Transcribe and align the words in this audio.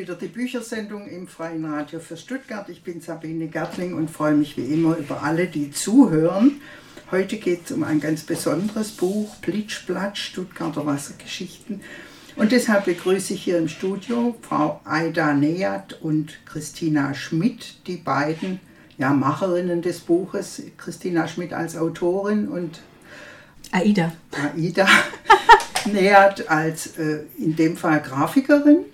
wieder 0.00 0.14
die 0.14 0.28
Büchersendung 0.28 1.06
im 1.08 1.28
Freien 1.28 1.62
Radio 1.66 2.00
für 2.00 2.16
Stuttgart. 2.16 2.70
Ich 2.70 2.82
bin 2.82 3.02
Sabine 3.02 3.48
Gertling 3.48 3.92
und 3.92 4.10
freue 4.10 4.34
mich 4.34 4.56
wie 4.56 4.64
immer 4.64 4.96
über 4.96 5.22
alle, 5.22 5.46
die 5.46 5.72
zuhören. 5.72 6.62
Heute 7.10 7.36
geht 7.36 7.66
es 7.66 7.72
um 7.72 7.82
ein 7.84 8.00
ganz 8.00 8.22
besonderes 8.22 8.92
Buch, 8.92 9.36
Plitschplatsch, 9.42 10.22
Stuttgarter 10.22 10.86
Wassergeschichten. 10.86 11.82
Und 12.36 12.50
deshalb 12.50 12.86
begrüße 12.86 13.34
ich 13.34 13.42
hier 13.42 13.58
im 13.58 13.68
Studio 13.68 14.38
Frau 14.40 14.80
Aida 14.84 15.34
Neat 15.34 15.98
und 16.00 16.46
Christina 16.46 17.12
Schmidt, 17.12 17.86
die 17.86 17.98
beiden 17.98 18.58
ja, 18.96 19.10
Macherinnen 19.10 19.82
des 19.82 20.00
Buches. 20.00 20.62
Christina 20.78 21.28
Schmidt 21.28 21.52
als 21.52 21.76
Autorin 21.76 22.48
und 22.48 22.80
Aida. 23.70 24.12
Aida 24.32 24.88
Neat 25.92 26.48
als 26.48 26.96
äh, 26.96 27.24
in 27.36 27.54
dem 27.54 27.76
Fall 27.76 28.00
Grafikerin. 28.00 28.86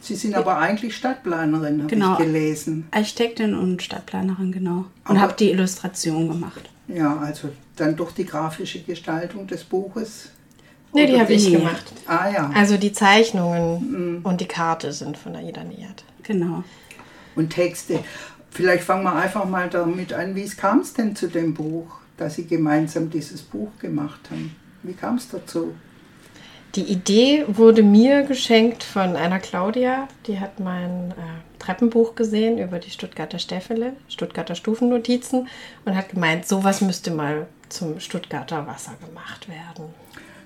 Sie 0.00 0.14
sind 0.14 0.34
aber 0.34 0.58
eigentlich 0.58 0.96
Stadtplanerin, 0.96 1.80
habe 1.82 1.90
Genau. 1.90 2.12
ich 2.12 2.18
gelesen. 2.18 2.86
Architektin 2.90 3.54
und 3.54 3.82
Stadtplanerin, 3.82 4.52
genau. 4.52 4.84
Und 5.08 5.20
habe 5.20 5.34
die 5.38 5.50
Illustration 5.50 6.28
gemacht. 6.28 6.68
Ja, 6.88 7.16
also 7.18 7.48
dann 7.76 7.96
durch 7.96 8.12
die 8.12 8.24
grafische 8.24 8.80
Gestaltung 8.82 9.46
des 9.46 9.64
Buches. 9.64 10.30
Nee, 10.92 11.06
die 11.06 11.20
habe 11.20 11.32
ich 11.32 11.50
gemacht. 11.50 11.92
Ah 12.06 12.28
ja. 12.30 12.50
Also 12.54 12.76
die 12.76 12.92
Zeichnungen 12.92 14.20
und 14.22 14.40
die 14.40 14.46
Karte 14.46 14.92
sind 14.92 15.18
von 15.18 15.34
Aida 15.34 15.64
Niat. 15.64 16.04
Genau. 16.22 16.62
Und 17.34 17.50
Texte. 17.50 18.00
Vielleicht 18.50 18.84
fangen 18.84 19.02
wir 19.04 19.14
einfach 19.14 19.44
mal 19.44 19.68
damit 19.68 20.12
an, 20.12 20.34
wie 20.34 20.42
es 20.44 20.56
kam 20.56 20.80
es 20.80 20.94
denn 20.94 21.14
zu 21.14 21.26
dem 21.28 21.52
Buch, 21.54 21.86
dass 22.16 22.36
Sie 22.36 22.46
gemeinsam 22.46 23.10
dieses 23.10 23.42
Buch 23.42 23.68
gemacht 23.78 24.20
haben? 24.30 24.56
Wie 24.82 24.94
kam 24.94 25.16
es 25.16 25.28
dazu? 25.28 25.74
Die 26.74 26.82
Idee 26.82 27.44
wurde 27.48 27.82
mir 27.82 28.22
geschenkt 28.22 28.82
von 28.84 29.16
einer 29.16 29.38
Claudia. 29.38 30.08
Die 30.26 30.40
hat 30.40 30.60
mein 30.60 31.12
äh, 31.12 31.58
Treppenbuch 31.58 32.14
gesehen 32.14 32.58
über 32.58 32.78
die 32.78 32.90
Stuttgarter 32.90 33.38
Stäffele, 33.38 33.94
Stuttgarter 34.08 34.54
Stufennotizen 34.54 35.48
und 35.84 35.96
hat 35.96 36.10
gemeint, 36.10 36.46
sowas 36.46 36.80
müsste 36.82 37.10
mal 37.10 37.46
zum 37.68 37.98
Stuttgarter 37.98 38.66
Wasser 38.66 38.94
gemacht 39.06 39.48
werden. 39.48 39.94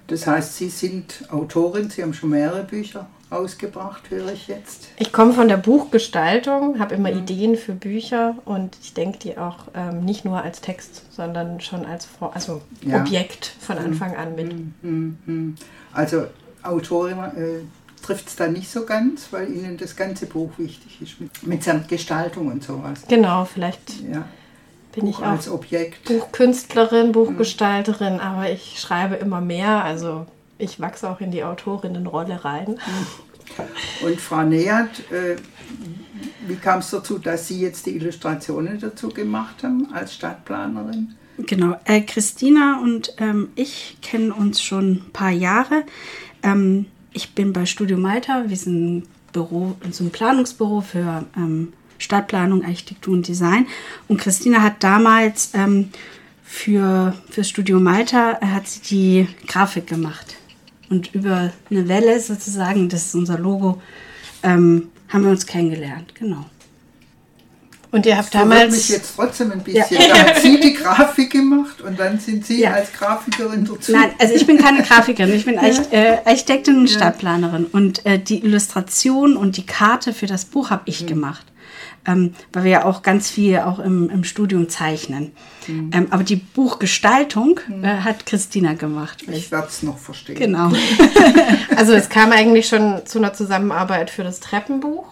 Das 0.07 0.27
heißt, 0.27 0.57
Sie 0.57 0.69
sind 0.69 1.25
Autorin, 1.31 1.91
Sie 1.91 2.03
haben 2.03 2.15
schon 2.15 2.31
mehrere 2.31 2.65
Bücher 2.65 3.09
ausgebracht, 3.31 4.11
höre 4.11 4.33
ich 4.33 4.49
jetzt. 4.49 4.89
Ich 4.99 5.13
komme 5.13 5.33
von 5.33 5.49
der 5.49 5.57
Buchgestaltung, 5.57 6.79
habe 6.81 6.95
immer 6.97 7.11
Ideen 7.13 7.57
für 7.57 7.73
Bücher 7.73 8.35
und 8.45 8.77
ich 8.83 8.93
denke 8.93 9.19
die 9.19 9.39
auch 9.39 9.69
ähm, 9.75 10.05
nicht 10.05 10.25
nur 10.25 10.43
als 10.43 10.61
Text, 10.61 11.03
sondern 11.11 11.61
schon 11.61 11.87
als 11.87 12.05
Vor 12.07 12.35
also 12.35 12.61
Ja. 12.83 13.01
Objekt 13.01 13.53
von 13.61 13.79
Anfang 13.79 14.17
an 14.17 14.35
mit. 14.35 14.53
Mhm. 14.83 15.55
Also 15.93 16.27
Autorin 16.63 17.19
äh, 17.19 18.05
trifft 18.05 18.29
es 18.29 18.37
da 18.37 18.49
nicht 18.49 18.69
so 18.71 18.85
ganz, 18.85 19.29
weil 19.31 19.49
Ihnen 19.53 19.77
das 19.77 19.95
ganze 19.97 20.27
Buch 20.27 20.51
wichtig 20.59 21.01
ist, 21.01 21.21
mit, 21.21 21.47
mitsamt 21.47 21.89
Gestaltung 21.89 22.49
und 22.49 22.65
sowas. 22.65 23.03
Genau, 23.09 23.45
vielleicht 23.45 24.01
Ja, 24.13 24.25
bin 24.93 25.07
ich 25.07 25.17
Buch 25.17 25.23
auch 25.23 25.29
als 25.29 25.49
Objekt. 25.49 26.05
Buchkünstlerin, 26.05 27.13
Buchgestalterin, 27.13 28.19
aber 28.19 28.51
ich 28.51 28.81
schreibe 28.81 29.15
immer 29.17 29.41
mehr. 29.41 29.85
Also 29.85 30.27
ich 30.61 30.81
wachse 30.81 31.09
auch 31.11 31.21
in 31.21 31.31
die 31.31 31.45
Autorinnenrolle 31.45 32.45
rein. 32.45 32.79
Und 34.03 34.21
Frau 34.21 34.43
äh, 34.43 35.37
wie 36.47 36.57
kam 36.57 36.81
es 36.81 36.91
dazu, 36.91 37.19
dass 37.19 37.49
Sie 37.49 37.61
jetzt 37.61 37.87
die 37.87 37.97
Illustrationen 37.97 38.79
dazu 38.79 39.09
gemacht 39.09 39.63
haben 39.63 39.93
als 39.93 40.15
Stadtplanerin? 40.15 41.15
Genau. 41.39 41.77
Äh, 41.85 42.03
Christina 42.03 42.81
und 42.83 43.15
ähm, 43.19 43.49
ich 43.55 43.97
kennen 44.03 44.31
uns 44.31 44.63
schon 44.63 44.93
ein 44.93 45.11
paar 45.13 45.31
Jahre. 45.31 45.85
Ähm, 46.43 46.87
ich 47.13 47.35
bin 47.35 47.53
bei 47.53 47.67
Studio 47.67 47.97
Malta. 47.97 48.45
Wir 48.47 48.57
sind 48.57 48.99
ein 48.99 49.09
Büro, 49.33 49.77
so 49.91 50.05
ein 50.05 50.11
Planungsbüro 50.11 50.81
für 50.81 51.25
ähm, 51.37 51.73
Stadtplanung, 51.99 52.65
Architektur 52.65 53.15
und 53.15 53.27
Design. 53.27 53.67
Und 54.09 54.21
Christina 54.21 54.63
hat 54.63 54.83
damals 54.83 55.51
ähm, 55.55 55.91
für, 56.43 57.15
für 57.31 57.45
Studio 57.45 57.81
Malta 57.81 58.39
äh, 58.41 58.47
hat 58.47 58.69
sie 58.69 58.81
die 58.81 59.29
Grafik 59.47 59.87
gemacht. 59.87 60.37
Und 60.91 61.15
über 61.15 61.53
eine 61.71 61.89
Welle 61.89 62.21
sozusagen, 62.21 62.89
das 62.89 63.07
ist 63.07 63.15
unser 63.15 63.39
Logo, 63.39 63.81
ähm, 64.43 64.89
haben 65.09 65.25
wir 65.25 65.31
uns 65.31 65.47
kennengelernt. 65.47 66.15
Genau. 66.17 66.45
Und 67.93 68.07
ihr 68.07 68.17
habt 68.17 68.29
Verwirrt 68.31 68.49
mich 68.51 68.59
damals, 68.61 68.89
jetzt 68.89 69.17
trotzdem 69.17 69.51
ein 69.51 69.63
bisschen. 69.65 69.99
Da 69.99 70.19
hat 70.29 70.39
sie 70.41 70.61
die 70.61 70.75
Grafik 70.75 71.31
gemacht 71.33 71.81
und 71.81 71.99
dann 71.99 72.21
sind 72.21 72.47
Sie 72.47 72.61
Ja. 72.61 72.73
als 72.73 72.93
Grafikerin 72.93 73.65
dazu. 73.65 73.91
Nein, 73.91 74.11
also 74.19 74.33
ich 74.35 74.47
bin 74.47 74.59
keine 74.59 74.83
Grafikerin, 74.83 75.35
ich 75.35 75.45
bin 75.45 75.59
Archit 75.59 75.93
äh, 75.93 76.19
Architektin 76.25 76.79
und 76.79 76.89
Stadtplanerin. 76.91 77.67
Und 77.67 78.07
äh, 78.07 78.21
die 78.21 78.45
Illustration 78.45 79.37
und 79.37 79.57
die 79.57 79.67
Karte 79.67 80.13
für 80.13 80.27
das 80.27 80.45
Buch 80.45 80.71
habe 80.71 80.83
ich 80.87 81.07
gemacht. 81.07 81.45
Ähm, 82.07 82.35
weil 82.53 82.65
wir 82.65 82.71
ja 82.71 82.85
auch 82.87 83.03
ganz 83.03 83.31
viel 83.31 83.59
auch 83.59 83.79
im, 83.79 84.09
im 84.09 84.25
Studium 84.25 84.69
zeichnen. 84.69 85.33
Ähm, 85.69 86.09
aber 86.11 86.25
die 86.25 86.37
Buchgestaltung 86.37 87.61
äh, 87.83 87.87
hat 87.87 88.27
Christina 88.27 88.73
gemacht. 88.75 89.23
Ich 89.29 89.53
werde 89.53 89.69
es 89.69 89.83
noch 89.83 89.99
verstehen. 89.99 90.37
Genau. 90.37 90.73
also 91.77 91.93
es 91.93 92.09
kam 92.09 92.33
eigentlich 92.33 92.69
schon 92.69 93.03
zu 93.05 93.19
einer 93.19 93.35
Zusammenarbeit 93.35 94.11
für 94.11 94.25
das 94.25 94.41
Treppenbuch. 94.41 95.05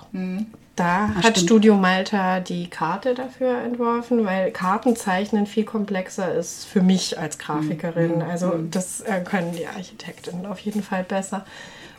Da 0.78 1.08
hat 1.08 1.22
stimmt. 1.22 1.38
Studio 1.38 1.74
Malta 1.74 2.38
die 2.38 2.68
Karte 2.70 3.14
dafür 3.14 3.62
entworfen, 3.62 4.24
weil 4.24 4.52
Kartenzeichnen 4.52 5.46
viel 5.46 5.64
komplexer 5.64 6.32
ist 6.34 6.66
für 6.66 6.82
mich 6.82 7.18
als 7.18 7.38
Grafikerin. 7.38 8.22
Also 8.22 8.54
das 8.70 9.00
äh, 9.00 9.20
können 9.24 9.52
die 9.52 9.66
Architektinnen 9.66 10.46
auf 10.46 10.60
jeden 10.60 10.84
Fall 10.84 11.02
besser. 11.02 11.44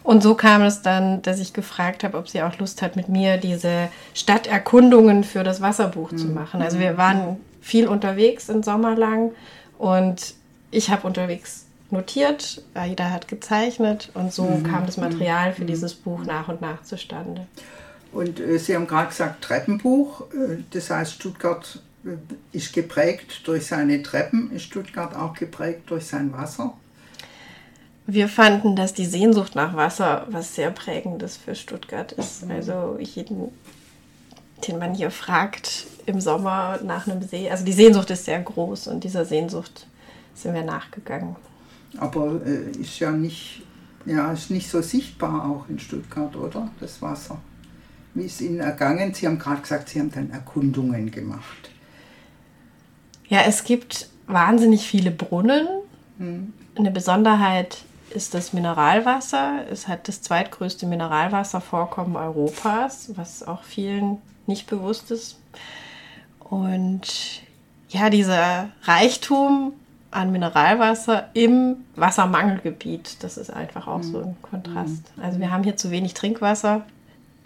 Und 0.03 0.23
so 0.23 0.35
kam 0.35 0.61
es 0.61 0.81
dann, 0.81 1.21
dass 1.21 1.39
ich 1.39 1.53
gefragt 1.53 2.03
habe, 2.03 2.17
ob 2.17 2.29
sie 2.29 2.41
auch 2.41 2.57
Lust 2.57 2.81
hat, 2.81 2.95
mit 2.95 3.09
mir 3.09 3.37
diese 3.37 3.89
Stadterkundungen 4.13 5.23
für 5.23 5.43
das 5.43 5.61
Wasserbuch 5.61 6.13
zu 6.15 6.27
machen. 6.27 6.61
Also 6.61 6.79
wir 6.79 6.97
waren 6.97 7.37
viel 7.61 7.87
unterwegs 7.87 8.49
im 8.49 8.63
Sommer 8.63 8.95
lang 8.95 9.31
und 9.77 10.33
ich 10.71 10.89
habe 10.89 11.05
unterwegs 11.05 11.65
notiert, 11.91 12.63
Aida 12.73 13.09
hat 13.09 13.27
gezeichnet 13.27 14.11
und 14.13 14.31
so 14.31 14.61
kam 14.69 14.85
das 14.85 14.97
Material 14.97 15.53
für 15.53 15.65
dieses 15.65 15.95
Buch 15.95 16.23
nach 16.23 16.47
und 16.47 16.61
nach 16.61 16.83
zustande. 16.83 17.47
Und 18.11 18.39
äh, 18.39 18.57
Sie 18.57 18.75
haben 18.75 18.87
gerade 18.87 19.09
gesagt, 19.09 19.43
Treppenbuch. 19.43 20.21
Äh, 20.33 20.63
das 20.71 20.89
heißt, 20.89 21.13
Stuttgart 21.13 21.79
äh, 22.03 22.09
ist 22.51 22.73
geprägt 22.73 23.41
durch 23.45 23.67
seine 23.67 24.01
Treppen. 24.01 24.51
Ist 24.51 24.63
Stuttgart 24.63 25.15
auch 25.15 25.33
geprägt 25.33 25.83
durch 25.87 26.07
sein 26.07 26.33
Wasser? 26.33 26.73
Wir 28.11 28.27
fanden, 28.27 28.75
dass 28.75 28.95
die 28.95 29.05
Sehnsucht 29.05 29.53
nach 29.53 29.75
Wasser 29.75 30.25
was 30.31 30.55
sehr 30.55 30.71
prägendes 30.71 31.37
für 31.37 31.53
Stuttgart 31.53 32.11
ist. 32.13 32.43
Also 32.49 32.97
jeden, 32.99 33.51
den 34.67 34.79
man 34.79 34.95
hier 34.95 35.11
fragt 35.11 35.85
im 36.07 36.19
Sommer 36.19 36.79
nach 36.83 37.07
einem 37.07 37.21
See, 37.21 37.51
also 37.51 37.63
die 37.63 37.71
Sehnsucht 37.71 38.09
ist 38.09 38.25
sehr 38.25 38.39
groß 38.39 38.87
und 38.87 39.03
dieser 39.03 39.25
Sehnsucht 39.25 39.85
sind 40.33 40.55
wir 40.55 40.63
nachgegangen. 40.63 41.35
Aber 41.97 42.41
äh, 42.47 42.81
ist 42.81 42.97
ja 42.97 43.11
nicht, 43.11 43.61
ja, 44.07 44.31
ist 44.31 44.49
nicht 44.49 44.71
so 44.71 44.81
sichtbar 44.81 45.47
auch 45.47 45.69
in 45.69 45.77
Stuttgart, 45.77 46.35
oder? 46.35 46.71
Das 46.79 47.03
Wasser. 47.03 47.39
Wie 48.15 48.23
ist 48.23 48.41
Ihnen 48.41 48.59
ergangen? 48.59 49.13
Sie 49.13 49.27
haben 49.27 49.37
gerade 49.37 49.61
gesagt, 49.61 49.89
Sie 49.89 49.99
haben 49.99 50.11
dann 50.11 50.31
Erkundungen 50.31 51.11
gemacht. 51.11 51.69
Ja, 53.27 53.41
es 53.45 53.63
gibt 53.63 54.09
wahnsinnig 54.25 54.87
viele 54.87 55.11
Brunnen. 55.11 55.67
Eine 56.75 56.91
Besonderheit 56.91 57.83
ist 58.09 58.33
das 58.33 58.53
Mineralwasser. 58.53 59.65
Es 59.71 59.87
hat 59.87 60.07
das 60.07 60.21
zweitgrößte 60.21 60.85
Mineralwasservorkommen 60.85 62.15
Europas, 62.15 63.11
was 63.15 63.47
auch 63.47 63.63
vielen 63.63 64.17
nicht 64.47 64.67
bewusst 64.67 65.11
ist. 65.11 65.37
Und 66.39 67.41
ja, 67.89 68.09
dieser 68.09 68.69
Reichtum 68.83 69.73
an 70.11 70.31
Mineralwasser 70.31 71.29
im 71.33 71.77
Wassermangelgebiet, 71.95 73.23
das 73.23 73.37
ist 73.37 73.51
einfach 73.51 73.87
auch 73.87 74.01
so 74.01 74.19
ein 74.19 74.37
Kontrast. 74.41 75.11
Also 75.21 75.39
wir 75.39 75.51
haben 75.51 75.63
hier 75.63 75.77
zu 75.77 75.91
wenig 75.91 76.15
Trinkwasser. 76.15 76.85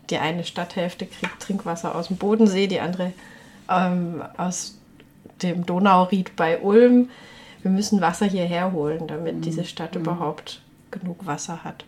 Die 0.10 0.18
eine 0.18 0.44
Stadthälfte 0.44 1.06
kriegt 1.06 1.42
Trinkwasser 1.42 1.96
aus 1.96 2.08
dem 2.08 2.18
Bodensee, 2.18 2.68
die 2.68 2.80
andere 2.80 3.14
ähm, 3.70 4.22
aus 4.38 4.78
dem 5.42 5.66
Donauried 5.66 6.36
bei 6.36 6.60
Ulm. 6.60 7.10
Wir 7.64 7.72
müssen 7.72 8.02
Wasser 8.02 8.26
hierher 8.26 8.74
holen, 8.74 9.08
damit 9.08 9.46
diese 9.46 9.64
Stadt 9.64 9.96
überhaupt 9.96 10.62
genug 10.92 11.26
Wasser 11.26 11.64
hat. 11.64 11.86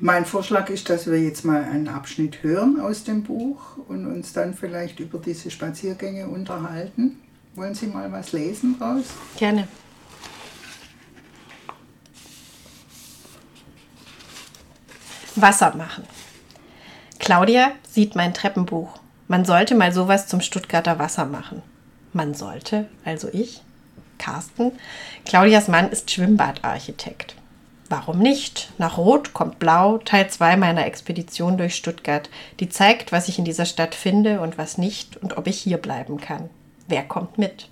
Mein 0.00 0.24
Vorschlag 0.24 0.70
ist, 0.70 0.88
dass 0.90 1.10
wir 1.10 1.20
jetzt 1.20 1.44
mal 1.44 1.64
einen 1.64 1.88
Abschnitt 1.88 2.44
hören 2.44 2.80
aus 2.80 3.02
dem 3.02 3.24
Buch 3.24 3.78
und 3.88 4.06
uns 4.06 4.32
dann 4.32 4.54
vielleicht 4.54 5.00
über 5.00 5.18
diese 5.18 5.50
Spaziergänge 5.50 6.28
unterhalten. 6.28 7.18
Wollen 7.56 7.74
Sie 7.74 7.88
mal 7.88 8.12
was 8.12 8.30
lesen 8.30 8.76
raus? 8.80 9.06
Gerne. 9.36 9.66
Wasser 15.34 15.74
machen. 15.74 16.04
Claudia 17.18 17.72
sieht 17.88 18.14
mein 18.14 18.34
Treppenbuch. 18.34 19.00
Man 19.26 19.44
sollte 19.44 19.74
mal 19.74 19.92
sowas 19.92 20.28
zum 20.28 20.40
Stuttgarter 20.40 21.00
Wasser 21.00 21.26
machen. 21.26 21.62
Man 22.12 22.34
sollte, 22.34 22.88
also 23.04 23.28
ich. 23.32 23.62
Carsten. 24.18 24.72
Claudias 25.24 25.66
Mann 25.66 25.90
ist 25.90 26.10
Schwimmbadarchitekt. 26.10 27.37
Warum 27.88 28.18
nicht? 28.18 28.70
Nach 28.76 28.98
Rot 28.98 29.32
kommt 29.32 29.58
Blau, 29.58 29.98
Teil 29.98 30.28
2 30.28 30.56
meiner 30.56 30.84
Expedition 30.84 31.56
durch 31.56 31.74
Stuttgart, 31.74 32.28
die 32.60 32.68
zeigt, 32.68 33.12
was 33.12 33.28
ich 33.28 33.38
in 33.38 33.46
dieser 33.46 33.64
Stadt 33.64 33.94
finde 33.94 34.40
und 34.40 34.58
was 34.58 34.76
nicht 34.76 35.16
und 35.16 35.38
ob 35.38 35.46
ich 35.46 35.58
hier 35.58 35.78
bleiben 35.78 36.20
kann. 36.20 36.50
Wer 36.86 37.02
kommt 37.02 37.38
mit? 37.38 37.68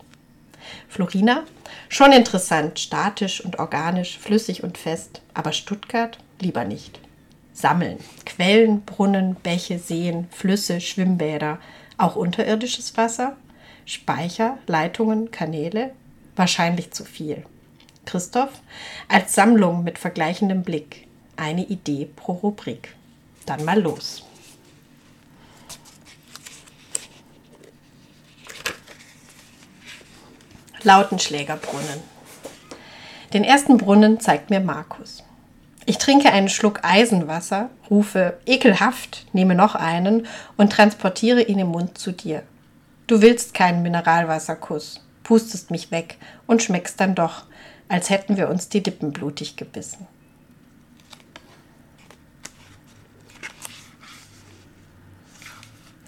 Florina? 0.88 1.44
Schon 1.88 2.12
interessant, 2.12 2.78
statisch 2.78 3.44
und 3.44 3.58
organisch, 3.58 4.18
flüssig 4.18 4.62
und 4.62 4.78
fest, 4.78 5.20
aber 5.34 5.52
Stuttgart 5.52 6.18
lieber 6.40 6.64
nicht 6.64 6.98
sammeln. 7.56 7.98
Quellen, 8.24 8.82
Brunnen, 8.82 9.34
Bäche, 9.36 9.78
Seen, 9.78 10.28
Flüsse, 10.30 10.80
Schwimmbäder, 10.80 11.58
auch 11.98 12.16
unterirdisches 12.16 12.96
Wasser, 12.96 13.36
Speicher, 13.86 14.58
Leitungen, 14.66 15.30
Kanäle, 15.30 15.92
wahrscheinlich 16.36 16.90
zu 16.92 17.04
viel. 17.04 17.44
Christoph, 18.06 18.50
als 19.08 19.34
Sammlung 19.34 19.84
mit 19.84 19.98
vergleichendem 19.98 20.62
Blick. 20.62 21.06
Eine 21.36 21.64
Idee 21.64 22.08
pro 22.16 22.32
Rubrik. 22.32 22.94
Dann 23.44 23.64
mal 23.64 23.80
los. 23.80 24.24
Lautenschlägerbrunnen. 30.82 32.00
Den 33.32 33.44
ersten 33.44 33.76
Brunnen 33.76 34.20
zeigt 34.20 34.50
mir 34.50 34.60
Markus. 34.60 35.24
Ich 35.84 35.98
trinke 35.98 36.32
einen 36.32 36.48
Schluck 36.48 36.80
Eisenwasser, 36.82 37.70
rufe 37.90 38.38
ekelhaft, 38.46 39.26
nehme 39.32 39.54
noch 39.54 39.74
einen 39.74 40.26
und 40.56 40.72
transportiere 40.72 41.42
ihn 41.42 41.58
im 41.58 41.68
Mund 41.68 41.98
zu 41.98 42.12
dir. 42.12 42.42
Du 43.06 43.22
willst 43.22 43.54
keinen 43.54 43.82
Mineralwasserkuss, 43.82 45.04
pustest 45.22 45.70
mich 45.70 45.92
weg 45.92 46.18
und 46.46 46.62
schmeckst 46.62 47.00
dann 47.00 47.14
doch, 47.14 47.44
als 47.88 48.10
hätten 48.10 48.36
wir 48.36 48.48
uns 48.48 48.68
die 48.68 48.80
Lippen 48.80 49.12
blutig 49.12 49.56
gebissen. 49.56 50.06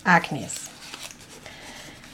Agnes. 0.04 0.54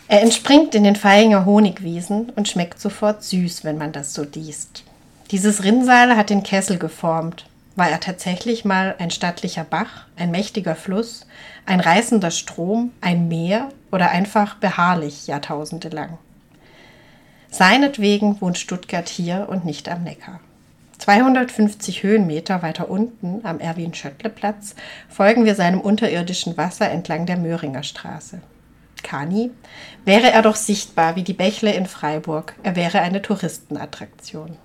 Er 0.08 0.20
entspringt 0.22 0.74
in 0.74 0.84
den 0.84 0.96
Feinger 0.96 1.44
Honigwiesen 1.44 2.30
und 2.30 2.48
schmeckt 2.48 2.80
sofort 2.80 3.22
süß, 3.22 3.64
wenn 3.64 3.78
man 3.78 3.92
das 3.92 4.14
so 4.14 4.24
liest. 4.24 4.84
Dieses 5.30 5.64
Rinnsal 5.64 6.16
hat 6.16 6.28
den 6.28 6.42
Kessel 6.42 6.78
geformt, 6.78 7.46
war 7.76 7.88
er 7.88 8.00
tatsächlich 8.00 8.64
mal 8.64 8.94
ein 8.98 9.10
stattlicher 9.10 9.64
Bach, 9.64 10.06
ein 10.16 10.30
mächtiger 10.30 10.76
Fluss, 10.76 11.26
ein 11.66 11.80
reißender 11.80 12.30
Strom, 12.30 12.92
ein 13.00 13.28
Meer 13.28 13.70
oder 13.90 14.10
einfach 14.10 14.56
beharrlich 14.56 15.26
jahrtausendelang? 15.26 16.18
Seinetwegen 17.56 18.40
wohnt 18.40 18.58
Stuttgart 18.58 19.08
hier 19.08 19.46
und 19.48 19.64
nicht 19.64 19.88
am 19.88 20.02
Neckar. 20.02 20.40
250 20.98 22.02
Höhenmeter 22.02 22.62
weiter 22.62 22.90
unten 22.90 23.46
am 23.46 23.60
Erwin-Schöttle-Platz 23.60 24.74
folgen 25.08 25.44
wir 25.44 25.54
seinem 25.54 25.80
unterirdischen 25.80 26.56
Wasser 26.56 26.90
entlang 26.90 27.26
der 27.26 27.36
Möhringer 27.36 27.84
Straße. 27.84 28.40
Kani, 29.04 29.52
wäre 30.04 30.32
er 30.32 30.42
doch 30.42 30.56
sichtbar 30.56 31.14
wie 31.14 31.22
die 31.22 31.32
Bächle 31.32 31.72
in 31.72 31.86
Freiburg, 31.86 32.56
er 32.64 32.74
wäre 32.74 33.02
eine 33.02 33.22
Touristenattraktion. 33.22 34.56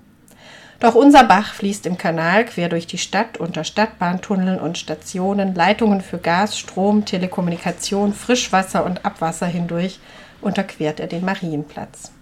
Doch 0.79 0.95
unser 0.95 1.25
Bach 1.25 1.53
fließt 1.53 1.85
im 1.85 1.99
Kanal 1.99 2.45
quer 2.45 2.69
durch 2.69 2.87
die 2.87 2.97
Stadt 2.97 3.37
unter 3.37 3.65
Stadtbahntunneln 3.65 4.59
und 4.59 4.79
Stationen, 4.79 5.53
Leitungen 5.53 6.01
für 6.01 6.17
Gas, 6.17 6.57
Strom, 6.57 7.05
Telekommunikation, 7.05 8.13
Frischwasser 8.13 8.83
und 8.83 9.05
Abwasser 9.05 9.45
hindurch 9.45 9.99
unterquert 10.41 10.99
er 10.99 11.07
den 11.07 11.23
Marienplatz. 11.23 12.13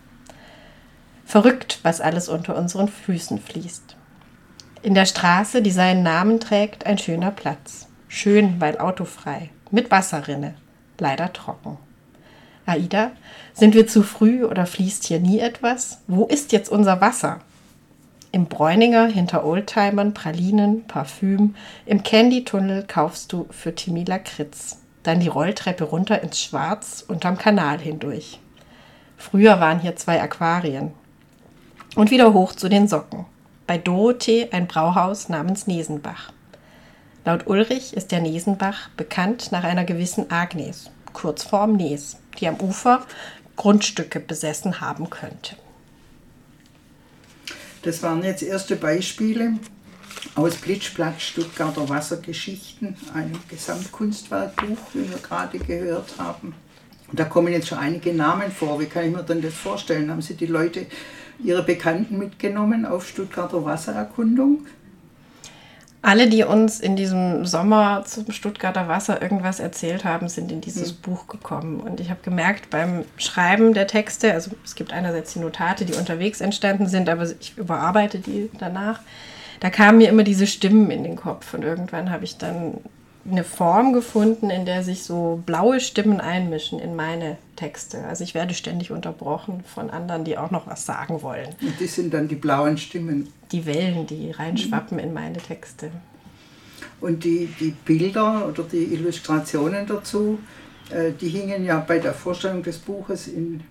Verrückt, 1.27 1.79
was 1.84 2.00
alles 2.00 2.29
unter 2.29 2.55
unseren 2.55 2.88
Füßen 2.88 3.38
fließt. 3.38 3.98
In 4.81 4.93
der 4.93 5.05
Straße, 5.05 5.62
die 5.62 5.72
seinen 5.72 6.01
Namen 6.01 6.39
trägt, 6.39 6.86
ein 6.86 6.98
schöner 6.98 7.31
Platz. 7.31 7.89
Schön, 8.07 8.62
weil 8.62 8.77
autofrei, 8.77 9.50
mit 9.69 9.91
Wasserrinne, 9.91 10.55
leider 10.98 11.34
trocken. 11.34 11.79
Aida, 12.65 13.12
sind 13.53 13.75
wir 13.75 13.88
zu 13.88 14.03
früh 14.03 14.46
oder 14.46 14.65
fließt 14.65 15.03
hier 15.03 15.19
nie 15.19 15.39
etwas? 15.39 16.00
Wo 16.07 16.27
ist 16.27 16.53
jetzt 16.53 16.69
unser 16.69 17.01
Wasser? 17.01 17.41
Im 18.31 18.46
Bräuninger 18.46 19.07
hinter 19.07 19.46
Oldtimern 19.46 20.13
Pralinen, 20.13 20.88
Parfüm. 20.88 21.55
Im 21.86 22.03
Candy-Tunnel 22.03 22.86
kaufst 22.88 23.34
du 23.34 23.48
für 23.51 23.75
Timmy 23.75 24.05
Lakritz. 24.05 24.79
Dann 25.03 25.19
die 25.19 25.27
Rolltreppe 25.27 25.84
runter 25.84 26.22
ins 26.22 26.41
Schwarz 26.41 27.03
unterm 27.05 27.38
Kanal 27.38 27.79
hindurch. 27.79 28.39
Früher 29.17 29.60
waren 29.60 29.81
hier 29.81 29.98
zwei 29.98 30.22
Aquarien. 30.22 30.93
Und 31.96 32.12
wieder 32.12 32.34
hoch 32.34 32.53
zu 32.53 32.70
den 32.70 32.88
Socken. 32.88 33.25
Bei 33.65 33.77
Dorothee 33.77 34.50
ein 34.51 34.67
Brauhaus 34.67 35.29
namens 35.29 35.67
Nesenbach. 35.67 36.32
Laut 37.25 37.48
Ulrich 37.48 37.94
ist 37.94 38.12
der 38.12 38.22
Nesenbach 38.22 38.89
bekannt 38.96 39.51
nach 39.51 39.63
einer 39.63 39.84
gewissen 39.84 40.32
Agnes, 40.32 40.89
Kurzform 41.12 41.75
Nes, 41.75 42.17
die 42.39 42.48
am 42.48 42.60
Ufer 42.62 43.06
Grundstücke 43.58 44.20
besessen 44.20 44.79
haben 44.79 45.10
könnte. 45.10 45.56
Das 47.82 48.01
waren 48.03 48.24
jetzt 48.24 48.44
erste 48.44 48.75
Beispiele 48.75 49.53
aus 50.36 50.56
Blitzblatt 50.56 51.22
Stuttgarter 51.22 51.89
Wassergeschichten, 51.89 52.96
einem 53.13 53.39
Gesamtkunstwerkbuch, 53.50 54.77
wie 54.94 55.10
wir 55.10 55.17
gerade 55.17 55.60
gehört 55.60 56.13
haben. 56.17 56.56
Da 57.12 57.25
kommen 57.25 57.53
jetzt 57.53 57.67
schon 57.67 57.77
einige 57.77 58.13
Namen 58.13 58.51
vor. 58.51 58.79
Wie 58.79 58.86
kann 58.86 59.06
ich 59.06 59.15
mir 59.15 59.24
denn 59.24 59.41
das 59.41 59.53
vorstellen? 59.53 60.12
Haben 60.12 60.22
Sie 60.22 60.36
die 60.36 60.46
Leute, 60.46 60.86
Ihre 61.44 61.63
Bekannten 61.63 62.17
mitgenommen 62.17 62.86
auf 62.86 63.08
Stuttgarter 63.08 63.63
Wassererkundung? 63.63 64.65
Alle, 66.01 66.29
die 66.29 66.44
uns 66.44 66.79
in 66.79 66.96
diesem 66.96 67.46
Sommer 67.46 68.03
zum 68.06 68.32
Stuttgarter 68.32 68.88
Wasser 68.88 69.22
irgendwas 69.22 69.60
erzählt 69.60 70.06
haben, 70.06 70.29
sind 70.29 70.51
in 70.51 70.62
dieses 70.62 70.94
mhm. 70.94 71.01
Buch 71.01 71.27
gekommen. 71.27 71.79
Und 71.82 72.00
ich 72.00 72.10
habe 72.10 72.22
gemerkt 72.24 72.70
beim 72.70 73.03
Schreiben 73.17 73.74
der 73.74 73.88
Texte, 73.88 74.32
also 74.32 74.51
es 74.63 74.75
gibt 74.75 74.94
einerseits 74.94 75.34
die 75.34 75.39
Notate, 75.39 75.86
die 75.86 75.96
unterwegs 75.96 76.39
entstanden 76.39 76.88
sind, 76.88 77.10
aber 77.10 77.27
ich 77.39 77.58
überarbeite 77.58 78.20
die 78.20 78.50
danach. 78.58 79.01
Da 79.60 79.70
kamen 79.70 79.98
mir 79.98 80.10
immer 80.10 80.24
diese 80.24 80.48
Stimmen 80.48 80.91
in 80.91 81.03
den 81.03 81.15
Kopf. 81.15 81.53
Und 81.53 81.63
irgendwann 81.63 82.12
habe 82.12 82.24
ich 82.24 82.38
dann 82.38 82.75
eine 83.29 83.43
Form 83.43 83.93
gefunden, 83.93 84.50
in 84.50 84.65
der 84.65 84.84
sich 84.84 85.03
so 85.03 85.41
blaue 85.46 85.79
Stimmen 85.79 86.22
einmischen 86.22 86.79
in 86.79 86.96
meine 86.96 87.38
Texte. 87.55 88.03
Also 88.05 88.24
ich 88.24 88.34
werde 88.34 88.53
ständig 88.53 88.91
unterbrochen 88.91 89.63
von 89.63 89.89
anderen, 89.89 90.24
die 90.24 90.38
auch 90.38 90.51
noch 90.51 90.67
was 90.67 90.86
sagen 90.86 91.22
wollen. 91.22 91.50
Und 91.62 91.79
die 91.79 91.88
sind 91.88 92.13
dann 92.13 92.27
die 92.27 92.36
blauen 92.36 92.77
Stimmen. 92.77 93.31
Die 93.51 93.65
Wellen, 93.65 94.07
die 94.07 94.31
reinschwappen 94.31 95.00
in 95.00 95.13
meine 95.13 95.38
Texte. 95.38 95.91
Und 97.01 97.24
die, 97.24 97.48
die 97.60 97.72
Bilder 97.72 98.48
oder 98.48 98.63
die 98.63 98.93
Illustrationen 98.93 99.86
dazu, 99.86 100.39
äh, 100.89 101.12
die 101.12 101.29
hingen 101.29 101.65
ja 101.65 101.79
bei 101.79 102.00
der 102.00 102.13
Vorstellung 102.13 102.63
des 102.63 102.77
Buches 102.77 103.27
in 103.27 103.62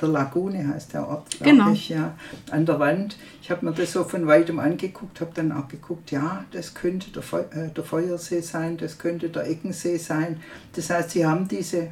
der 0.00 0.08
Lagune 0.08 0.68
heißt 0.68 0.94
der 0.94 1.08
Ort, 1.08 1.26
genau. 1.40 1.72
ich, 1.72 1.88
ja, 1.88 2.14
an 2.50 2.66
der 2.66 2.78
Wand. 2.78 3.16
Ich 3.42 3.50
habe 3.50 3.64
mir 3.64 3.72
das 3.72 3.92
so 3.92 4.04
von 4.04 4.26
weitem 4.26 4.58
angeguckt, 4.58 5.20
habe 5.20 5.32
dann 5.34 5.52
auch 5.52 5.68
geguckt, 5.68 6.10
ja, 6.10 6.44
das 6.52 6.74
könnte 6.74 7.10
der, 7.10 7.22
Fe 7.22 7.46
äh, 7.50 7.74
der 7.74 7.84
Feuersee 7.84 8.40
sein, 8.40 8.76
das 8.76 8.98
könnte 8.98 9.28
der 9.28 9.48
Eckensee 9.48 9.96
sein. 9.96 10.40
Das 10.74 10.90
heißt, 10.90 11.10
Sie 11.10 11.26
haben 11.26 11.48
diese 11.48 11.88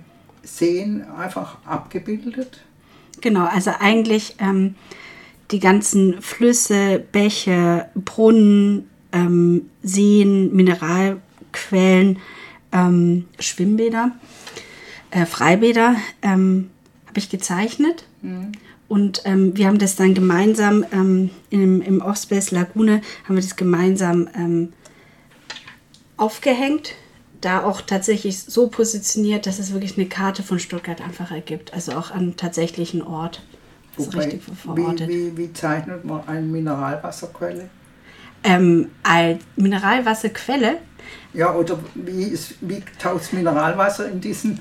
Seen 0.47 1.05
einfach 1.05 1.59
abgebildet? 1.65 2.61
Genau, 3.21 3.47
also 3.47 3.73
eigentlich 3.79 4.37
ähm, 4.39 4.75
die 5.51 5.61
ganzen 5.61 6.21
Flüsse, 6.23 7.03
Bäche, 7.13 7.89
Brunnen, 7.95 8.89
ähm, 9.13 9.71
Seen, 9.83 10.55
Mineralquellen, 10.55 12.19
ähm, 12.73 13.27
Schwimmbäder, 13.39 14.13
äh, 15.11 15.27
Freibäder 15.27 15.97
ähm, 16.23 16.71
habe 17.17 17.21
ich 17.21 17.31
gezeichnet. 17.31 18.05
Mhm. 18.21 18.53
Und 18.89 19.23
ähm, 19.25 19.57
wir 19.57 19.67
haben 19.67 19.79
das 19.79 19.97
dann 19.97 20.15
gemeinsam 20.15 20.85
ähm, 20.93 21.31
im, 21.49 21.81
im 21.81 22.03
Ostbase 22.03 22.55
Lagune 22.55 23.01
haben 23.25 23.37
wir 23.37 23.43
das 23.43 23.57
gemeinsam 23.57 24.29
ähm, 24.37 24.73
aufgehängt. 26.19 26.93
Da 27.41 27.65
auch 27.65 27.81
tatsächlich 27.81 28.43
so 28.43 28.69
positioniert, 28.69 29.47
dass 29.47 29.59
es 29.59 29.73
wirklich 29.73 29.97
eine 29.97 30.07
Karte 30.07 30.43
von 30.43 30.59
Stuttgart 30.59 31.01
einfach 31.01 31.31
ergibt. 31.31 31.73
Also 31.73 31.93
auch 31.93 32.11
an 32.11 32.37
tatsächlichen 32.37 33.03
Ort. 33.03 33.43
Wobei, 33.97 34.39
wie, 34.75 35.09
wie, 35.09 35.37
wie 35.39 35.53
zeichnet 35.55 36.05
man 36.05 36.29
eine 36.29 36.43
Mineralwasserquelle? 36.43 37.71
Ähm, 38.45 38.91
als 39.03 39.43
Mineralwasserquelle. 39.57 40.79
Ja, 41.35 41.53
oder 41.55 41.79
wie, 41.95 42.25
ist, 42.25 42.55
wie 42.63 42.83
taucht 42.99 43.33
Mineralwasser 43.33 44.09
in 44.11 44.21
diesen, 44.21 44.61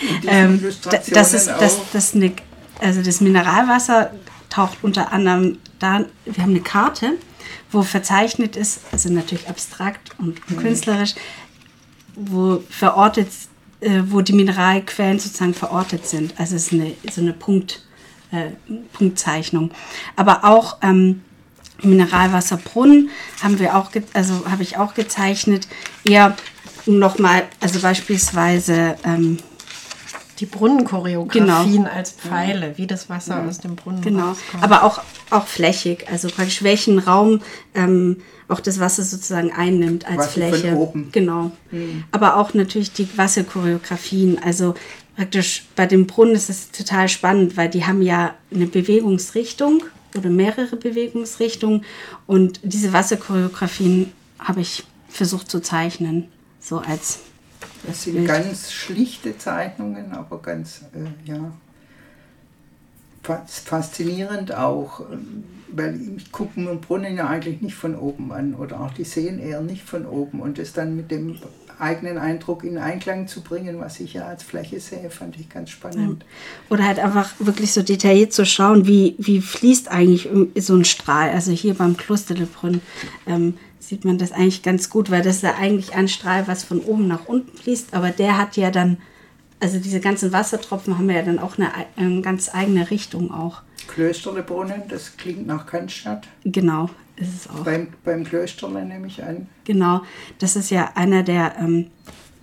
in 0.00 0.20
diesen 0.20 0.28
Ähm, 0.28 0.58
Illustrationen 0.60 1.14
das 1.14 1.34
ist 1.34 1.48
auf? 1.48 1.58
das, 1.60 1.76
das 1.92 2.14
eine, 2.14 2.32
also 2.80 3.02
das 3.02 3.20
Mineralwasser 3.20 4.10
taucht 4.50 4.78
unter 4.82 5.12
anderem 5.12 5.58
da. 5.78 6.04
Wir 6.24 6.42
haben 6.42 6.50
eine 6.50 6.60
Karte, 6.60 7.12
wo 7.70 7.82
verzeichnet 7.82 8.56
ist, 8.56 8.80
also 8.90 9.08
natürlich 9.12 9.48
abstrakt 9.48 10.10
und 10.18 10.50
Mhm. 10.50 10.56
künstlerisch, 10.56 11.14
wo 12.16 12.62
verortet, 12.70 13.28
äh, 13.80 14.02
wo 14.06 14.20
die 14.20 14.32
Mineralquellen 14.32 15.18
sozusagen 15.18 15.54
verortet 15.54 16.06
sind. 16.06 16.34
Also 16.40 16.56
es 16.56 16.66
ist 16.66 16.72
eine, 16.72 16.94
so 17.12 17.20
eine 17.20 17.34
Punkt, 17.34 17.82
äh, 18.32 18.50
Punktzeichnung. 18.94 19.70
Aber 20.16 20.44
auch 20.44 20.78
ähm, 20.82 21.22
Mineralwasserbrunnen 21.82 23.10
haben 23.42 23.58
wir 23.58 23.76
auch, 23.76 23.90
also 24.12 24.48
habe 24.50 24.62
ich 24.62 24.76
auch 24.78 24.94
gezeichnet. 24.94 25.66
Eher 26.04 26.36
um 26.86 26.98
nochmal, 26.98 27.42
also 27.60 27.80
beispielsweise 27.80 28.96
ähm, 29.04 29.38
Die 30.38 30.46
Brunnenchoreografien 30.46 31.46
Genau. 31.84 31.90
als 31.90 32.12
Pfeile, 32.12 32.76
wie 32.76 32.86
das 32.86 33.08
Wasser 33.08 33.42
aus 33.48 33.58
dem 33.58 33.74
Brunnen 33.76 34.02
Genau, 34.02 34.28
rauskommt. 34.28 34.62
aber 34.62 34.82
auch, 34.84 35.00
auch 35.30 35.46
flächig, 35.46 36.06
also 36.10 36.28
praktisch 36.28 36.62
welchen 36.62 36.98
Raum 36.98 37.40
ähm, 37.74 38.18
auch 38.48 38.60
das 38.60 38.78
Wasser 38.78 39.02
sozusagen 39.02 39.50
einnimmt 39.52 40.06
als 40.06 40.26
von 40.26 40.42
Fläche. 40.44 40.74
oben. 40.76 41.08
Genau. 41.10 41.50
Aber 42.12 42.36
auch 42.36 42.54
natürlich 42.54 42.92
die 42.92 43.08
Wasserchoreografien. 43.18 44.38
Also 44.40 44.74
praktisch 45.16 45.64
bei 45.74 45.86
dem 45.86 46.06
Brunnen 46.06 46.34
ist 46.36 46.48
es 46.50 46.70
total 46.70 47.08
spannend, 47.08 47.56
weil 47.56 47.68
die 47.68 47.84
haben 47.86 48.02
ja 48.02 48.34
eine 48.54 48.66
Bewegungsrichtung 48.66 49.82
oder 50.16 50.30
mehrere 50.30 50.76
Bewegungsrichtungen 50.76 51.84
und 52.26 52.60
diese 52.62 52.92
Wasserchoreografien 52.92 54.12
habe 54.38 54.60
ich 54.60 54.84
versucht 55.08 55.50
zu 55.50 55.60
zeichnen, 55.60 56.28
so 56.60 56.78
als 56.78 57.20
Das 57.86 58.02
sind 58.02 58.14
Bild. 58.14 58.26
ganz 58.28 58.72
schlichte 58.72 59.36
Zeichnungen, 59.38 60.12
aber 60.12 60.40
ganz, 60.42 60.82
äh, 60.94 61.28
ja, 61.30 61.52
fas- 63.22 63.60
faszinierend 63.60 64.54
auch, 64.54 65.00
ähm, 65.10 65.44
weil 65.68 65.98
ich 66.16 66.32
gucke 66.32 66.60
mir 66.60 66.74
Brunnen 66.76 67.16
ja 67.16 67.28
eigentlich 67.28 67.60
nicht 67.60 67.74
von 67.74 67.96
oben 67.96 68.32
an 68.32 68.54
oder 68.54 68.80
auch 68.80 68.92
die 68.92 69.04
sehen 69.04 69.38
eher 69.38 69.60
nicht 69.60 69.82
von 69.82 70.06
oben 70.06 70.40
und 70.40 70.58
das 70.58 70.72
dann 70.72 70.96
mit 70.96 71.10
dem 71.10 71.38
eigenen 71.78 72.18
Eindruck 72.18 72.64
in 72.64 72.78
Einklang 72.78 73.28
zu 73.28 73.42
bringen, 73.42 73.80
was 73.80 74.00
ich 74.00 74.14
ja 74.14 74.26
als 74.26 74.42
Fläche 74.42 74.80
sehe, 74.80 75.10
fand 75.10 75.38
ich 75.38 75.48
ganz 75.48 75.70
spannend. 75.70 76.24
Oder 76.70 76.86
halt 76.86 76.98
einfach 76.98 77.30
wirklich 77.38 77.72
so 77.72 77.82
detailliert 77.82 78.32
zu 78.32 78.46
schauen, 78.46 78.86
wie, 78.86 79.14
wie 79.18 79.40
fließt 79.40 79.88
eigentlich 79.88 80.28
so 80.56 80.74
ein 80.74 80.84
Strahl. 80.84 81.30
Also 81.30 81.52
hier 81.52 81.74
beim 81.74 81.96
Klosterlebrunn 81.96 82.80
ähm, 83.26 83.54
sieht 83.78 84.04
man 84.04 84.18
das 84.18 84.32
eigentlich 84.32 84.62
ganz 84.62 84.90
gut, 84.90 85.10
weil 85.10 85.22
das 85.22 85.36
ist 85.36 85.42
ja 85.42 85.54
eigentlich 85.56 85.94
ein 85.94 86.08
Strahl, 86.08 86.48
was 86.48 86.64
von 86.64 86.80
oben 86.80 87.06
nach 87.06 87.26
unten 87.26 87.56
fließt, 87.56 87.94
aber 87.94 88.10
der 88.10 88.38
hat 88.38 88.56
ja 88.56 88.70
dann, 88.70 88.98
also 89.60 89.78
diese 89.78 90.00
ganzen 90.00 90.32
Wassertropfen 90.32 90.98
haben 90.98 91.08
ja 91.10 91.22
dann 91.22 91.38
auch 91.38 91.56
eine, 91.58 91.74
ei- 91.74 91.86
eine 91.96 92.20
ganz 92.22 92.50
eigene 92.54 92.90
Richtung 92.90 93.30
auch. 93.32 93.62
Klösterlebrunnen, 93.88 94.82
das 94.88 95.16
klingt 95.16 95.46
nach 95.46 95.66
Cannstatt. 95.66 96.26
Genau, 96.44 96.90
ist 97.16 97.34
es 97.34 97.48
auch. 97.50 97.64
Beim, 97.64 97.88
beim 98.04 98.24
Klösterle 98.24 98.84
nehme 98.84 99.06
ich 99.06 99.22
an. 99.22 99.48
Genau, 99.64 100.02
das 100.38 100.56
ist 100.56 100.70
ja 100.70 100.90
einer 100.94 101.22
der, 101.22 101.56
ähm, 101.58 101.86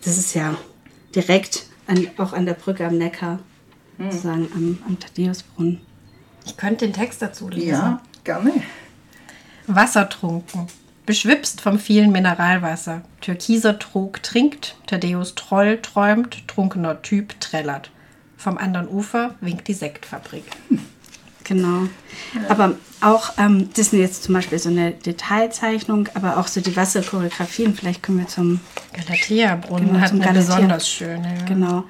das 0.03 0.17
ist 0.17 0.34
ja 0.34 0.55
direkt 1.15 1.67
an, 1.88 2.08
auch 2.17 2.34
an 2.34 2.46
der 2.46 2.53
Brücke 2.53 2.86
am 2.88 2.98
Neckar, 2.98 3.39
sozusagen 4.00 4.48
am, 4.55 4.79
am 4.88 4.98
Thaddäusbrunnen. 5.00 5.82
Ich 6.46 6.58
könnte 6.58 6.86
den 6.88 6.93
Text 6.93 7.22
dazu 7.22 7.50
lesen. 7.50 7.67
Ja, 7.70 8.01
gerne. 8.24 8.51
Wassertrunken. 9.67 10.67
Beschwipst 11.05 11.60
vom 11.62 11.79
vielen 11.79 12.12
Mineralwasser. 12.12 13.01
Türkiser 13.22 13.77
Trog 13.77 14.24
trinkt, 14.24 14.75
Thaddeus 14.88 15.36
Troll 15.36 15.79
träumt, 15.81 16.48
trunkener 16.48 17.01
Typ 17.01 17.39
trällert. 17.41 17.91
Vom 18.38 18.57
anderen 18.57 18.88
Ufer 18.88 19.36
winkt 19.41 19.67
die 19.67 19.74
Sektfabrik. 19.74 20.43
Genau. 21.43 21.88
Aber 22.48 22.75
auch, 23.01 23.33
ähm, 23.38 23.69
das 23.75 23.88
ist 23.88 23.93
jetzt 23.93 24.24
zum 24.24 24.33
Beispiel 24.33 24.60
so 24.60 24.69
eine 24.69 24.91
Detailzeichnung, 24.91 26.07
aber 26.13 26.38
auch 26.38 26.48
so 26.48 26.62
die 26.62 26.75
Wasserchoreografien, 26.75 27.75
vielleicht 27.75 28.01
können 28.01 28.19
wir 28.19 28.27
zum, 28.27 28.62
Galatea-Brunnen 28.93 29.88
Genau, 29.88 30.00
hat 30.00 30.12
eine 30.12 30.19
Galatea. 30.22 30.55
besonders 30.55 30.88
schöne. 30.89 31.36
Ja. 31.39 31.45
genau. 31.45 31.83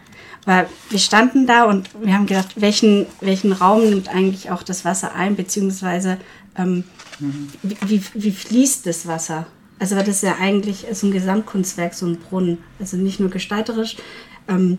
Weil 0.46 0.68
wir 0.90 1.00
standen 1.00 1.46
da 1.48 1.66
und 1.66 1.90
wir 2.02 2.14
haben 2.14 2.26
gedacht, 2.26 2.50
welchen, 2.56 3.06
welchen 3.22 3.54
Raum 3.54 3.88
nimmt 3.90 4.10
eigentlich 4.10 4.52
auch 4.52 4.64
das 4.64 4.84
Wasser 4.84 5.14
ein, 5.16 5.36
beziehungsweise 5.36 6.18
ähm, 6.58 6.84
wie, 7.62 7.78
wie, 7.86 8.04
wie 8.14 8.32
fließt 8.32 8.86
das 8.86 9.08
Wasser? 9.08 9.48
Also 9.80 9.96
das 9.96 10.08
ist 10.08 10.24
ja 10.24 10.38
eigentlich 10.40 10.86
so 10.94 11.08
ein 11.08 11.12
Gesamtkunstwerk, 11.12 11.94
so 11.94 12.06
ein 12.06 12.18
Brunnen. 12.18 12.60
Also 12.80 12.98
nicht 12.98 13.20
nur 13.20 13.30
gestalterisch, 13.30 13.98
ähm, 14.48 14.78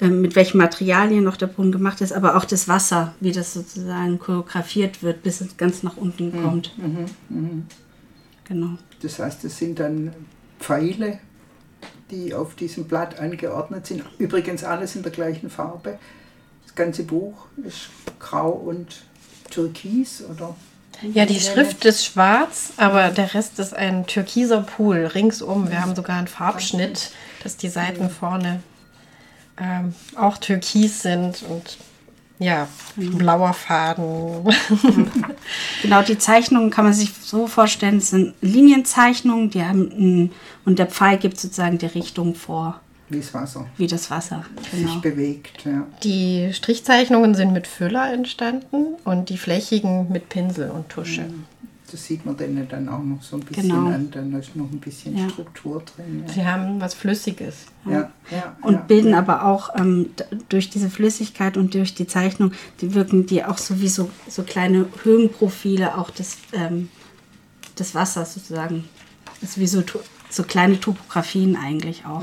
ähm, 0.00 0.20
mit 0.20 0.36
welchen 0.36 0.58
Materialien 0.58 1.24
noch 1.24 1.36
der 1.36 1.46
Brunnen 1.46 1.72
gemacht 1.72 2.00
ist, 2.00 2.12
aber 2.12 2.36
auch 2.36 2.44
das 2.44 2.68
Wasser, 2.68 3.14
wie 3.20 3.32
das 3.32 3.54
sozusagen 3.54 4.18
choreografiert 4.18 5.02
wird, 5.02 5.22
bis 5.22 5.40
es 5.40 5.56
ganz 5.56 5.82
nach 5.82 5.96
unten 5.96 6.32
kommt. 6.42 6.74
Genau. 8.44 8.78
Das 9.00 9.18
heißt, 9.18 9.44
es 9.44 9.58
sind 9.58 9.80
dann 9.80 10.12
Pfeile, 10.60 11.18
die 12.10 12.34
auf 12.34 12.54
diesem 12.54 12.84
Blatt 12.84 13.18
angeordnet 13.18 13.86
sind. 13.86 14.04
Übrigens 14.18 14.64
alles 14.64 14.96
in 14.96 15.02
der 15.02 15.12
gleichen 15.12 15.50
Farbe. 15.50 15.98
Das 16.64 16.74
ganze 16.74 17.04
Buch 17.04 17.46
ist 17.64 17.90
grau 18.18 18.50
und 18.50 19.04
türkis 19.52 20.22
oder 20.28 20.54
Ja, 21.14 21.26
die 21.26 21.40
Schrift 21.40 21.84
ist 21.84 22.04
schwarz, 22.04 22.72
aber 22.76 23.08
der 23.08 23.34
Rest 23.34 23.58
ist 23.58 23.74
ein 23.74 24.06
türkiser 24.06 24.62
Pool 24.62 25.06
ringsum. 25.06 25.70
Wir 25.70 25.80
haben 25.82 25.94
sogar 25.94 26.16
einen 26.16 26.28
Farbschnitt, 26.28 27.10
dass 27.42 27.56
die 27.56 27.68
Seiten 27.68 28.10
vorne 28.10 28.60
ähm, 29.60 29.94
auch 30.16 30.38
türkis 30.38 31.02
sind 31.02 31.42
und 31.48 31.78
ja, 32.38 32.68
blauer 32.96 33.54
Faden. 33.54 34.52
Genau, 35.82 36.02
die 36.02 36.18
Zeichnungen 36.18 36.70
kann 36.70 36.84
man 36.84 36.94
sich 36.94 37.12
so 37.20 37.48
vorstellen, 37.48 37.98
es 37.98 38.10
sind 38.10 38.34
Linienzeichnungen, 38.40 39.50
die 39.50 39.62
haben 39.62 39.90
ein, 39.90 40.32
und 40.64 40.78
der 40.78 40.86
Pfeil 40.86 41.18
gibt 41.18 41.38
sozusagen 41.38 41.78
die 41.78 41.86
Richtung 41.86 42.36
vor, 42.36 42.80
wie 43.12 43.18
das 43.20 43.34
Wasser 43.34 43.66
wie 43.76 43.86
das 43.86 44.10
Wasser. 44.10 44.44
Genau. 44.70 44.92
sich 44.92 45.00
bewegt. 45.00 45.64
Ja. 45.64 45.86
Die 46.02 46.50
Strichzeichnungen 46.52 47.34
sind 47.34 47.52
mit 47.52 47.66
Füller 47.66 48.12
entstanden 48.12 48.94
und 49.04 49.28
die 49.28 49.38
flächigen 49.38 50.10
mit 50.10 50.28
Pinsel 50.28 50.70
und 50.70 50.88
Tusche. 50.88 51.26
Das 51.90 52.06
sieht 52.06 52.24
man 52.24 52.34
denen 52.38 52.66
dann 52.70 52.88
auch 52.88 53.02
noch 53.02 53.22
so 53.22 53.36
ein 53.36 53.40
bisschen 53.40 53.68
Genau. 53.68 53.86
an. 53.88 54.10
Dann 54.10 54.32
ist 54.32 54.56
noch 54.56 54.70
ein 54.70 54.80
bisschen 54.80 55.14
Ja. 55.14 55.28
Struktur 55.28 55.82
drin. 55.94 56.24
Sie 56.26 56.42
haben 56.46 56.80
was 56.80 56.94
Flüssiges. 56.94 57.66
Ja, 57.84 57.92
ja, 57.92 58.10
ja, 58.30 58.56
Und 58.62 58.72
ja. 58.74 58.80
bilden 58.80 59.12
aber 59.12 59.44
auch 59.44 59.68
ähm, 59.76 60.08
durch 60.48 60.70
diese 60.70 60.88
Flüssigkeit 60.88 61.58
und 61.58 61.74
durch 61.74 61.94
die 61.94 62.06
Zeichnung, 62.06 62.52
die 62.80 62.94
wirken 62.94 63.26
die 63.26 63.44
auch 63.44 63.58
so 63.58 63.78
wie 63.82 63.88
so, 63.88 64.10
so 64.26 64.42
kleine 64.42 64.86
Höhenprofile 65.02 65.98
auch 65.98 66.08
des, 66.10 66.38
ähm, 66.54 66.88
des 67.78 67.94
Wassers 67.94 68.32
sozusagen. 68.32 68.84
Das 69.42 69.50
ist 69.50 69.58
wie 69.58 69.66
so, 69.66 69.82
so 70.30 70.44
kleine 70.44 70.80
Topografien 70.80 71.56
eigentlich 71.56 72.06
auch. 72.06 72.22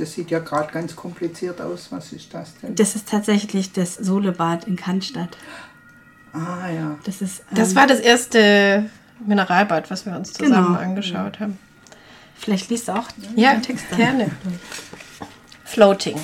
Das 0.00 0.12
sieht 0.14 0.30
ja 0.30 0.38
gerade 0.38 0.72
ganz 0.72 0.96
kompliziert 0.96 1.60
aus. 1.60 1.92
Was 1.92 2.12
ist 2.12 2.32
das 2.32 2.54
denn? 2.58 2.74
Das 2.74 2.96
ist 2.96 3.08
tatsächlich 3.08 3.72
das 3.72 3.94
Solebad 3.94 4.66
in 4.66 4.76
Cannstatt. 4.76 5.36
Ah 6.32 6.68
ja. 6.70 6.96
Das 7.04 7.20
ist 7.20 7.40
ähm, 7.50 7.56
Das 7.56 7.74
war 7.74 7.86
das 7.86 8.00
erste 8.00 8.88
Mineralbad, 9.26 9.90
was 9.90 10.06
wir 10.06 10.16
uns 10.16 10.32
zusammen 10.32 10.68
Genau. 10.68 10.78
angeschaut 10.78 11.40
haben. 11.40 11.58
Vielleicht 12.34 12.70
liest 12.70 12.88
du 12.88 12.92
auch 12.92 13.08
Ja, 13.36 13.52
den 13.52 13.62
Text. 13.62 13.84
gerne. 13.96 14.30
Floating. 15.64 16.18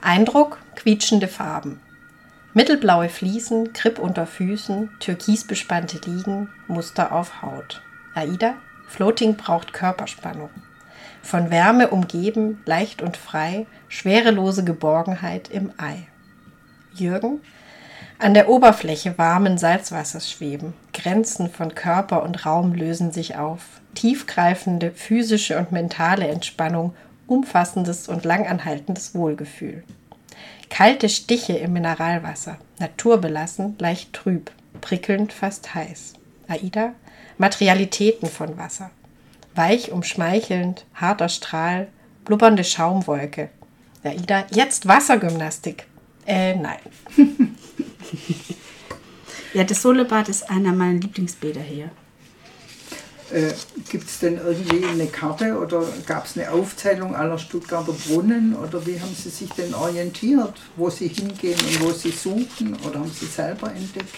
Eindruck, 0.00 0.58
quietschende 0.76 1.28
Farben. 1.28 1.80
Mittelblaue 2.54 3.08
Fliesen, 3.08 3.72
Kripp 3.72 3.98
unter 3.98 4.26
Füßen, 4.26 4.90
türkisbespannte 5.00 6.00
Liegen, 6.08 6.48
Muster 6.66 7.12
auf 7.12 7.42
Haut. 7.42 7.82
Aida, 8.14 8.54
Floating 8.88 9.36
braucht 9.36 9.72
Körperspannung. 9.72 10.50
Von 11.28 11.50
Wärme 11.50 11.88
umgeben, 11.88 12.62
leicht 12.64 13.02
und 13.02 13.18
frei, 13.18 13.66
schwerelose 13.88 14.64
Geborgenheit 14.64 15.50
im 15.50 15.74
Ei. 15.76 16.06
Jürgen, 16.94 17.42
An 18.18 18.32
der 18.32 18.48
Oberfläche 18.48 19.18
warmen 19.18 19.58
Salzwassers 19.58 20.30
schweben. 20.30 20.72
Grenzen 20.94 21.50
von 21.50 21.74
Körper 21.74 22.22
und 22.22 22.46
Raum 22.46 22.72
lösen 22.72 23.12
sich 23.12 23.36
auf. 23.36 23.82
Tiefgreifende 23.94 24.90
physische 24.90 25.58
und 25.58 25.70
mentale 25.70 26.26
Entspannung, 26.28 26.94
umfassendes 27.26 28.08
und 28.08 28.24
langanhaltendes 28.24 29.14
Wohlgefühl. 29.14 29.84
Kalte 30.70 31.10
Stiche 31.10 31.58
im 31.58 31.74
Mineralwasser, 31.74 32.56
naturbelassen, 32.78 33.76
leicht 33.78 34.14
trüb, 34.14 34.50
prickelnd, 34.80 35.34
fast 35.34 35.74
heiß. 35.74 36.14
Aida, 36.48 36.94
Materialitäten 37.36 38.30
von 38.30 38.56
Wasser. 38.56 38.90
Weich 39.58 39.90
umschmeichelnd, 39.90 40.86
harter 40.94 41.28
Strahl, 41.28 41.88
blubbernde 42.24 42.62
Schaumwolke. 42.62 43.50
Aida, 44.04 44.46
jetzt 44.52 44.86
Wassergymnastik. 44.86 45.84
Äh, 46.26 46.54
nein. 46.54 46.78
ja, 49.54 49.64
das 49.64 49.82
Solebad 49.82 50.28
ist 50.28 50.48
einer 50.48 50.72
meiner 50.72 51.00
Lieblingsbäder 51.00 51.60
hier. 51.60 51.90
Äh, 53.32 53.52
Gibt 53.90 54.08
es 54.08 54.20
denn 54.20 54.36
irgendwie 54.38 54.86
eine 54.86 55.06
Karte 55.06 55.58
oder 55.58 55.82
gab 56.06 56.26
es 56.26 56.38
eine 56.38 56.52
Aufzählung 56.52 57.16
aller 57.16 57.38
Stuttgarter 57.38 57.92
Brunnen 57.92 58.54
oder 58.54 58.86
wie 58.86 59.00
haben 59.00 59.14
Sie 59.14 59.30
sich 59.30 59.50
denn 59.50 59.74
orientiert, 59.74 60.54
wo 60.76 60.88
Sie 60.88 61.08
hingehen 61.08 61.58
und 61.58 61.80
wo 61.80 61.90
Sie 61.90 62.12
suchen 62.12 62.76
oder 62.86 63.00
haben 63.00 63.10
Sie 63.10 63.26
selber 63.26 63.72
entdeckt? 63.74 64.14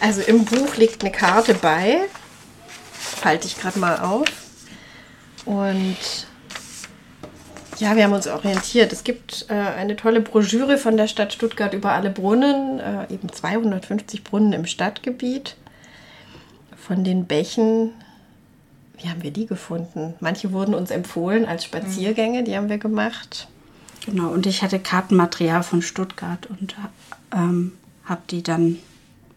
Also 0.00 0.20
im 0.22 0.44
Buch 0.44 0.76
liegt 0.76 1.02
eine 1.02 1.10
Karte 1.10 1.54
bei, 1.54 2.08
halte 3.24 3.46
ich 3.46 3.58
gerade 3.58 3.78
mal 3.78 3.98
auf 3.98 4.28
und 5.44 5.96
ja, 7.78 7.96
wir 7.96 8.04
haben 8.04 8.12
uns 8.12 8.28
orientiert. 8.28 8.92
Es 8.92 9.02
gibt 9.02 9.46
äh, 9.48 9.54
eine 9.54 9.96
tolle 9.96 10.20
Broschüre 10.20 10.78
von 10.78 10.96
der 10.96 11.08
Stadt 11.08 11.32
Stuttgart 11.32 11.74
über 11.74 11.92
alle 11.92 12.10
Brunnen, 12.10 12.78
äh, 12.78 13.12
eben 13.12 13.32
250 13.32 14.22
Brunnen 14.22 14.52
im 14.52 14.66
Stadtgebiet. 14.66 15.56
Von 16.76 17.02
den 17.02 17.26
Bächen, 17.26 17.90
wie 18.98 19.08
haben 19.08 19.22
wir 19.22 19.30
die 19.30 19.46
gefunden? 19.46 20.14
Manche 20.20 20.52
wurden 20.52 20.74
uns 20.74 20.90
empfohlen 20.90 21.44
als 21.44 21.64
Spaziergänge, 21.64 22.44
die 22.44 22.56
haben 22.56 22.68
wir 22.68 22.78
gemacht. 22.78 23.48
Genau, 24.04 24.28
und 24.30 24.46
ich 24.46 24.62
hatte 24.62 24.78
Kartenmaterial 24.78 25.62
von 25.62 25.80
Stuttgart 25.80 26.46
und 26.46 26.74
ähm, 27.32 27.72
habe 28.04 28.22
die 28.30 28.42
dann 28.42 28.78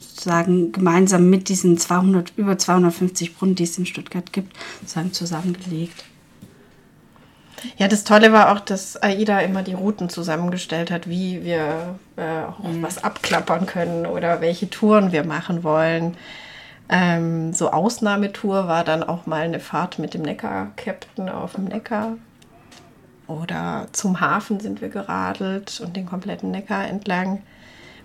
sozusagen 0.10 0.72
gemeinsam 0.72 1.30
mit 1.30 1.50
diesen 1.50 1.78
200, 1.78 2.34
über 2.38 2.58
250 2.58 3.36
Brunnen, 3.36 3.56
die 3.56 3.64
es 3.64 3.78
in 3.78 3.86
Stuttgart 3.86 4.32
gibt, 4.32 4.56
sozusagen 4.82 5.14
zusammengelegt. 5.14 6.06
Ja, 7.78 7.88
das 7.88 8.04
Tolle 8.04 8.32
war 8.32 8.52
auch, 8.52 8.60
dass 8.60 9.02
AIDA 9.02 9.40
immer 9.40 9.64
die 9.64 9.74
Routen 9.74 10.10
zusammengestellt 10.10 10.92
hat, 10.92 11.10
wie 11.10 11.44
wir 11.44 11.98
äh, 12.16 12.44
auch 12.44 12.60
mhm. 12.60 12.84
was 12.84 13.04
abklappern 13.04 13.66
können 13.66 14.06
oder 14.06 14.42
welche 14.42 14.70
Touren 14.70 15.12
wir 15.12 15.24
machen 15.24 15.64
wollen. 15.64 16.16
Ähm, 16.88 17.54
so 17.54 17.72
Ausnahmetour 17.72 18.68
war 18.68 18.84
dann 18.84 19.04
auch 19.04 19.26
mal 19.26 19.42
eine 19.42 19.60
Fahrt 19.60 19.98
mit 19.98 20.14
dem 20.14 20.22
Neckar-Captain 20.22 21.30
auf 21.30 21.54
dem 21.54 21.66
Neckar. 21.66 22.18
Oder 23.28 23.88
zum 23.92 24.22
Hafen 24.22 24.60
sind 24.60 24.82
wir 24.82 24.90
geradelt 24.90 25.82
und 25.84 25.96
den 25.96 26.06
kompletten 26.06 26.52
Neckar 26.52 26.88
entlang. 26.88 27.42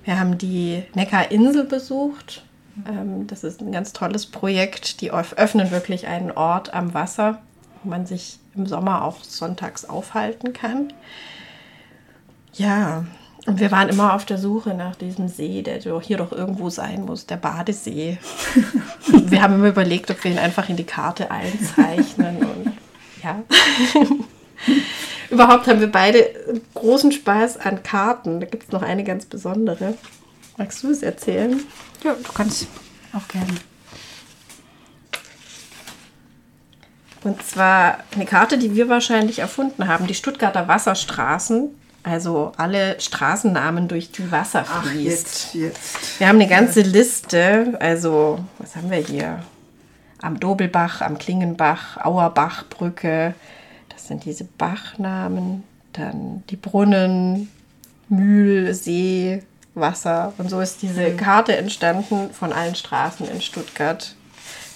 Wir 0.04 0.18
haben 0.18 0.38
die 0.38 0.82
Neckarinsel 0.94 1.64
besucht. 1.64 2.44
Ähm, 2.88 3.26
das 3.26 3.44
ist 3.44 3.60
ein 3.60 3.72
ganz 3.72 3.92
tolles 3.92 4.26
Projekt. 4.26 5.00
Die 5.00 5.10
öffnen 5.12 5.70
wirklich 5.70 6.06
einen 6.06 6.30
Ort 6.30 6.72
am 6.72 6.94
Wasser, 6.94 7.40
wo 7.82 7.90
man 7.90 8.06
sich 8.06 8.38
im 8.54 8.66
Sommer 8.66 9.04
auch 9.04 9.22
sonntags 9.22 9.84
aufhalten 9.84 10.52
kann. 10.52 10.92
Ja, 12.54 13.04
und 13.46 13.58
wir 13.58 13.70
waren 13.70 13.88
immer 13.88 14.14
auf 14.14 14.26
der 14.26 14.38
Suche 14.38 14.74
nach 14.74 14.96
diesem 14.96 15.28
See, 15.28 15.62
der 15.62 15.80
hier 16.00 16.18
doch 16.18 16.32
irgendwo 16.32 16.68
sein 16.68 17.04
muss, 17.04 17.26
der 17.26 17.36
Badesee. 17.36 18.18
wir 19.06 19.42
haben 19.42 19.54
immer 19.54 19.68
überlegt, 19.68 20.10
ob 20.10 20.22
wir 20.24 20.30
ihn 20.30 20.38
einfach 20.38 20.68
in 20.68 20.76
die 20.76 20.84
Karte 20.84 21.30
einzeichnen. 21.30 22.38
Und 22.38 22.72
ja. 23.22 23.42
Überhaupt 25.30 25.68
haben 25.68 25.80
wir 25.80 25.90
beide 25.90 26.60
großen 26.74 27.12
Spaß 27.12 27.58
an 27.58 27.82
Karten. 27.82 28.40
Da 28.40 28.46
gibt 28.46 28.64
es 28.64 28.72
noch 28.72 28.82
eine 28.82 29.04
ganz 29.04 29.24
besondere. 29.26 29.94
Magst 30.56 30.82
du 30.82 30.90
es 30.90 31.02
erzählen? 31.02 31.62
Ja, 32.02 32.14
du 32.14 32.32
kannst 32.32 32.66
auch 33.12 33.26
gerne. 33.28 33.54
Und 37.22 37.42
zwar 37.44 37.98
eine 38.14 38.24
Karte, 38.24 38.58
die 38.58 38.74
wir 38.74 38.88
wahrscheinlich 38.88 39.38
erfunden 39.38 39.86
haben, 39.86 40.06
die 40.06 40.14
Stuttgarter 40.14 40.68
Wasserstraßen. 40.68 41.68
Also 42.02 42.52
alle 42.56 42.98
Straßennamen, 42.98 43.86
durch 43.86 44.10
die 44.10 44.32
Wasser 44.32 44.64
fließt. 44.64 44.86
Ach, 44.88 44.94
jetzt, 44.94 45.54
jetzt. 45.54 46.18
Wir 46.18 46.28
haben 46.28 46.36
eine 46.36 46.48
ganze 46.48 46.80
Liste. 46.80 47.76
Also, 47.78 48.42
was 48.58 48.74
haben 48.74 48.90
wir 48.90 48.98
hier? 48.98 49.40
Am 50.22 50.40
Dobelbach, 50.40 51.02
am 51.02 51.18
Klingenbach, 51.18 51.98
Auerbachbrücke. 51.98 53.34
Das 54.00 54.08
sind 54.08 54.24
diese 54.24 54.44
Bachnamen. 54.44 55.62
Dann 55.92 56.42
die 56.48 56.56
Brunnen, 56.56 57.50
Mühl, 58.08 58.72
See, 58.72 59.42
Wasser. 59.74 60.32
Und 60.38 60.48
so 60.48 60.58
ist 60.60 60.80
diese 60.80 61.10
mhm. 61.10 61.16
Karte 61.18 61.54
entstanden 61.54 62.30
von 62.32 62.54
allen 62.54 62.74
Straßen 62.74 63.28
in 63.28 63.42
Stuttgart 63.42 64.14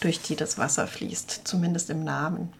durch 0.01 0.21
die 0.21 0.37
das 0.37 0.59
Wasser 0.59 0.87
fließt, 0.87 1.41
zumindest 1.45 1.89
im 1.89 2.05
Namen. 2.05 2.53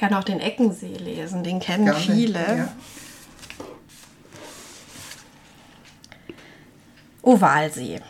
kann 0.11 0.19
auch 0.19 0.25
den 0.25 0.41
Eckensee 0.41 0.97
lesen, 0.97 1.41
den 1.43 1.61
kennen 1.61 1.85
Gerne, 1.85 1.99
viele. 1.99 2.39
Ja. 2.39 2.67
Ovalsee. 7.21 8.01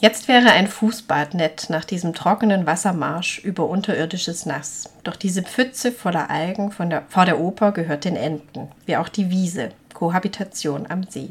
Jetzt 0.00 0.28
wäre 0.28 0.50
ein 0.50 0.68
Fußbad 0.68 1.34
nett 1.34 1.66
nach 1.70 1.84
diesem 1.84 2.12
trockenen 2.12 2.66
Wassermarsch 2.66 3.38
über 3.38 3.66
unterirdisches 3.68 4.44
Nass. 4.44 4.90
Doch 5.04 5.16
diese 5.16 5.42
Pfütze 5.42 5.90
voller 5.90 6.28
Algen 6.28 6.70
der, 6.90 7.04
vor 7.08 7.24
der 7.24 7.40
Oper 7.40 7.72
gehört 7.72 8.04
den 8.04 8.16
Enten, 8.16 8.68
wie 8.84 8.96
auch 8.96 9.08
die 9.08 9.30
Wiese, 9.30 9.70
Kohabitation 9.94 10.86
am 10.88 11.04
See. 11.04 11.30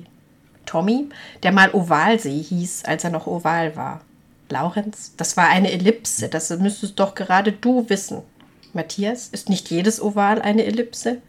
Tommy, 0.66 1.10
der 1.44 1.52
mal 1.52 1.70
Ovalsee 1.74 2.42
hieß, 2.42 2.86
als 2.86 3.04
er 3.04 3.12
noch 3.12 3.28
oval 3.28 3.76
war. 3.76 4.02
Laurenz, 4.50 5.14
das 5.16 5.38
war 5.38 5.48
eine 5.48 5.72
Ellipse, 5.72 6.28
das 6.28 6.50
müsstest 6.50 7.00
doch 7.00 7.14
gerade 7.14 7.52
du 7.52 7.88
wissen. 7.90 8.24
Matthias, 8.74 9.28
ist 9.28 9.50
nicht 9.50 9.70
jedes 9.70 10.02
Oval 10.02 10.42
eine 10.42 10.66
Ellipse? 10.66 11.22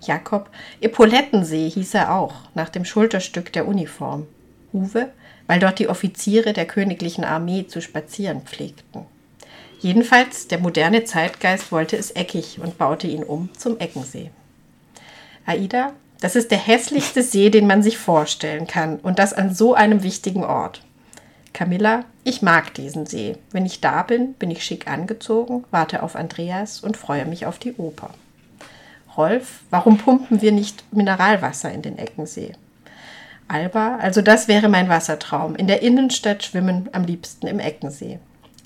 Jakob, 0.00 0.50
Epaulettensee 0.80 1.68
hieß 1.70 1.94
er 1.94 2.14
auch, 2.14 2.34
nach 2.54 2.68
dem 2.68 2.84
Schulterstück 2.84 3.52
der 3.52 3.66
Uniform. 3.66 4.26
Uwe, 4.72 5.10
weil 5.46 5.60
dort 5.60 5.78
die 5.78 5.88
Offiziere 5.88 6.52
der 6.52 6.66
königlichen 6.66 7.24
Armee 7.24 7.66
zu 7.66 7.80
spazieren 7.80 8.42
pflegten. 8.42 9.06
Jedenfalls, 9.80 10.48
der 10.48 10.58
moderne 10.58 11.04
Zeitgeist 11.04 11.70
wollte 11.70 11.96
es 11.96 12.10
eckig 12.10 12.58
und 12.62 12.78
baute 12.78 13.06
ihn 13.06 13.22
um 13.22 13.50
zum 13.56 13.78
Eckensee. 13.78 14.30
Aida, 15.44 15.92
das 16.20 16.34
ist 16.34 16.50
der 16.50 16.58
hässlichste 16.58 17.22
See, 17.24 17.50
den 17.50 17.66
man 17.66 17.82
sich 17.82 17.98
vorstellen 17.98 18.66
kann, 18.66 18.98
und 18.98 19.18
das 19.18 19.32
an 19.32 19.54
so 19.54 19.74
einem 19.74 20.02
wichtigen 20.02 20.44
Ort. 20.44 20.82
Camilla, 21.56 22.04
ich 22.22 22.42
mag 22.42 22.74
diesen 22.74 23.06
See. 23.06 23.38
Wenn 23.50 23.64
ich 23.64 23.80
da 23.80 24.02
bin, 24.02 24.34
bin 24.34 24.50
ich 24.50 24.62
schick 24.62 24.88
angezogen, 24.88 25.64
warte 25.70 26.02
auf 26.02 26.14
Andreas 26.14 26.82
und 26.82 26.98
freue 26.98 27.24
mich 27.24 27.46
auf 27.46 27.58
die 27.58 27.72
Oper. 27.78 28.10
Rolf, 29.16 29.60
warum 29.70 29.96
pumpen 29.96 30.42
wir 30.42 30.52
nicht 30.52 30.84
Mineralwasser 30.92 31.72
in 31.72 31.80
den 31.80 31.96
Eckensee? 31.96 32.52
Alba, 33.48 33.96
also 33.96 34.20
das 34.20 34.48
wäre 34.48 34.68
mein 34.68 34.90
Wassertraum. 34.90 35.56
In 35.56 35.66
der 35.66 35.80
Innenstadt 35.80 36.44
schwimmen, 36.44 36.90
am 36.92 37.04
liebsten 37.04 37.46
im 37.46 37.58
Eckensee. 37.58 38.18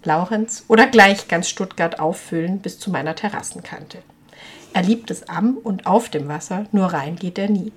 Laurenz 0.03 0.65
oder 0.67 0.89
gleich 0.89 1.29
ganz 1.29 1.49
Stuttgart 1.49 2.01
auffüllen 2.01 2.59
bis 2.59 2.81
zu 2.81 2.91
meiner 2.91 3.15
Terrassenkante. 3.15 3.99
Er 4.73 4.83
liebt 4.83 5.13
es 5.13 5.29
am 5.29 5.59
und 5.59 5.87
auf 5.87 6.09
dem 6.09 6.27
Wasser, 6.27 6.67
nur 6.73 6.87
rein 6.87 7.15
geht 7.15 7.39
er 7.39 7.51
nie. 7.51 7.71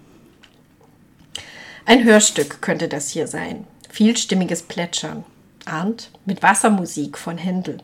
Ein 1.85 2.03
Hörstück 2.03 2.63
könnte 2.63 2.87
das 2.87 3.09
hier 3.09 3.27
sein. 3.27 3.67
Vielstimmiges 3.93 4.63
Plätschern. 4.63 5.23
Arndt 5.65 6.09
mit 6.25 6.41
Wassermusik 6.41 7.15
von 7.15 7.37
Händel. 7.37 7.77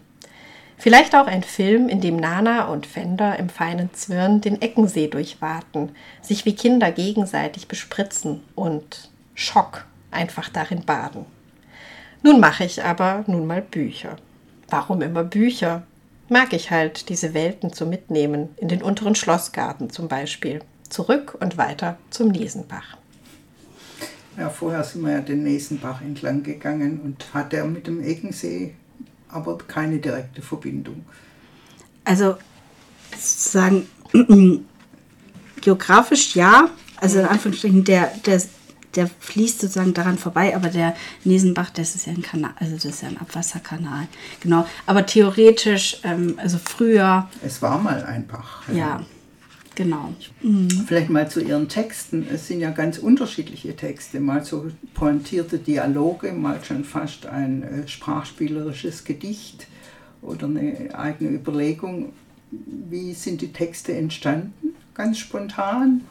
Vielleicht 0.76 1.14
auch 1.14 1.28
ein 1.28 1.44
Film, 1.44 1.88
in 1.88 2.02
dem 2.02 2.16
Nana 2.16 2.66
und 2.70 2.88
Fender 2.88 3.38
im 3.38 3.48
feinen 3.48 3.94
Zwirn 3.94 4.42
den 4.42 4.60
Eckensee 4.60 5.06
durchwaten, 5.06 5.92
sich 6.24 6.46
wie 6.46 6.56
Kinder 6.56 6.92
gegenseitig 6.92 7.68
bespritzen 7.68 8.42
und 8.56 9.12
Schock 9.36 9.86
einfach 10.10 10.50
darin 10.50 10.84
baden. 10.84 11.28
Nun 12.24 12.40
mache 12.40 12.64
ich 12.64 12.84
aber 12.84 13.24
nun 13.28 13.46
mal 13.46 13.62
Bücher. 13.62 14.16
Warum 14.68 15.04
immer 15.04 15.24
Bücher? 15.24 15.84
mag 16.28 16.54
ich 16.54 16.72
halt 16.72 17.10
diese 17.10 17.36
Welten 17.36 17.72
zu 17.72 17.86
mitnehmen, 17.86 18.50
in 18.58 18.68
den 18.68 18.82
unteren 18.82 19.14
Schlossgarten 19.14 19.92
zum 19.92 20.08
Beispiel, 20.08 20.62
zurück 20.90 21.38
und 21.40 21.60
weiter 21.60 22.00
zum 22.10 22.30
Niesenbach. 22.30 22.99
Ja, 24.38 24.50
vorher 24.50 24.84
sind 24.84 25.02
wir 25.02 25.12
ja 25.14 25.22
den 25.22 25.44
Nesenbach 25.44 26.02
entlang 26.02 26.44
gegangen 26.44 27.02
und 27.02 27.34
hat 27.34 27.54
er 27.54 27.66
mit 27.66 27.88
dem 27.88 28.02
Eckensee 28.02 28.74
aber 29.30 29.58
keine 29.60 30.00
direkte 30.00 30.42
Verbindung. 30.42 31.06
Also 32.04 32.38
sagen 33.18 33.88
geografisch 35.62 36.36
ja, 36.36 36.70
also 36.98 37.20
in 37.20 37.26
Anführungsstrichen 37.26 37.84
der, 37.84 38.12
der, 38.26 38.42
der 38.96 39.08
fließt 39.08 39.62
sozusagen 39.62 39.94
daran 39.94 40.18
vorbei, 40.18 40.56
aber 40.56 40.70
der 40.70 40.96
Nesenbach, 41.24 41.70
das 41.70 41.96
ist 41.96 42.08
ja 42.08 42.14
ein 42.14 42.22
Kanal, 42.22 42.52
also 42.56 42.76
das 42.76 42.86
ist 42.86 43.02
ja 43.02 43.10
ein 43.10 43.18
Abwasserkanal. 43.18 44.08
Genau. 44.42 44.68
Aber 44.86 45.06
theoretisch, 45.06 46.00
ähm, 46.04 46.36
also 46.38 46.58
früher. 46.58 47.30
Es 47.44 47.62
war 47.62 47.78
mal 47.78 48.04
ein 48.04 48.26
Bach. 48.26 48.68
Ja. 48.70 49.02
Genau. 49.80 50.14
Vielleicht 50.88 51.10
mal 51.10 51.30
zu 51.30 51.40
Ihren 51.40 51.70
Texten. 51.70 52.28
Es 52.30 52.48
sind 52.48 52.60
ja 52.60 52.70
ganz 52.70 52.98
unterschiedliche 52.98 53.78
Texte. 53.78 54.20
Mal 54.20 54.44
so 54.44 54.66
pointierte 54.94 55.58
Dialoge, 55.58 56.34
mal 56.34 56.60
schon 56.66 56.84
fast 56.84 57.26
ein 57.28 57.64
äh, 57.64 57.88
sprachspielerisches 57.88 59.06
Gedicht 59.06 59.68
oder 60.22 60.48
eine 60.48 60.90
eigene 60.94 61.30
Überlegung. 61.30 62.12
Wie 62.52 63.14
sind 63.14 63.40
die 63.40 63.54
Texte 63.54 63.96
entstanden? 63.96 64.76
Ganz 64.96 65.18
spontan? 65.18 66.02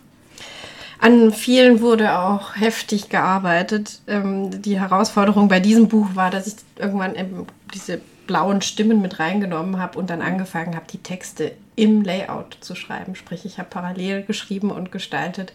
An 0.99 1.31
vielen 1.31 1.83
wurde 1.83 2.19
auch 2.19 2.57
heftig 2.57 3.11
gearbeitet. 3.11 4.01
Ähm, 4.07 4.63
die 4.63 4.81
Herausforderung 4.81 5.49
bei 5.49 5.61
diesem 5.61 5.89
Buch 5.89 6.09
war, 6.15 6.31
dass 6.31 6.47
ich 6.47 6.55
irgendwann 6.77 7.15
eben 7.15 7.45
diese 7.75 8.01
blauen 8.27 8.63
Stimmen 8.63 9.03
mit 9.03 9.19
reingenommen 9.19 9.79
habe 9.79 9.99
und 9.99 10.09
dann 10.09 10.23
angefangen 10.23 10.75
habe, 10.75 10.87
die 10.91 11.03
Texte 11.03 11.53
im 11.79 12.03
Layout 12.03 12.59
zu 12.61 12.75
schreiben. 12.75 13.15
Sprich, 13.15 13.45
ich 13.45 13.59
habe 13.59 13.71
parallel 13.71 14.25
geschrieben 14.25 14.71
und 14.71 14.91
gestaltet. 14.91 15.53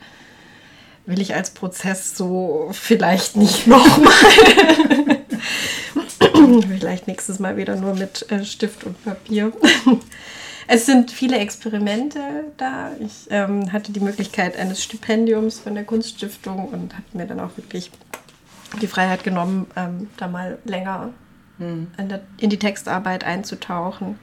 Will 1.06 1.20
ich 1.20 1.36
als 1.36 1.52
Prozess 1.52 2.16
so 2.16 2.70
vielleicht 2.72 3.36
nicht 3.36 3.68
nochmal. 3.68 4.14
vielleicht 6.68 7.08
nächstes 7.08 7.40
Mal 7.40 7.58
wieder 7.58 7.76
nur 7.76 7.94
mit 7.94 8.32
äh, 8.32 8.46
Stift 8.46 8.84
und 8.84 9.04
Papier. 9.04 9.52
Es 10.66 10.86
sind 10.86 11.12
viele 11.12 11.40
Experimente 11.40 12.22
da. 12.56 12.92
Ich 12.98 13.28
ähm, 13.30 13.74
hatte 13.74 13.92
die 13.92 14.00
Möglichkeit 14.00 14.58
eines 14.58 14.82
Stipendiums 14.82 15.60
von 15.60 15.76
der 15.76 15.84
Kunststiftung 15.84 16.70
und 16.70 16.94
habe 16.94 17.04
mir 17.12 17.26
dann 17.26 17.42
auch 17.42 17.58
wirklich 17.58 17.92
die 18.82 18.88
Freiheit 18.88 19.26
genommen, 19.26 19.68
ähm, 19.76 20.10
da 20.16 20.30
mal 20.30 20.58
länger 20.64 21.10
hm. 21.58 21.88
in, 21.98 22.08
der, 22.08 22.22
in 22.38 22.50
die 22.50 22.60
Textarbeit 22.60 23.26
einzutauchen. 23.26 24.18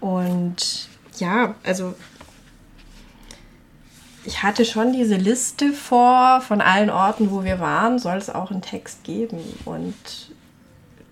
Und 0.00 0.88
ja, 1.18 1.54
also 1.64 1.94
ich 4.24 4.42
hatte 4.42 4.64
schon 4.64 4.92
diese 4.92 5.16
Liste 5.16 5.72
vor 5.72 6.40
von 6.40 6.60
allen 6.60 6.90
Orten, 6.90 7.30
wo 7.30 7.44
wir 7.44 7.60
waren, 7.60 7.98
soll 7.98 8.16
es 8.18 8.30
auch 8.30 8.50
einen 8.50 8.62
Text 8.62 9.04
geben. 9.04 9.38
Und 9.64 9.94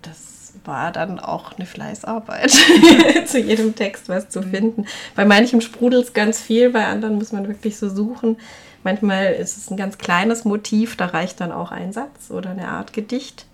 das 0.02 0.52
war 0.64 0.92
dann 0.92 1.18
auch 1.18 1.54
eine 1.54 1.66
Fleißarbeit, 1.66 2.50
zu 3.26 3.38
jedem 3.38 3.74
Text 3.74 4.08
was 4.08 4.28
zu 4.28 4.42
finden. 4.42 4.86
Bei 5.14 5.24
manchen 5.24 5.60
sprudelt 5.60 6.04
es 6.04 6.12
ganz 6.12 6.40
viel, 6.40 6.70
bei 6.70 6.86
anderen 6.86 7.16
muss 7.16 7.32
man 7.32 7.48
wirklich 7.48 7.78
so 7.78 7.88
suchen. 7.88 8.36
Manchmal 8.84 9.32
ist 9.32 9.56
es 9.56 9.70
ein 9.70 9.76
ganz 9.76 9.98
kleines 9.98 10.44
Motiv, 10.44 10.96
da 10.96 11.06
reicht 11.06 11.40
dann 11.40 11.52
auch 11.52 11.72
ein 11.72 11.92
Satz 11.92 12.30
oder 12.30 12.50
eine 12.50 12.68
Art 12.68 12.92
Gedicht. 12.92 13.46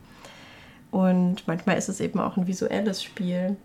Und 0.91 1.47
manchmal 1.47 1.79
ist 1.79 1.89
es 1.89 2.01
eben 2.01 2.21
auch 2.21 2.37
ein 2.37 2.47
visuelles 2.47 3.03
Spiel. 3.03 3.57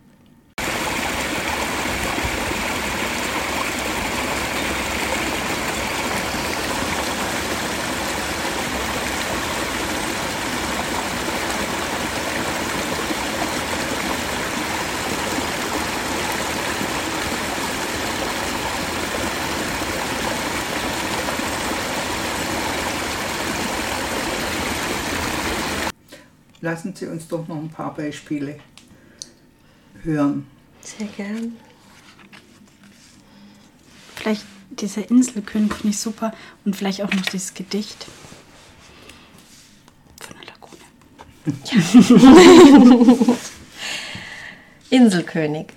Lassen 26.62 26.96
Sie 26.96 27.08
uns 27.08 27.28
doch 27.28 27.48
noch 27.48 27.58
ein 27.58 27.70
paar 27.70 27.94
Beispiele 27.94 28.60
hören. 30.04 30.48
Sehr 30.82 31.08
gern. 31.08 31.56
Vielleicht 34.16 34.46
dieser 34.72 35.10
Inselkönig 35.10 35.74
finde 35.74 35.90
ich 35.90 36.00
super 36.00 36.34
und 36.66 36.76
vielleicht 36.76 37.02
auch 37.02 37.12
noch 37.12 37.22
dieses 37.22 37.54
Gedicht 37.54 38.08
von 40.20 40.36
der 40.38 40.48
Lagune. 40.54 40.84
Ja. 43.30 43.36
Inselkönig. 44.98 45.68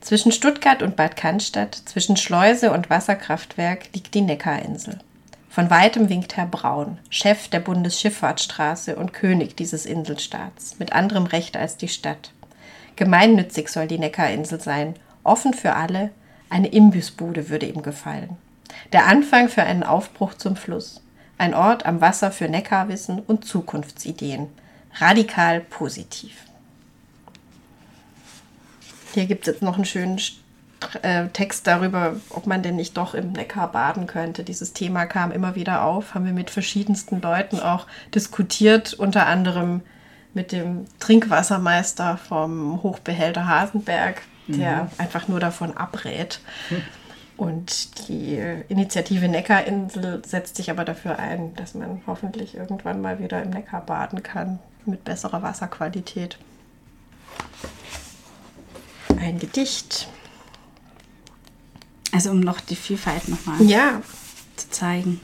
Zwischen 0.00 0.32
Stuttgart 0.32 0.82
und 0.82 0.96
Bad 0.96 1.16
Cannstatt, 1.16 1.80
zwischen 1.86 2.16
Schleuse 2.16 2.72
und 2.72 2.90
Wasserkraftwerk 2.90 3.92
liegt 3.94 4.14
die 4.14 4.20
Neckarinsel. 4.20 4.98
Von 5.52 5.68
weitem 5.68 6.08
winkt 6.08 6.38
Herr 6.38 6.46
Braun, 6.46 6.96
Chef 7.10 7.48
der 7.48 7.60
Bundesschifffahrtsstraße 7.60 8.96
und 8.96 9.12
König 9.12 9.54
dieses 9.54 9.84
Inselstaats, 9.84 10.78
mit 10.78 10.94
anderem 10.94 11.26
Recht 11.26 11.58
als 11.58 11.76
die 11.76 11.88
Stadt. 11.88 12.32
Gemeinnützig 12.96 13.68
soll 13.68 13.86
die 13.86 13.98
Neckarinsel 13.98 14.62
sein, 14.62 14.94
offen 15.24 15.52
für 15.52 15.74
alle, 15.74 16.10
eine 16.48 16.68
Imbissbude 16.68 17.50
würde 17.50 17.66
ihm 17.66 17.82
gefallen. 17.82 18.38
Der 18.94 19.06
Anfang 19.06 19.50
für 19.50 19.62
einen 19.62 19.82
Aufbruch 19.82 20.32
zum 20.32 20.56
Fluss, 20.56 21.02
ein 21.36 21.52
Ort 21.52 21.84
am 21.84 22.00
Wasser 22.00 22.32
für 22.32 22.48
Neckarwissen 22.48 23.18
und 23.18 23.44
Zukunftsideen. 23.44 24.46
Radikal 24.94 25.60
positiv. 25.60 26.44
Hier 29.12 29.26
gibt 29.26 29.46
es 29.46 29.52
jetzt 29.52 29.62
noch 29.62 29.76
einen 29.76 29.84
schönen 29.84 30.18
äh, 31.02 31.28
Text 31.28 31.66
darüber, 31.66 32.16
ob 32.30 32.46
man 32.46 32.62
denn 32.62 32.76
nicht 32.76 32.96
doch 32.96 33.14
im 33.14 33.32
Neckar 33.32 33.70
baden 33.70 34.06
könnte. 34.06 34.44
Dieses 34.44 34.72
Thema 34.72 35.06
kam 35.06 35.32
immer 35.32 35.54
wieder 35.54 35.84
auf, 35.84 36.14
haben 36.14 36.24
wir 36.24 36.32
mit 36.32 36.50
verschiedensten 36.50 37.20
Leuten 37.20 37.60
auch 37.60 37.86
diskutiert, 38.14 38.94
unter 38.94 39.26
anderem 39.26 39.82
mit 40.34 40.52
dem 40.52 40.86
Trinkwassermeister 40.98 42.16
vom 42.16 42.82
Hochbehälter 42.82 43.46
Hasenberg, 43.46 44.22
der 44.46 44.84
mhm. 44.84 44.90
einfach 44.98 45.28
nur 45.28 45.40
davon 45.40 45.76
abrät. 45.76 46.40
Mhm. 46.70 46.82
Und 47.36 48.08
die 48.08 48.40
Initiative 48.68 49.28
Neckarinsel 49.28 50.22
setzt 50.24 50.56
sich 50.56 50.70
aber 50.70 50.84
dafür 50.84 51.18
ein, 51.18 51.54
dass 51.56 51.74
man 51.74 52.02
hoffentlich 52.06 52.54
irgendwann 52.54 53.00
mal 53.00 53.18
wieder 53.18 53.42
im 53.42 53.50
Neckar 53.50 53.80
baden 53.84 54.22
kann 54.22 54.58
mit 54.86 55.04
besserer 55.04 55.42
Wasserqualität. 55.42 56.38
Ein 59.18 59.38
Gedicht. 59.38 60.08
Also 62.12 62.30
um 62.30 62.40
noch 62.40 62.60
die 62.60 62.76
Vielfalt 62.76 63.28
nochmal 63.28 63.60
ja. 63.62 64.02
zu 64.56 64.70
zeigen. 64.70 65.20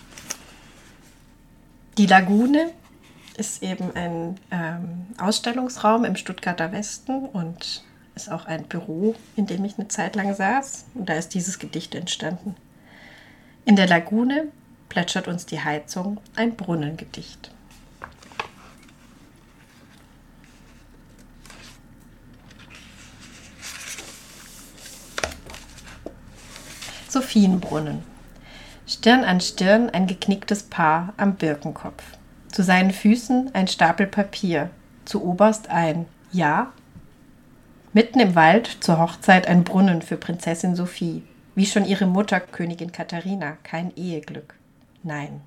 Die 1.99 2.07
Lagune 2.07 2.73
ist 3.37 3.63
eben 3.63 3.95
ein 3.95 4.39
ähm, 4.51 5.07
Ausstellungsraum 5.19 6.05
im 6.05 6.17
Stuttgarter 6.17 6.73
Westen 6.73 7.27
und 7.27 7.85
ist 8.15 8.33
auch 8.33 8.47
ein 8.47 8.65
Büro, 8.65 9.15
in 9.37 9.47
dem 9.47 9.65
ich 9.65 9.79
eine 9.79 9.89
Zeit 9.89 10.17
lang 10.17 10.35
saß. 10.35 10.87
Und 10.95 11.09
da 11.09 11.15
ist 11.15 11.35
dieses 11.35 11.59
Gedicht 11.59 11.95
entstanden. 11.95 12.57
In 13.65 13.77
der 13.77 13.87
Lagune 13.87 14.49
plätschert 14.89 15.29
uns 15.29 15.47
die 15.47 15.61
Heizung, 15.61 16.21
ein 16.35 16.57
Brunnengedicht. 16.57 17.53
Sophienbrunnen. 27.19 28.05
Stirn 28.87 29.25
an 29.25 29.41
Stirn 29.41 29.91
ein 29.91 30.07
geknicktes 30.07 30.63
Paar 30.63 31.15
am 31.17 31.35
Birkenkopf. 31.35 32.05
Zu 32.47 32.63
seinen 32.63 32.93
Füßen 32.93 33.57
ein 33.57 33.67
Stapel 33.67 34.07
Papier, 34.07 34.71
zu 35.05 35.25
oberst 35.25 35.69
ein 35.69 36.07
Ja. 36.31 36.73
Mitten 37.93 38.21
im 38.21 38.37
Wald 38.37 38.69
zur 38.79 39.01
Hochzeit 39.01 39.49
ein 39.49 39.65
Brunnen 39.65 40.01
für 40.01 40.17
Prinzessin 40.17 40.77
Sophie, 40.77 41.25
wie 41.57 41.67
schon 41.67 41.85
ihre 41.85 42.07
Mutter 42.07 42.39
Königin 42.39 42.93
Katharina, 42.93 43.57
kein 43.65 43.93
Eheglück. 43.97 44.55
Nein. 45.03 45.41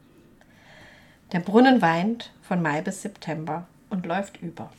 Der 1.32 1.40
Brunnen 1.40 1.82
weint 1.82 2.32
von 2.42 2.62
Mai 2.62 2.82
bis 2.82 3.02
September 3.02 3.66
und 3.90 4.06
läuft 4.06 4.42
über. 4.42 4.72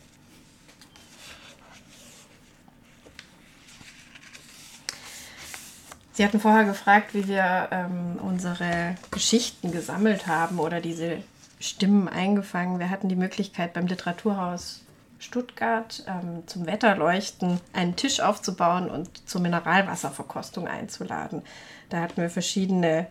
Sie 6.13 6.25
hatten 6.25 6.41
vorher 6.41 6.65
gefragt, 6.65 7.15
wie 7.15 7.27
wir 7.27 7.69
ähm, 7.71 8.19
unsere 8.23 8.97
Geschichten 9.11 9.73
gesammelt 9.73 10.27
haben 10.27 10.59
oder 10.59 10.81
diese 10.81 11.19
Stimmen 11.59 12.09
eingefangen. 12.09 12.79
Wir 12.79 12.91
hatten 12.91 13.09
die 13.09 13.17
Möglichkeit 13.17 13.73
beim 13.73 13.87
Literaturhaus 13.87 14.83
Stuttgart 15.19 16.05
ähm, 16.09 16.43
zum 16.47 16.67
Wetterleuchten 16.67 17.61
einen 17.73 17.97
Tisch 17.97 18.21
aufzubauen 18.21 18.91
und 18.91 19.29
zur 19.29 19.41
Mineralwasserverkostung 19.41 20.67
einzuladen. 20.67 21.43
Da 21.89 22.01
hatten 22.01 22.21
wir 22.21 22.29
verschiedene 22.29 23.07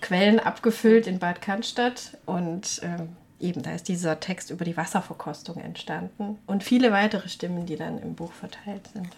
Quellen 0.00 0.40
abgefüllt 0.40 1.06
in 1.06 1.18
Bad 1.18 1.42
Cannstatt 1.42 2.16
und 2.26 2.80
ähm, 2.82 3.16
eben 3.38 3.62
da 3.62 3.72
ist 3.72 3.88
dieser 3.88 4.18
Text 4.18 4.50
über 4.50 4.64
die 4.64 4.76
Wasserverkostung 4.76 5.58
entstanden 5.58 6.38
und 6.46 6.64
viele 6.64 6.90
weitere 6.90 7.28
Stimmen, 7.28 7.66
die 7.66 7.76
dann 7.76 7.98
im 7.98 8.14
Buch 8.14 8.32
verteilt 8.32 8.88
sind. 8.92 9.08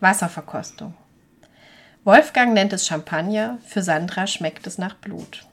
Wasserverkostung. 0.00 0.94
Wolfgang 2.04 2.54
nennt 2.54 2.72
es 2.72 2.86
Champagner, 2.86 3.58
für 3.66 3.82
Sandra 3.82 4.26
schmeckt 4.26 4.66
es 4.66 4.78
nach 4.78 4.94
Blut. 4.94 5.46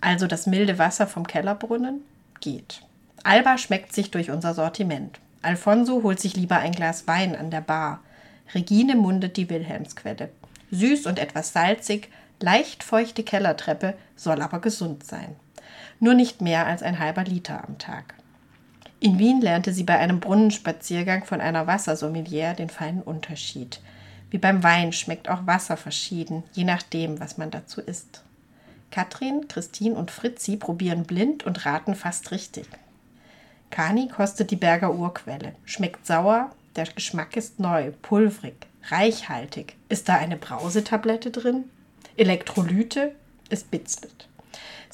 Also 0.00 0.26
das 0.26 0.46
milde 0.46 0.78
Wasser 0.78 1.06
vom 1.06 1.26
Kellerbrunnen 1.26 2.02
geht. 2.40 2.82
Alba 3.24 3.58
schmeckt 3.58 3.92
sich 3.92 4.10
durch 4.10 4.30
unser 4.30 4.54
Sortiment. 4.54 5.18
Alfonso 5.42 6.02
holt 6.02 6.20
sich 6.20 6.36
lieber 6.36 6.58
ein 6.58 6.72
Glas 6.72 7.08
Wein 7.08 7.34
an 7.34 7.50
der 7.50 7.60
Bar. 7.60 8.00
Regine 8.54 8.94
mundet 8.94 9.36
die 9.36 9.50
Wilhelmsquelle. 9.50 10.28
Süß 10.70 11.06
und 11.06 11.18
etwas 11.18 11.52
salzig, 11.52 12.10
leicht 12.40 12.84
feuchte 12.84 13.22
Kellertreppe, 13.22 13.94
soll 14.14 14.42
aber 14.42 14.60
gesund 14.60 15.04
sein. 15.04 15.34
Nur 15.98 16.14
nicht 16.14 16.40
mehr 16.40 16.66
als 16.66 16.82
ein 16.82 16.98
halber 16.98 17.24
Liter 17.24 17.64
am 17.66 17.78
Tag. 17.78 18.14
In 18.98 19.18
Wien 19.18 19.40
lernte 19.40 19.72
sie 19.72 19.84
bei 19.84 19.98
einem 19.98 20.20
Brunnenspaziergang 20.20 21.24
von 21.24 21.40
einer 21.40 21.66
Wassersommelier 21.66 22.54
den 22.54 22.70
feinen 22.70 23.02
Unterschied. 23.02 23.80
Wie 24.30 24.38
beim 24.38 24.62
Wein 24.62 24.92
schmeckt 24.92 25.28
auch 25.28 25.46
Wasser 25.46 25.76
verschieden, 25.76 26.42
je 26.52 26.64
nachdem, 26.64 27.20
was 27.20 27.36
man 27.36 27.50
dazu 27.50 27.80
isst. 27.80 28.22
Katrin, 28.90 29.48
Christine 29.48 29.94
und 29.94 30.10
Fritzi 30.10 30.56
probieren 30.56 31.04
blind 31.04 31.44
und 31.44 31.66
raten 31.66 31.94
fast 31.94 32.30
richtig. 32.30 32.66
Kani 33.70 34.08
kostet 34.08 34.50
die 34.50 34.56
Berger 34.56 34.94
Urquelle. 34.94 35.54
Schmeckt 35.64 36.06
sauer, 36.06 36.52
der 36.76 36.86
Geschmack 36.86 37.36
ist 37.36 37.60
neu, 37.60 37.92
pulvrig, 38.02 38.54
reichhaltig. 38.88 39.76
Ist 39.88 40.08
da 40.08 40.16
eine 40.16 40.36
Brausetablette 40.36 41.30
drin? 41.30 41.64
Elektrolyte? 42.16 43.14
Es 43.50 43.64
bitzelt. 43.64 44.28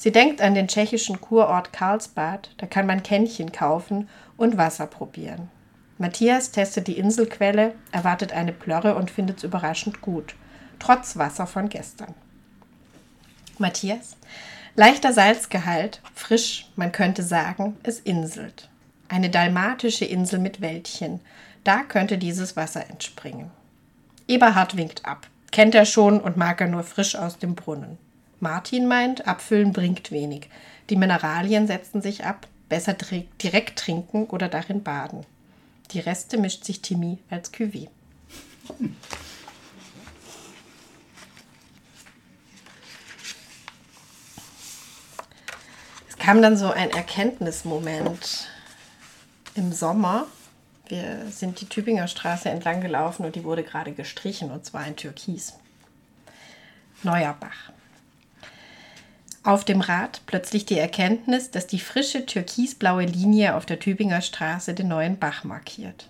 Sie 0.03 0.11
denkt 0.11 0.41
an 0.41 0.53
den 0.53 0.67
tschechischen 0.67 1.21
Kurort 1.21 1.71
Karlsbad, 1.71 2.49
da 2.57 2.65
kann 2.65 2.85
man 2.85 3.03
Kännchen 3.03 3.53
kaufen 3.53 4.09
und 4.35 4.57
Wasser 4.57 4.85
probieren. 4.85 5.49
Matthias 5.97 6.51
testet 6.51 6.87
die 6.87 6.97
Inselquelle, 6.97 7.73
erwartet 7.93 8.33
eine 8.33 8.51
Plörre 8.51 8.95
und 8.95 9.09
findet 9.09 9.37
es 9.37 9.43
überraschend 9.45 10.01
gut, 10.01 10.35
trotz 10.77 11.15
Wasser 11.15 11.47
von 11.47 11.69
gestern. 11.69 12.13
Matthias, 13.59 14.17
leichter 14.75 15.13
Salzgehalt, 15.13 16.01
frisch, 16.13 16.69
man 16.75 16.91
könnte 16.91 17.23
sagen, 17.23 17.77
es 17.83 18.01
inselt. 18.01 18.67
Eine 19.07 19.29
dalmatische 19.29 20.03
Insel 20.03 20.39
mit 20.39 20.59
Wäldchen, 20.59 21.21
da 21.63 21.81
könnte 21.81 22.17
dieses 22.17 22.57
Wasser 22.57 22.89
entspringen. 22.89 23.51
Eberhard 24.27 24.75
winkt 24.75 25.05
ab, 25.05 25.27
kennt 25.53 25.73
er 25.73 25.85
schon 25.85 26.19
und 26.19 26.35
mag 26.35 26.59
er 26.59 26.67
nur 26.67 26.83
frisch 26.83 27.15
aus 27.15 27.39
dem 27.39 27.55
Brunnen. 27.55 27.97
Martin 28.43 28.87
meint, 28.87 29.25
abfüllen 29.25 29.71
bringt 29.71 30.11
wenig. 30.11 30.49
Die 30.89 30.97
Mineralien 30.97 31.65
setzen 31.65 32.01
sich 32.01 32.25
ab, 32.25 32.45
besser 32.67 32.93
direkt 33.41 33.79
trinken 33.79 34.25
oder 34.25 34.49
darin 34.49 34.83
baden. 34.83 35.25
Die 35.91 35.99
Reste 35.99 36.37
mischt 36.37 36.65
sich 36.65 36.81
Timmy 36.81 37.19
als 37.29 37.53
Cuvée. 37.53 37.87
Es 46.09 46.17
kam 46.17 46.41
dann 46.41 46.57
so 46.57 46.69
ein 46.69 46.91
Erkenntnismoment 46.91 48.49
im 49.55 49.71
Sommer. 49.71 50.27
Wir 50.87 51.27
sind 51.31 51.61
die 51.61 51.69
Tübinger 51.69 52.07
Straße 52.07 52.49
entlang 52.49 52.81
gelaufen 52.81 53.25
und 53.25 53.35
die 53.35 53.45
wurde 53.45 53.63
gerade 53.63 53.93
gestrichen 53.93 54.51
und 54.51 54.65
zwar 54.65 54.85
in 54.85 54.97
Türkis. 54.97 55.53
Neuer 57.03 57.37
Bach. 57.39 57.72
Auf 59.45 59.65
dem 59.65 59.81
Rad 59.81 60.21
plötzlich 60.25 60.65
die 60.65 60.79
Erkenntnis, 60.79 61.51
dass 61.51 61.67
die 61.67 61.79
frische 61.79 62.25
türkisblaue 62.25 63.03
Linie 63.03 63.55
auf 63.55 63.65
der 63.65 63.77
Tübinger 63.77 64.21
Straße 64.21 64.73
den 64.73 64.87
neuen 64.87 65.19
Bach 65.19 65.43
markiert. 65.43 66.07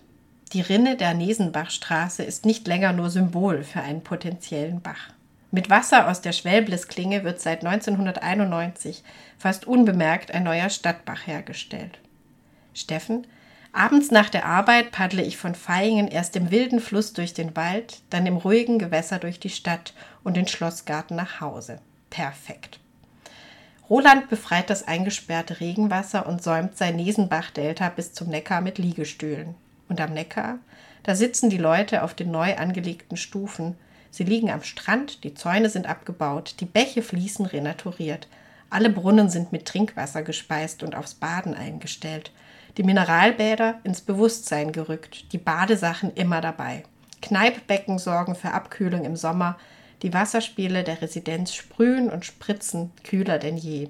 Die 0.52 0.60
Rinne 0.60 0.96
der 0.96 1.14
Nesenbachstraße 1.14 2.22
ist 2.22 2.46
nicht 2.46 2.68
länger 2.68 2.92
nur 2.92 3.10
Symbol 3.10 3.64
für 3.64 3.80
einen 3.80 4.04
potenziellen 4.04 4.80
Bach. 4.80 5.10
Mit 5.50 5.68
Wasser 5.68 6.08
aus 6.08 6.20
der 6.20 6.30
Schwelblisklinge 6.30 7.24
wird 7.24 7.40
seit 7.40 7.64
1991 7.64 9.02
fast 9.36 9.66
unbemerkt 9.66 10.32
ein 10.32 10.44
neuer 10.44 10.70
Stadtbach 10.70 11.26
hergestellt. 11.26 11.98
Steffen, 12.72 13.26
abends 13.72 14.12
nach 14.12 14.30
der 14.30 14.46
Arbeit 14.46 14.92
paddle 14.92 15.24
ich 15.24 15.36
von 15.36 15.56
Feingen 15.56 16.06
erst 16.06 16.36
im 16.36 16.52
wilden 16.52 16.78
Fluss 16.78 17.12
durch 17.12 17.34
den 17.34 17.56
Wald, 17.56 18.02
dann 18.10 18.26
im 18.26 18.36
ruhigen 18.36 18.78
Gewässer 18.78 19.18
durch 19.18 19.40
die 19.40 19.50
Stadt 19.50 19.92
und 20.22 20.36
den 20.36 20.46
Schlossgarten 20.46 21.16
nach 21.16 21.40
Hause. 21.40 21.80
Perfekt. 22.10 22.78
Roland 23.90 24.30
befreit 24.30 24.70
das 24.70 24.88
eingesperrte 24.88 25.60
Regenwasser 25.60 26.26
und 26.26 26.42
säumt 26.42 26.76
sein 26.76 26.96
Nesenbach-Delta 26.96 27.90
bis 27.90 28.14
zum 28.14 28.28
Neckar 28.28 28.62
mit 28.62 28.78
Liegestühlen. 28.78 29.54
Und 29.88 30.00
am 30.00 30.14
Neckar, 30.14 30.58
da 31.02 31.14
sitzen 31.14 31.50
die 31.50 31.58
Leute 31.58 32.02
auf 32.02 32.14
den 32.14 32.30
neu 32.30 32.56
angelegten 32.56 33.18
Stufen. 33.18 33.76
Sie 34.10 34.24
liegen 34.24 34.50
am 34.50 34.62
Strand, 34.62 35.22
die 35.22 35.34
Zäune 35.34 35.68
sind 35.68 35.86
abgebaut, 35.86 36.56
die 36.60 36.64
Bäche 36.64 37.02
fließen 37.02 37.44
renaturiert. 37.44 38.26
Alle 38.70 38.88
Brunnen 38.88 39.28
sind 39.28 39.52
mit 39.52 39.66
Trinkwasser 39.66 40.22
gespeist 40.22 40.82
und 40.82 40.94
aufs 40.94 41.14
Baden 41.14 41.54
eingestellt. 41.54 42.32
Die 42.78 42.82
Mineralbäder 42.82 43.80
ins 43.84 44.00
Bewusstsein 44.00 44.72
gerückt, 44.72 45.32
die 45.32 45.38
Badesachen 45.38 46.12
immer 46.14 46.40
dabei. 46.40 46.84
Kneippbecken 47.20 47.98
sorgen 47.98 48.34
für 48.34 48.52
Abkühlung 48.52 49.04
im 49.04 49.16
Sommer, 49.16 49.58
die 50.04 50.12
Wasserspiele 50.12 50.84
der 50.84 51.00
Residenz 51.00 51.54
sprühen 51.54 52.10
und 52.10 52.26
spritzen 52.26 52.92
kühler 53.04 53.38
denn 53.38 53.56
je. 53.56 53.88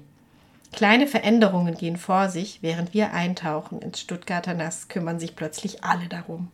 Kleine 0.71 1.07
Veränderungen 1.07 1.75
gehen 1.75 1.97
vor 1.97 2.29
sich, 2.29 2.59
während 2.61 2.93
wir 2.93 3.11
eintauchen 3.11 3.81
ins 3.81 3.99
Stuttgarter 3.99 4.53
Nass, 4.53 4.87
kümmern 4.87 5.19
sich 5.19 5.35
plötzlich 5.35 5.83
alle 5.83 6.07
darum. 6.07 6.49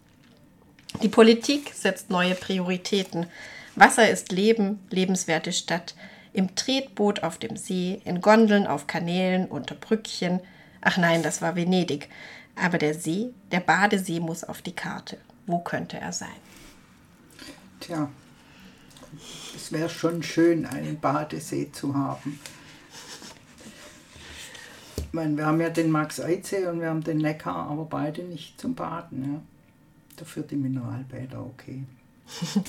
Die 1.04 1.10
Politik 1.10 1.74
setzt 1.76 2.10
neue 2.10 2.34
Prioritäten. 2.34 3.28
Wasser 3.76 4.10
ist 4.10 4.32
Leben, 4.32 4.80
lebenswerte 4.90 5.54
Stadt, 5.54 5.94
im 6.34 6.56
Tretboot 6.56 7.22
auf 7.22 7.38
dem 7.38 7.56
See, 7.56 8.02
in 8.04 8.20
Gondeln 8.20 8.66
auf 8.66 8.88
Kanälen, 8.88 9.46
unter 9.46 9.76
Brückchen. 9.76 10.40
Ach 10.82 10.98
nein, 10.98 11.22
das 11.22 11.44
war 11.44 11.56
Venedig. 11.56 12.10
Aber 12.56 12.80
der 12.80 12.96
See, 12.96 13.30
der 13.52 13.60
Badesee 13.60 14.22
muss 14.22 14.44
auf 14.44 14.64
die 14.64 14.76
Karte. 14.76 15.18
Wo 15.46 15.60
könnte 15.60 16.00
er 16.00 16.14
sein? 16.14 16.30
Tja, 17.80 18.10
es 19.56 19.72
wäre 19.72 19.90
schon 19.90 20.24
schön, 20.24 20.66
einen 20.66 21.00
Badesee 21.00 21.72
zu 21.72 21.96
haben. 21.96 22.40
Ich 24.98 25.14
meine, 25.14 25.36
wir 25.36 25.46
haben 25.46 25.60
ja 25.60 25.70
den 25.70 25.92
Max-Eidsee 25.92 26.68
und 26.68 26.80
wir 26.80 26.90
haben 26.90 27.04
den 27.04 27.18
Neckar, 27.18 27.68
aber 27.70 27.86
beide 27.86 28.24
nicht 28.24 28.60
zum 28.60 28.76
Baden. 28.76 29.34
Ja. 29.34 29.42
Dafür 30.16 30.44
die 30.44 30.56
Mineralbäder 30.56 31.44
okay. 31.46 31.84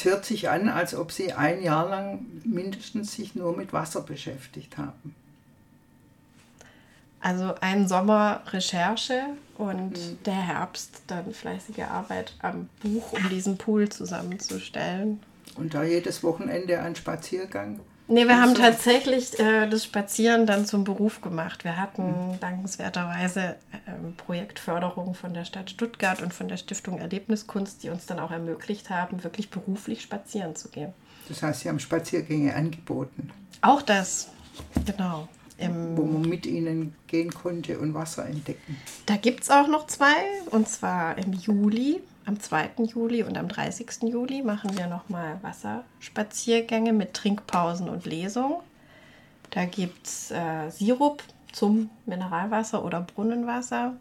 es 0.00 0.06
hört 0.06 0.24
sich 0.24 0.48
an, 0.48 0.68
als 0.68 0.94
ob 0.94 1.12
Sie 1.12 1.34
ein 1.34 1.62
Jahr 1.62 1.88
lang 1.88 2.24
mindestens 2.44 3.14
sich 3.14 3.34
nur 3.34 3.54
mit 3.54 3.74
Wasser 3.74 4.00
beschäftigt 4.00 4.78
haben. 4.78 5.14
Also 7.20 7.54
ein 7.60 7.86
Sommer 7.86 8.42
Recherche 8.46 9.22
und 9.58 9.90
mhm. 9.90 10.18
der 10.24 10.40
Herbst 10.40 11.02
dann 11.06 11.34
fleißige 11.34 11.80
Arbeit 11.80 12.32
am 12.40 12.70
Buch, 12.82 13.12
um 13.12 13.28
diesen 13.28 13.58
Pool 13.58 13.90
zusammenzustellen. 13.90 15.20
Und 15.56 15.74
da 15.74 15.82
jedes 15.82 16.22
Wochenende 16.22 16.80
ein 16.80 16.96
Spaziergang? 16.96 17.80
Nee, 18.10 18.26
wir 18.26 18.40
haben 18.40 18.56
tatsächlich 18.56 19.38
äh, 19.38 19.68
das 19.68 19.84
Spazieren 19.84 20.44
dann 20.44 20.66
zum 20.66 20.82
Beruf 20.82 21.20
gemacht. 21.20 21.62
Wir 21.62 21.76
hatten 21.76 22.38
dankenswerterweise 22.40 23.40
äh, 23.40 23.92
Projektförderung 24.16 25.14
von 25.14 25.32
der 25.32 25.44
Stadt 25.44 25.70
Stuttgart 25.70 26.20
und 26.20 26.34
von 26.34 26.48
der 26.48 26.56
Stiftung 26.56 26.98
Erlebniskunst, 26.98 27.84
die 27.84 27.88
uns 27.88 28.06
dann 28.06 28.18
auch 28.18 28.32
ermöglicht 28.32 28.90
haben, 28.90 29.22
wirklich 29.22 29.48
beruflich 29.50 30.02
spazieren 30.02 30.56
zu 30.56 30.70
gehen. 30.70 30.92
Das 31.28 31.40
heißt, 31.44 31.60
Sie 31.60 31.68
haben 31.68 31.78
Spaziergänge 31.78 32.52
angeboten, 32.52 33.30
Auch 33.60 33.82
das, 33.82 34.30
genau. 34.84 35.28
Im, 35.58 35.96
wo 35.96 36.04
man 36.04 36.22
mit 36.22 36.46
Ihnen 36.46 36.96
gehen 37.06 37.32
konnte 37.32 37.78
und 37.78 37.94
Wasser 37.94 38.26
entdecken. 38.26 38.76
Da 39.06 39.16
gibt 39.18 39.44
es 39.44 39.50
auch 39.50 39.68
noch 39.68 39.86
zwei, 39.86 40.16
und 40.50 40.68
zwar 40.68 41.16
im 41.16 41.32
Juli, 41.32 42.00
am 42.30 42.38
2. 42.38 42.70
Juli 42.84 43.24
und 43.24 43.36
am 43.36 43.48
30. 43.48 44.04
Juli 44.04 44.42
machen 44.42 44.78
wir 44.78 44.86
nochmal 44.86 45.40
Wasserspaziergänge 45.42 46.92
mit 46.92 47.12
Trinkpausen 47.12 47.88
und 47.88 48.06
Lesung. 48.06 48.62
Da 49.50 49.64
gibt 49.64 50.06
es 50.06 50.30
äh, 50.30 50.70
Sirup 50.70 51.24
zum 51.50 51.90
Mineralwasser 52.06 52.84
oder 52.84 53.00
Brunnenwasser. 53.00 53.96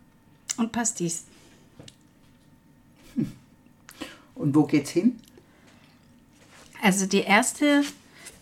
Und 0.58 0.72
Pastis. 0.72 1.26
Und 4.36 4.56
wo 4.56 4.66
geht's 4.66 4.92
hin? 4.92 5.20
Also 6.84 7.08
die 7.08 7.22
erste 7.22 7.84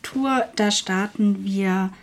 Tour, 0.04 0.50
da 0.58 0.70
starten 0.70 1.46
wir 1.46 1.94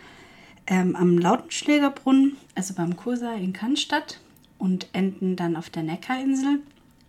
ähm, 0.67 0.97
am 0.97 1.19
Lautenschlägerbrunnen, 1.19 2.39
also 2.55 2.73
beim 2.73 2.97
Kursa 2.97 3.35
in 3.35 3.53
Cannstatt 3.53 4.21
und 4.57 4.89
enden 4.95 5.37
dann 5.37 5.55
auf 5.55 5.69
der 5.69 5.83
Neckarinsel. 5.83 6.61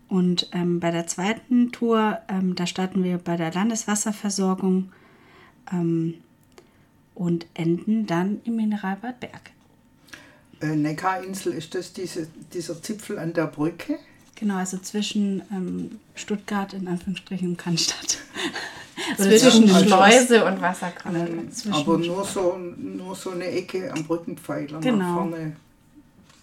Und 0.07 0.49
ähm, 0.53 0.79
bei 0.79 0.91
der 0.91 1.07
zweiten 1.07 1.71
Tour, 1.71 2.19
ähm, 2.27 2.55
da 2.55 2.67
starten 2.67 3.03
wir 3.03 3.17
bei 3.17 3.37
der 3.37 3.51
Landeswasserversorgung 3.51 4.91
ähm, 5.71 6.15
und 7.15 7.47
enden 7.53 8.05
dann 8.05 8.41
im 8.45 8.55
Mineralbad 8.57 9.19
Berg. 9.19 9.51
Äh, 10.61 10.75
Neckarinsel, 10.75 11.53
ist 11.53 11.73
das 11.75 11.91
diese, 11.93 12.27
dieser 12.53 12.81
Zipfel 12.81 13.17
an 13.19 13.33
der 13.33 13.47
Brücke? 13.47 13.97
Genau, 14.35 14.57
also 14.57 14.77
zwischen 14.77 15.41
ähm, 15.51 15.99
Stuttgart 16.13 16.73
in 16.73 16.87
Anführungsstrichen 16.87 17.49
und 17.49 17.57
Cannstatt. 17.57 18.19
Zwischen 19.17 19.69
Also- 19.69 19.85
Schleuse 19.85 20.45
und 20.45 20.61
Wasserkraft. 20.61 21.15
Ähm, 21.15 21.49
aber 21.71 21.97
nur 21.97 22.23
so, 22.25 22.57
nur 22.57 23.15
so 23.15 23.31
eine 23.31 23.45
Ecke 23.45 23.91
am 23.91 24.03
Brückenpfeiler 24.03 24.73
nach 24.73 24.81
Genau. 24.81 25.13
vorne, 25.15 25.55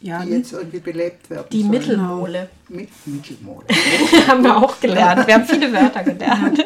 ja, 0.02 0.22
die 0.24 0.30
jetzt 0.32 0.52
irgendwie 0.52 0.80
belebt 0.80 1.30
werden 1.30 1.46
Die 1.52 1.62
soll. 1.62 1.70
Mittelmole 1.70 2.48
Mit 2.68 2.88
Mittelmole. 3.06 3.66
haben 4.28 4.42
wir 4.44 4.56
auch 4.56 4.80
gelernt. 4.80 5.26
Wir 5.26 5.34
haben 5.34 5.44
viele 5.46 5.72
Wörter 5.72 6.02
gelernt. 6.04 6.64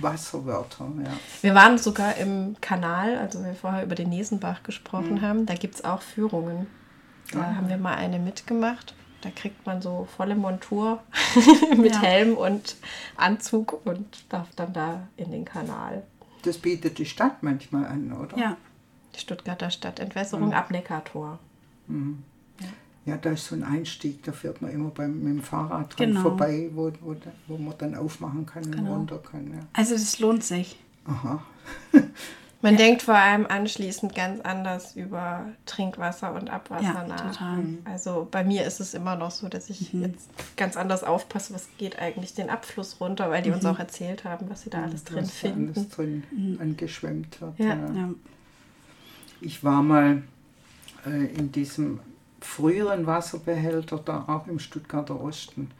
Wasserwörter, 0.00 0.86
ja. 1.04 1.10
Wir 1.42 1.54
waren 1.54 1.78
sogar 1.78 2.16
im 2.16 2.56
Kanal, 2.60 3.18
also 3.18 3.42
wir 3.44 3.54
vorher 3.54 3.82
über 3.84 3.94
den 3.94 4.10
Nesenbach 4.10 4.62
gesprochen 4.62 5.14
Mhm. 5.16 5.22
haben. 5.22 5.46
Da 5.46 5.54
gibt 5.54 5.74
es 5.76 5.84
auch 5.84 6.02
Führungen. 6.02 6.66
Da 7.32 7.40
Ah. 7.40 7.54
haben 7.56 7.68
wir 7.68 7.76
mal 7.78 7.94
eine 7.96 8.18
mitgemacht. 8.18 8.94
Da 9.22 9.30
kriegt 9.30 9.66
man 9.66 9.82
so 9.82 10.06
volle 10.16 10.36
Montur 10.36 11.00
mit 11.76 11.92
Ja. 11.94 12.02
Helm 12.02 12.34
und 12.36 12.76
Anzug 13.16 13.84
und 13.84 14.06
darf 14.28 14.46
dann 14.54 14.72
da 14.72 15.08
in 15.16 15.32
den 15.32 15.44
Kanal. 15.44 16.04
Das 16.42 16.58
bietet 16.58 16.98
die 16.98 17.06
Stadt 17.06 17.42
manchmal 17.42 17.86
an, 17.86 18.12
oder? 18.12 18.38
ja, 18.38 18.56
Die 19.16 19.20
Stuttgarter 19.20 19.66
Mhm. 19.66 19.70
Stadtentwässerung 19.72 20.52
ab 20.54 20.70
Neckartor. 20.70 21.40
Ja, 23.06 23.16
da 23.16 23.30
ist 23.30 23.46
so 23.46 23.54
ein 23.54 23.64
Einstieg, 23.64 24.22
da 24.24 24.32
fährt 24.32 24.60
man 24.60 24.70
immer 24.70 24.90
beim, 24.90 25.18
mit 25.22 25.32
dem 25.38 25.42
Fahrrad 25.42 25.98
dran 25.98 26.08
Genau. 26.08 26.20
vorbei, 26.22 26.68
wo, 26.74 26.92
wo, 27.00 27.16
wo 27.46 27.56
man 27.56 27.74
dann 27.78 27.94
aufmachen 27.94 28.44
kann 28.44 28.64
und 28.66 28.72
Genau. 28.72 28.94
runter 28.96 29.18
kann. 29.18 29.46
Ja. 29.50 29.60
also 29.72 29.94
das 29.94 30.18
lohnt 30.18 30.44
sich. 30.44 30.78
Aha. 31.06 31.42
Man 32.60 32.76
denkt 32.76 33.02
vor 33.02 33.14
allem 33.14 33.46
anschließend 33.46 34.16
ganz 34.16 34.40
anders 34.40 34.96
über 34.96 35.46
Trinkwasser 35.64 36.34
und 36.34 36.50
Abwasser 36.50 36.82
Ja, 36.82 37.06
nach. 37.06 37.30
total. 37.30 37.64
Also 37.84 38.26
bei 38.28 38.42
mir 38.42 38.64
ist 38.66 38.80
es 38.80 38.94
immer 38.94 39.14
noch 39.14 39.30
so, 39.30 39.48
dass 39.48 39.70
ich 39.70 39.92
jetzt 39.92 40.28
ganz 40.56 40.76
anders 40.76 41.04
aufpasse, 41.04 41.54
was 41.54 41.68
geht 41.78 42.00
eigentlich 42.00 42.34
den 42.34 42.50
Abfluss 42.50 43.00
runter, 43.00 43.30
weil 43.30 43.42
die 43.42 43.52
uns 43.52 43.64
auch 43.64 43.78
erzählt 43.78 44.24
haben, 44.24 44.50
was 44.50 44.62
sie 44.62 44.70
da 44.70 44.82
alles 44.82 45.04
drin 45.04 45.18
Was 45.22 45.28
da 45.28 45.34
finden. 45.48 45.72
alles 45.76 45.88
drin 45.90 46.24
angeschwemmt 46.60 47.40
wird. 47.40 47.58
Ja. 47.60 47.74
Ja. 47.94 48.10
Ich 49.40 49.62
war 49.62 49.80
mal 49.84 50.24
in 51.08 51.52
diesem 51.52 52.00
früheren 52.40 53.06
Wasserbehälter 53.06 53.98
da 53.98 54.24
auch 54.26 54.46
im 54.46 54.58
Stuttgarter 54.58 55.20
Osten, 55.20 55.70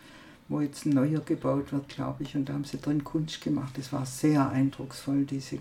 wo 0.49 0.61
jetzt 0.61 0.85
ein 0.87 0.91
neuer 0.91 1.21
gebaut 1.21 1.73
wird, 1.73 1.89
glaube 1.89 2.23
ich. 2.23 2.35
Und 2.35 2.49
da 2.49 2.55
haben 2.55 2.65
sie 2.65 2.81
drin 2.81 3.05
Kunst 3.05 3.41
gemacht. 3.41 3.77
Das 3.77 3.93
war 3.93 4.05
sehr 4.07 4.51
eindrucksvoll, 4.51 5.25
diese 5.25 5.59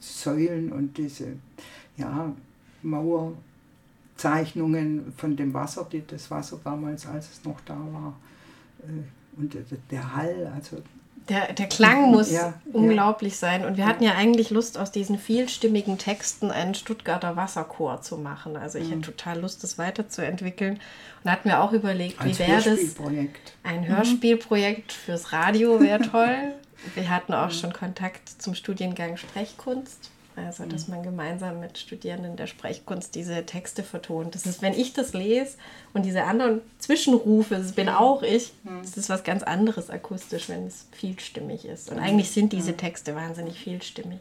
Säulen 0.00 0.72
und 0.72 0.98
diese 0.98 1.36
ja, 1.96 2.34
Mauerzeichnungen 2.82 5.12
von 5.16 5.36
dem 5.36 5.54
Wasser, 5.54 5.86
die, 5.90 6.04
das 6.06 6.30
Wasser 6.30 6.60
damals, 6.64 7.06
als 7.06 7.30
es 7.30 7.44
noch 7.44 7.60
da 7.64 7.76
war. 7.76 8.16
Äh, 8.82 9.38
und 9.38 9.56
der 9.90 10.16
Hall, 10.16 10.50
also 10.54 10.82
Der, 11.28 11.52
der 11.52 11.68
Klang 11.68 12.10
muss 12.10 12.32
Ja, 12.32 12.54
unglaublich 12.72 13.36
sein. 13.36 13.64
Und 13.64 13.76
wir 13.76 13.86
hatten 13.86 14.02
ja 14.02 14.14
eigentlich 14.14 14.50
Lust, 14.50 14.78
aus 14.78 14.90
diesen 14.90 15.18
vielstimmigen 15.18 15.98
Texten 15.98 16.50
einen 16.50 16.74
Stuttgarter 16.74 17.36
Wasserchor 17.36 18.02
zu 18.02 18.16
machen. 18.16 18.56
Also 18.56 18.78
ich 18.78 18.90
hätte 18.90 19.02
total 19.02 19.40
Lust, 19.40 19.62
das 19.62 19.78
weiterzuentwickeln. 19.78 20.74
Und 20.74 20.80
da 21.24 21.32
hatten 21.32 21.48
wir 21.48 21.62
auch 21.62 21.72
überlegt, 21.72 22.24
wie 22.24 22.30
als 22.30 22.38
wäre 22.40 22.62
das? 22.62 22.96
Ein 23.62 23.86
Hörspielprojekt 23.86 24.92
fürs 24.92 25.32
Radio 25.32 25.80
wäre 25.80 26.00
toll. 26.10 26.54
Wir 26.94 27.08
hatten 27.10 27.34
auch 27.34 27.50
schon 27.50 27.72
Kontakt 27.72 28.28
zum 28.28 28.54
Studiengang 28.54 29.16
Sprechkunst. 29.16 30.10
Also, 30.36 30.64
dass 30.64 30.88
man 30.88 31.02
gemeinsam 31.02 31.60
mit 31.60 31.76
Studierenden 31.76 32.36
der 32.36 32.46
Sprechkunst 32.46 33.14
diese 33.14 33.44
Texte 33.44 33.82
vertont. 33.82 34.34
Das 34.34 34.46
ist, 34.46 34.62
wenn 34.62 34.74
ich 34.74 34.92
das 34.92 35.12
lese 35.12 35.56
und 35.92 36.04
diese 36.04 36.24
anderen 36.24 36.60
Zwischenrufe, 36.78 37.56
das 37.56 37.72
bin 37.72 37.88
auch 37.88 38.22
ich, 38.22 38.52
das 38.82 38.96
ist 38.96 39.08
was 39.08 39.24
ganz 39.24 39.42
anderes 39.42 39.90
akustisch, 39.90 40.48
wenn 40.48 40.66
es 40.66 40.86
vielstimmig 40.92 41.64
ist. 41.64 41.90
Und 41.90 41.98
eigentlich 41.98 42.30
sind 42.30 42.52
diese 42.52 42.76
Texte 42.76 43.14
wahnsinnig 43.14 43.58
vielstimmig. 43.58 44.20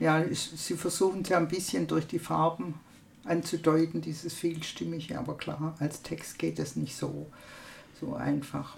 Ja, 0.00 0.24
sie 0.32 0.74
versuchen 0.74 1.20
es 1.22 1.28
ja 1.28 1.38
ein 1.38 1.48
bisschen 1.48 1.86
durch 1.86 2.06
die 2.06 2.18
Farben 2.18 2.80
anzudeuten, 3.24 4.00
dieses 4.00 4.34
Vielstimmige, 4.34 5.18
aber 5.18 5.36
klar, 5.36 5.76
als 5.78 6.02
Text 6.02 6.38
geht 6.38 6.58
es 6.58 6.76
nicht 6.76 6.96
so, 6.96 7.26
so 8.00 8.14
einfach. 8.14 8.76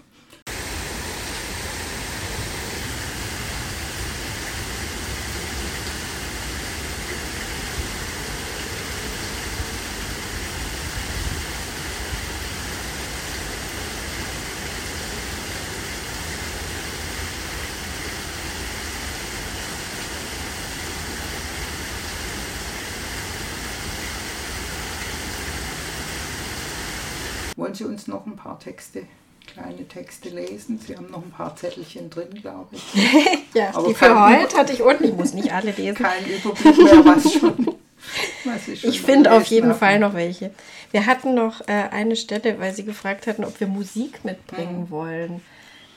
Wollen 27.67 27.75
Sie 27.75 27.83
uns 27.83 28.07
noch 28.07 28.25
ein 28.25 28.37
paar 28.37 28.57
Texte, 28.61 29.03
kleine 29.45 29.85
Texte 29.89 30.29
lesen? 30.29 30.79
Sie 30.79 30.95
haben 30.95 31.11
noch 31.11 31.21
ein 31.21 31.31
paar 31.31 31.53
Zettelchen 31.57 32.09
drin, 32.09 32.29
glaube 32.41 32.73
ich. 32.77 32.81
Ja, 33.53 33.71
Aber 33.75 33.89
die 33.89 33.93
für 33.93 34.17
heute 34.29 34.45
Über- 34.53 34.57
hatte 34.57 34.71
ich 34.71 34.81
unten. 34.81 35.03
Ich 35.03 35.13
muss 35.13 35.33
nicht 35.33 35.51
alle 35.51 35.71
lesen. 35.71 35.95
Kein 35.95 36.23
Überblick 36.25 36.77
mehr, 36.77 37.05
was 37.05 37.33
schon. 37.33 37.75
Was 38.45 38.67
Ich 38.69 39.01
finde 39.01 39.33
auf 39.33 39.43
jeden 39.47 39.71
haben. 39.71 39.79
Fall 39.79 39.99
noch 39.99 40.13
welche. 40.13 40.51
Wir 40.91 41.07
hatten 41.07 41.33
noch 41.33 41.59
äh, 41.67 41.89
eine 41.91 42.15
Stelle, 42.15 42.57
weil 42.57 42.73
Sie 42.73 42.85
gefragt 42.85 43.27
hatten, 43.27 43.43
ob 43.43 43.59
wir 43.59 43.67
Musik 43.67 44.23
mitbringen 44.23 44.89
wollen. 44.89 45.41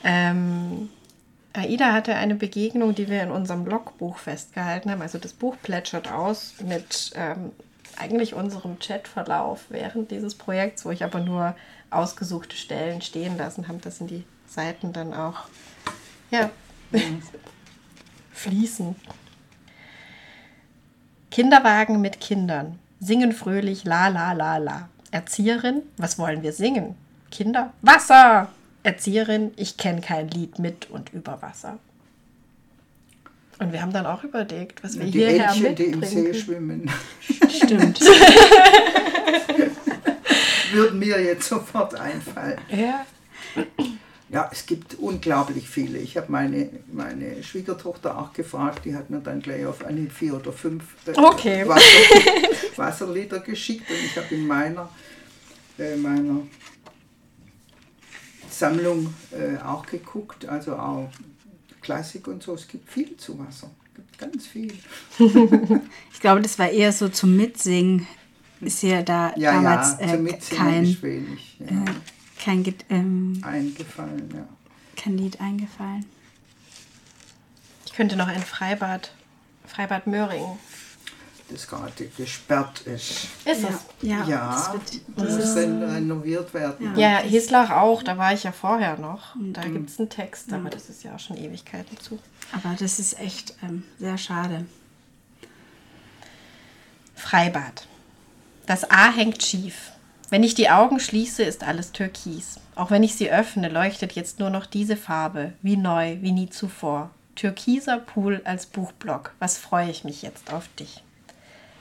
Ähm, 0.03 0.89
Aida 1.53 1.93
hatte 1.93 2.17
eine 2.17 2.35
Begegnung, 2.35 2.97
die 2.97 3.09
wir 3.09 3.23
in 3.23 3.31
unserem 3.31 3.65
Logbuch 3.65 4.19
festgehalten 4.19 4.91
haben. 4.91 5.03
Also 5.03 5.19
das 5.19 5.33
Buch 5.35 5.55
plätschert 5.63 6.11
aus 6.11 6.55
mit 6.67 7.13
ähm, 7.15 7.53
eigentlich 7.99 8.35
unserem 8.35 8.79
Chatverlauf 8.79 9.65
während 9.69 10.11
dieses 10.11 10.35
Projekts, 10.35 10.85
wo 10.85 10.91
ich 10.91 11.05
aber 11.05 11.21
nur 11.21 11.55
ausgesuchte 11.91 12.57
Stellen 12.57 13.03
stehen 13.03 13.37
lassen 13.37 13.69
habe. 13.69 13.79
Das 13.79 13.99
sind 13.99 14.11
die 14.11 14.25
Seiten 14.47 14.93
dann 14.93 15.15
auch 15.15 15.45
ja, 16.31 16.51
fließen. 18.33 18.97
Kinderwagen 21.31 22.01
mit 22.01 22.21
Kindern. 22.21 22.79
Singen 22.99 23.33
fröhlich 23.33 23.85
la 23.85 24.09
la 24.09 24.33
la 24.33 24.59
la. 24.59 24.89
Erzieherin, 25.11 25.83
was 25.97 26.19
wollen 26.19 26.43
wir 26.43 26.53
singen? 26.53 26.97
Kinder, 27.31 27.73
Wasser! 27.83 28.49
Erzieherin, 28.83 29.53
ich 29.57 29.77
kenne 29.77 30.01
kein 30.01 30.29
Lied 30.29 30.59
mit 30.59 30.91
und 30.91 31.13
über 31.13 31.43
Wasser. 31.43 31.79
Und 33.61 33.73
wir 33.73 33.83
haben 33.83 33.93
dann 33.93 34.07
auch 34.07 34.25
überlegt, 34.25 34.83
was 34.83 34.99
wir 34.99 35.05
Die 35.05 35.13
hierher 35.19 35.49
Entchen, 35.51 35.75
die 35.77 35.85
im. 35.85 36.03
See 36.03 36.33
schwimmen, 36.35 36.91
Stimmt. 37.49 38.01
würden 40.73 40.99
mir 40.99 41.23
jetzt 41.23 41.49
sofort 41.49 41.95
einfallen. 41.95 42.59
Ja, 42.71 43.05
Ja, 44.31 44.49
es 44.53 44.65
gibt 44.65 44.95
unglaublich 44.95 45.69
viele. 45.69 45.99
Ich 45.99 46.17
habe 46.17 46.31
meine, 46.31 46.71
meine 46.93 47.43
Schwiegertochter 47.43 48.17
auch 48.17 48.33
gefragt, 48.33 48.85
die 48.85 48.95
hat 48.95 49.11
mir 49.11 49.19
dann 49.19 49.43
gleich 49.43 49.67
auf 49.67 49.85
Anhieb 49.85 50.13
vier 50.13 50.35
oder 50.35 50.53
fünf 50.53 50.85
äh, 51.07 51.13
Okay. 51.19 51.67
Wasser, 51.69 51.83
Wasserlieder 52.77 53.41
geschickt 53.41 53.91
und 53.91 53.97
ich 53.97 54.17
habe 54.17 54.33
in 54.35 54.47
meiner, 54.47 54.89
äh, 55.79 55.97
meiner 55.97 56.43
Sammlung 58.49 59.13
äh, 59.33 59.59
auch 59.63 59.85
geguckt, 59.85 60.49
also 60.49 60.77
auch 60.77 61.11
Klassik 61.81 62.27
und 62.29 62.43
so. 62.43 62.55
Es 62.55 62.67
gibt 62.69 62.91
viel 62.91 63.17
zu 63.17 63.39
Wasser. 63.39 63.71
Es 63.85 63.95
gibt 63.95 64.19
ganz 64.19 64.47
viel. 64.47 64.73
Ich 66.13 66.21
glaube, 66.21 66.43
das 66.43 66.59
war 66.59 66.69
eher 66.69 66.93
so 66.93 67.09
zum 67.09 67.35
Mitsingen. 67.37 68.07
Ist 68.61 68.83
ja 68.83 69.01
da 69.03 69.33
Ja, 69.37 69.53
damals 69.55 69.97
ja, 69.99 70.07
äh, 70.07 70.15
zum 70.15 70.23
Mitsingen 70.25 70.65
kein, 70.67 70.85
ist 70.85 71.03
wenig 71.03 71.57
ja, 71.61 71.67
äh, 71.67 71.85
kein, 72.39 72.75
ähm, 72.91 73.41
eingefallen. 73.43 74.29
Ja. 74.35 74.47
kein 74.97 75.17
Lied 75.17 75.41
eingefallen. 75.41 76.05
Ich 77.87 77.95
könnte 77.95 78.17
noch 78.17 78.29
ein 78.29 78.43
Freibad, 78.43 79.13
Freibad 79.67 80.07
Möhringen. 80.07 80.59
Das 81.53 81.67
gerade 81.67 82.07
gesperrt 82.17 82.83
ist. 82.83 83.27
Ist 83.45 83.63
Ja, 83.63 83.69
es? 83.69 83.79
ja, 84.03 84.25
Ja, 84.27 84.51
das 84.53 84.73
wird, 84.73 85.03
das 85.17 85.37
muss 85.37 85.55
dann 85.55 85.83
renoviert 85.83 86.55
werden. 86.55 86.97
Ja, 86.97 87.19
Heslach 87.19 87.71
auch, 87.71 88.03
da 88.03 88.17
war 88.17 88.33
ich 88.33 88.45
ja 88.45 88.53
vorher 88.53 88.97
noch. 88.99 89.35
Da 89.53 89.63
gibt 89.63 89.91
es 89.91 89.99
einen 89.99 90.09
Text, 90.09 90.53
aber 90.53 90.71
das 90.71 90.89
ist 90.89 91.03
ja 91.03 91.15
auch 91.15 91.19
schon 91.19 91.37
Ewigkeiten 91.37 91.99
zu. 91.99 92.19
aber 92.53 92.77
das 92.79 92.99
ist 92.99 93.19
echt 93.19 93.55
ähm, 93.63 93.83
sehr 93.99 94.17
schade. 94.19 94.65
Freibad. 97.15 97.87
Das 98.67 98.91
A 98.91 99.13
hängt 99.13 99.43
schief. 99.43 99.93
Wenn 100.31 100.45
ich 100.45 100.55
die 100.55 100.71
Augen 100.71 101.01
schließe, 101.01 101.43
ist 101.43 101.65
alles 101.65 101.93
türkis. 101.93 102.61
Auch 102.77 102.91
wenn 102.91 103.03
ich 103.03 103.17
sie 103.17 103.31
öffne, 103.31 103.69
leuchtet 103.69 104.13
jetzt 104.13 104.39
nur 104.39 104.51
noch 104.51 104.65
diese 104.67 104.97
Farbe, 104.97 105.53
wie 105.63 105.77
neu, 105.77 106.19
wie 106.21 106.33
nie 106.33 106.49
zuvor. 106.49 107.11
Türkiser 107.35 107.99
Pool 107.99 108.41
als 108.45 108.67
Buchblock. 108.67 109.33
Was 109.41 109.59
freue 109.59 109.91
ich 109.91 110.05
mich 110.05 110.23
jetzt 110.23 110.53
auf 110.53 110.69
dich. 110.79 111.03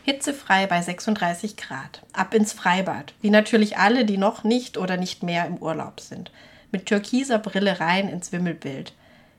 Hitzefrei 0.09 0.65
bei 0.65 0.81
36 0.81 1.55
Grad. 1.55 2.01
Ab 2.13 2.33
ins 2.33 2.51
Freibad. 2.51 3.13
Wie 3.21 3.29
natürlich 3.29 3.77
alle, 3.77 4.05
die 4.05 4.17
noch 4.17 4.43
nicht 4.43 4.75
oder 4.79 4.97
nicht 4.97 5.21
mehr 5.21 5.45
im 5.45 5.57
Urlaub 5.57 5.99
sind. 5.99 6.31
Mit 6.71 6.87
türkiser 6.87 7.37
Brille 7.37 7.79
rein 7.79 8.09
ins 8.09 8.31
Wimmelbild. 8.31 8.93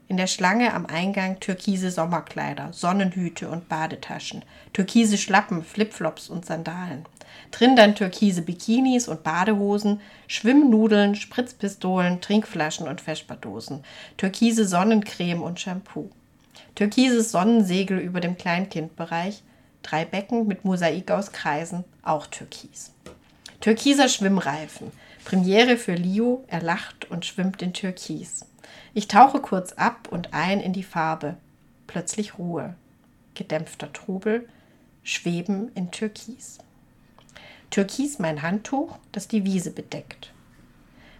In 0.06 0.16
der 0.16 0.28
Schlange 0.28 0.72
am 0.72 0.86
Eingang 0.86 1.40
türkise 1.40 1.90
Sommerkleider, 1.90 2.72
Sonnenhüte 2.72 3.48
und 3.48 3.68
Badetaschen, 3.68 4.44
türkise 4.72 5.18
Schlappen, 5.18 5.64
Flipflops 5.64 6.30
und 6.30 6.46
Sandalen. 6.46 7.04
Drin 7.50 7.74
dann 7.74 7.96
türkise 7.96 8.42
Bikinis 8.42 9.08
und 9.08 9.24
Badehosen, 9.24 10.00
Schwimmnudeln, 10.28 11.16
Spritzpistolen, 11.16 12.20
Trinkflaschen 12.20 12.86
und 12.86 13.00
Vesperdosen, 13.00 13.82
türkise 14.16 14.68
Sonnencreme 14.68 15.42
und 15.42 15.58
Shampoo. 15.58 16.10
Türkises 16.76 17.32
Sonnensegel 17.32 17.98
über 17.98 18.20
dem 18.20 18.38
Kleinkindbereich, 18.38 19.42
drei 19.82 20.04
Becken 20.04 20.46
mit 20.46 20.64
Mosaik 20.64 21.10
aus 21.10 21.32
Kreisen, 21.32 21.84
auch 22.02 22.26
türkis. 22.26 22.92
Türkiser 23.60 24.08
Schwimmreifen. 24.08 24.90
Premiere 25.24 25.76
für 25.76 25.94
Leo, 25.94 26.44
er 26.48 26.62
lacht 26.62 27.10
und 27.10 27.26
schwimmt 27.26 27.60
in 27.62 27.72
Türkis. 27.72 28.46
Ich 28.94 29.06
tauche 29.06 29.40
kurz 29.40 29.72
ab 29.72 30.08
und 30.10 30.32
ein 30.32 30.60
in 30.60 30.72
die 30.72 30.82
Farbe. 30.82 31.36
Plötzlich 31.86 32.38
Ruhe. 32.38 32.74
Gedämpfter 33.34 33.92
Trubel. 33.92 34.48
Schweben 35.02 35.70
in 35.74 35.90
Türkis. 35.90 36.58
Türkis 37.70 38.18
mein 38.18 38.42
Handtuch, 38.42 38.98
das 39.12 39.28
die 39.28 39.44
Wiese 39.44 39.70
bedeckt. 39.70 40.32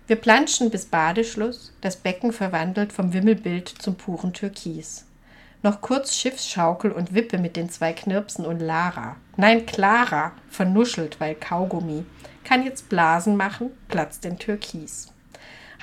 Wir 0.07 0.17
planschen 0.17 0.71
bis 0.71 0.87
Badeschluss, 0.87 1.73
das 1.81 1.97
Becken 1.97 2.33
verwandelt 2.33 2.93
vom 2.93 3.13
Wimmelbild 3.13 3.69
zum 3.69 3.95
puren 3.95 4.33
Türkis. 4.33 5.07
Noch 5.63 5.83
kurz 5.83 6.15
Schiffsschaukel 6.15 6.91
und 6.91 7.15
Wippe 7.15 7.37
mit 7.37 7.55
den 7.55 7.69
zwei 7.69 7.93
Knirpsen 7.93 8.47
und 8.47 8.61
Lara. 8.61 9.17
Nein, 9.37 9.67
Clara, 9.67 10.33
vernuschelt, 10.49 11.21
weil 11.21 11.35
Kaugummi. 11.35 12.05
Kann 12.45 12.65
jetzt 12.65 12.89
Blasen 12.89 13.37
machen, 13.37 13.71
platzt 13.89 14.25
in 14.25 14.39
Türkis. 14.39 15.13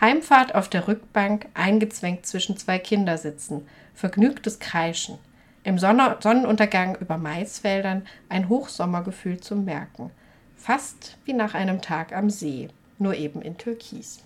Heimfahrt 0.01 0.55
auf 0.55 0.67
der 0.67 0.87
Rückbank, 0.87 1.47
eingezwängt 1.53 2.25
zwischen 2.25 2.57
zwei 2.57 2.79
Kindersitzen. 2.79 3.67
Vergnügtes 3.93 4.59
Kreischen. 4.59 5.19
Im 5.63 5.77
Sonne 5.77 6.17
Sonnenuntergang 6.21 6.95
über 6.95 7.17
Maisfeldern 7.17 8.07
ein 8.29 8.49
Hochsommergefühl 8.49 9.39
zum 9.39 9.65
Merken. 9.65 10.11
Fast 10.55 11.17
wie 11.25 11.33
nach 11.33 11.53
einem 11.53 11.81
Tag 11.81 12.13
am 12.13 12.29
See, 12.29 12.69
nur 12.97 13.13
eben 13.13 13.41
in 13.41 13.57
Türkis. 13.57 14.23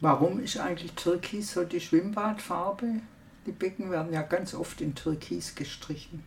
Warum 0.00 0.40
ist 0.40 0.58
eigentlich 0.58 0.92
Türkis 0.92 1.52
so 1.52 1.64
die 1.64 1.80
Schwimmbadfarbe? 1.80 3.00
Die 3.46 3.52
Becken 3.52 3.90
werden 3.90 4.12
ja 4.12 4.22
ganz 4.22 4.54
oft 4.54 4.80
in 4.80 4.94
Türkis 4.94 5.54
gestrichen. 5.54 6.22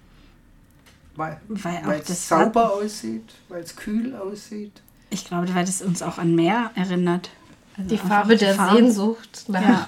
Weil, 1.15 1.41
Weil 1.47 1.81
weil 1.85 2.01
es 2.01 2.27
sauber 2.29 2.73
aussieht, 2.73 3.33
weil 3.49 3.63
es 3.63 3.75
kühl 3.75 4.15
aussieht. 4.15 4.81
Ich 5.09 5.25
glaube, 5.25 5.53
weil 5.55 5.65
das 5.65 5.81
uns 5.81 6.03
auch 6.03 6.19
an 6.19 6.35
Meer 6.35 6.71
erinnert. 6.75 7.31
Also 7.75 7.89
Die 7.89 7.97
Farbe 7.97 8.33
die 8.35 8.45
der 8.45 8.53
Farben. 8.55 8.77
Sehnsucht 8.77 9.45
nach 9.47 9.61
Ja. 9.61 9.87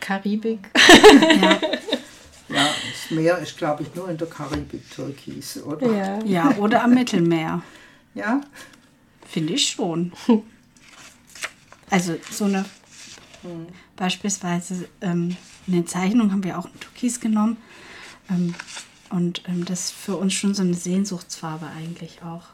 Karibik. 0.00 0.60
Ja, 1.40 1.60
Ja, 2.48 2.66
das 2.66 3.10
Meer 3.10 3.38
ist, 3.38 3.56
glaube 3.56 3.84
ich, 3.84 3.94
nur 3.94 4.08
in 4.10 4.16
der 4.16 4.26
Karibik 4.28 4.88
Türkis, 4.90 5.62
oder? 5.62 6.24
ja, 6.24 6.50
oder 6.56 6.82
am 6.84 6.92
Mittelmeer. 6.94 7.62
Ja? 8.14 8.40
Finde 9.28 9.52
ich 9.54 9.68
schon. 9.68 10.12
Also 11.90 12.16
so 12.30 12.46
eine 12.46 12.64
beispielsweise 13.94 14.88
ähm, 15.00 15.36
eine 15.66 15.84
Zeichnung 15.84 16.32
haben 16.32 16.44
wir 16.44 16.58
auch 16.58 16.66
ein 16.66 16.80
Türkis 16.80 17.20
genommen. 17.20 17.56
Ähm, 18.30 18.54
und 19.10 19.42
ähm, 19.48 19.64
das 19.64 19.86
ist 19.86 19.92
für 19.92 20.16
uns 20.16 20.32
schon 20.34 20.54
so 20.54 20.62
eine 20.62 20.74
Sehnsuchtsfarbe 20.74 21.66
eigentlich 21.76 22.22
auch. 22.22 22.46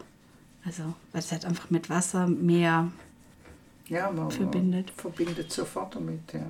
Also, 0.65 0.83
weil 1.13 1.21
es 1.21 1.33
halt 1.33 1.45
einfach 1.45 1.71
mit 1.71 1.89
Wasser, 1.89 2.27
Meer. 2.27 2.93
Ja, 3.89 4.11
man 4.11 4.31
Verbindet. 4.31 4.93
verbindet 4.97 5.53
sofort 5.53 5.97
damit, 5.97 6.33
ja. 6.33 6.41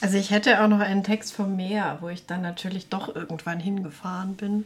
Also 0.00 0.16
ich 0.16 0.30
hätte 0.30 0.62
auch 0.62 0.68
noch 0.68 0.80
einen 0.80 1.02
Text 1.02 1.32
vom 1.32 1.56
Meer, 1.56 1.98
wo 2.00 2.08
ich 2.08 2.26
dann 2.26 2.42
natürlich 2.42 2.88
doch 2.88 3.14
irgendwann 3.14 3.58
hingefahren 3.58 4.36
bin. 4.36 4.64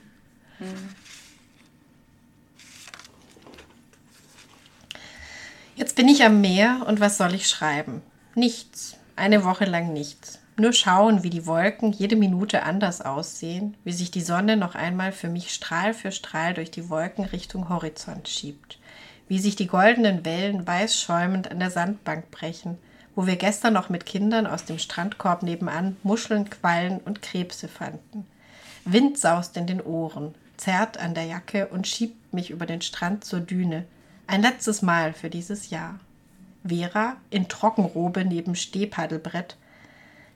Jetzt 5.75 5.97
bin 5.97 6.09
ich 6.09 6.23
am 6.23 6.41
Meer 6.41 6.85
und 6.87 7.01
was 7.01 7.17
soll 7.17 7.35
ich 7.35 7.49
schreiben? 7.49 8.03
Nichts. 8.35 8.97
Eine 9.15 9.45
Woche 9.45 9.67
lang 9.67 9.93
nichts. 9.93 10.39
Nur 10.57 10.73
schauen, 10.73 11.23
wie 11.23 11.31
die 11.31 11.47
Wolken 11.47 11.93
jede 11.93 12.17
Minute 12.17 12.63
anders 12.63 13.01
aussehen, 13.01 13.77
wie 13.85 13.93
sich 13.93 14.11
die 14.11 14.21
Sonne 14.21 14.57
noch 14.57 14.75
einmal 14.75 15.13
für 15.13 15.29
mich 15.29 15.53
Strahl 15.53 15.95
für 15.95 16.13
Strahl 16.13 16.55
durch 16.55 16.71
die 16.71 16.89
Wolken 16.89 17.25
Richtung 17.25 17.69
Horizont 17.69 18.29
schiebt, 18.29 18.79
wie 19.29 19.39
sich 19.39 19.57
die 19.57 19.67
goldenen 19.67 20.25
Wellen 20.25 20.67
weiß 20.67 20.99
schäumend 21.01 21.51
an 21.51 21.59
der 21.59 21.71
Sandbank 21.71 22.31
brechen, 22.31 22.79
wo 23.15 23.27
wir 23.27 23.37
gestern 23.37 23.75
noch 23.75 23.89
mit 23.89 24.07
Kindern 24.07 24.47
aus 24.47 24.65
dem 24.65 24.79
Strandkorb 24.79 25.43
nebenan 25.43 25.97
Muscheln, 26.03 26.49
Quallen 26.49 26.99
und 26.99 27.23
Krebse 27.23 27.69
fanden. 27.69 28.27
Wind 28.85 29.19
saust 29.19 29.57
in 29.57 29.67
den 29.67 29.81
Ohren, 29.81 30.35
zerrt 30.57 30.99
an 30.99 31.15
der 31.15 31.25
Jacke 31.25 31.69
und 31.69 31.87
schiebt 31.87 32.33
mich 32.33 32.51
über 32.51 32.67
den 32.67 32.81
Strand 32.81 33.25
zur 33.25 33.41
Düne. 33.41 33.85
Ein 34.27 34.43
letztes 34.43 34.83
Mal 34.83 35.13
für 35.13 35.31
dieses 35.31 35.71
Jahr. 35.71 35.99
Vera 36.65 37.17
in 37.31 37.49
Trockenrobe 37.49 38.25
neben 38.25 38.55
Stehpaddelbrett. 38.55 39.57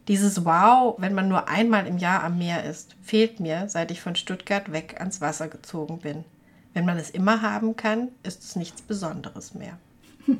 Dieses 0.08 0.44
Wow, 0.44 0.94
wenn 0.98 1.14
man 1.14 1.28
nur 1.28 1.48
einmal 1.48 1.86
im 1.86 1.98
Jahr 1.98 2.22
am 2.22 2.38
Meer 2.38 2.64
ist, 2.64 2.94
fehlt 3.02 3.40
mir, 3.40 3.68
seit 3.68 3.90
ich 3.90 4.00
von 4.00 4.14
Stuttgart 4.14 4.70
weg 4.72 4.96
ans 4.98 5.20
Wasser 5.20 5.48
gezogen 5.48 5.98
bin. 5.98 6.24
Wenn 6.74 6.84
man 6.84 6.98
es 6.98 7.10
immer 7.10 7.42
haben 7.42 7.74
kann, 7.74 8.08
ist 8.22 8.44
es 8.44 8.56
nichts 8.56 8.82
Besonderes 8.82 9.54
mehr. 9.54 9.78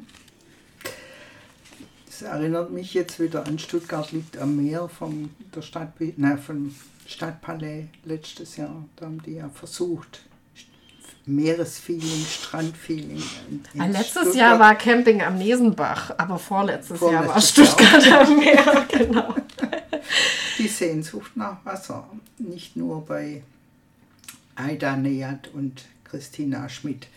Das 2.18 2.22
erinnert 2.22 2.70
mich 2.70 2.95
jetzt 2.95 3.20
wieder 3.20 3.45
an 3.45 3.59
Stuttgart 3.59 4.11
liegt 4.11 4.39
am 4.39 4.57
Meer 4.57 4.89
vom, 4.89 5.28
der 5.55 5.61
Stadt, 5.61 5.93
nein, 6.16 6.39
vom 6.39 6.74
Stadtpalais 7.07 7.89
letztes 8.05 8.57
Jahr. 8.57 8.87
Da 8.97 9.05
haben 9.05 9.20
die 9.20 9.34
ja 9.34 9.51
versucht, 9.51 10.22
Meeresfeeling, 11.26 12.24
Strandfeeling. 12.24 13.22
in- 13.50 13.64
in 13.74 13.80
Ah, 13.80 13.86
letztes 13.86 14.10
Stuttgart- 14.12 14.34
Jahr 14.36 14.58
war 14.60 14.74
Camping 14.76 15.22
am 15.22 15.36
Nesenbach, 15.38 16.12
aber 16.18 16.38
vorletztes, 16.38 17.00
Jahr 17.00 17.12
war 17.26 17.40
Vorletztes 17.40 17.56
Jahr. 17.66 18.00
Stuttgart 18.00 18.20
am 18.28 18.38
Meer, 18.38 18.86
genau. 18.88 19.34
die 20.58 20.68
Sehnsucht 20.68 21.36
nach 21.36 21.64
Wasser. 21.64 22.08
Nicht 22.38 22.76
nur 22.76 23.04
bei 23.04 23.42
Aida 24.54 24.96
Neyat 24.96 25.48
und 25.52 25.84
Christina 26.04 26.68
Schmidt. 26.68 27.08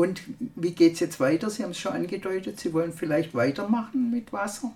Und 0.00 0.22
wie 0.56 0.70
geht 0.72 0.94
es 0.94 1.00
jetzt 1.00 1.20
weiter? 1.20 1.50
Sie 1.50 1.62
haben 1.62 1.72
es 1.72 1.78
schon 1.78 1.92
angedeutet, 1.92 2.58
Sie 2.58 2.72
wollen 2.72 2.92
vielleicht 2.92 3.34
weitermachen 3.34 4.10
mit 4.10 4.32
Wasser. 4.32 4.72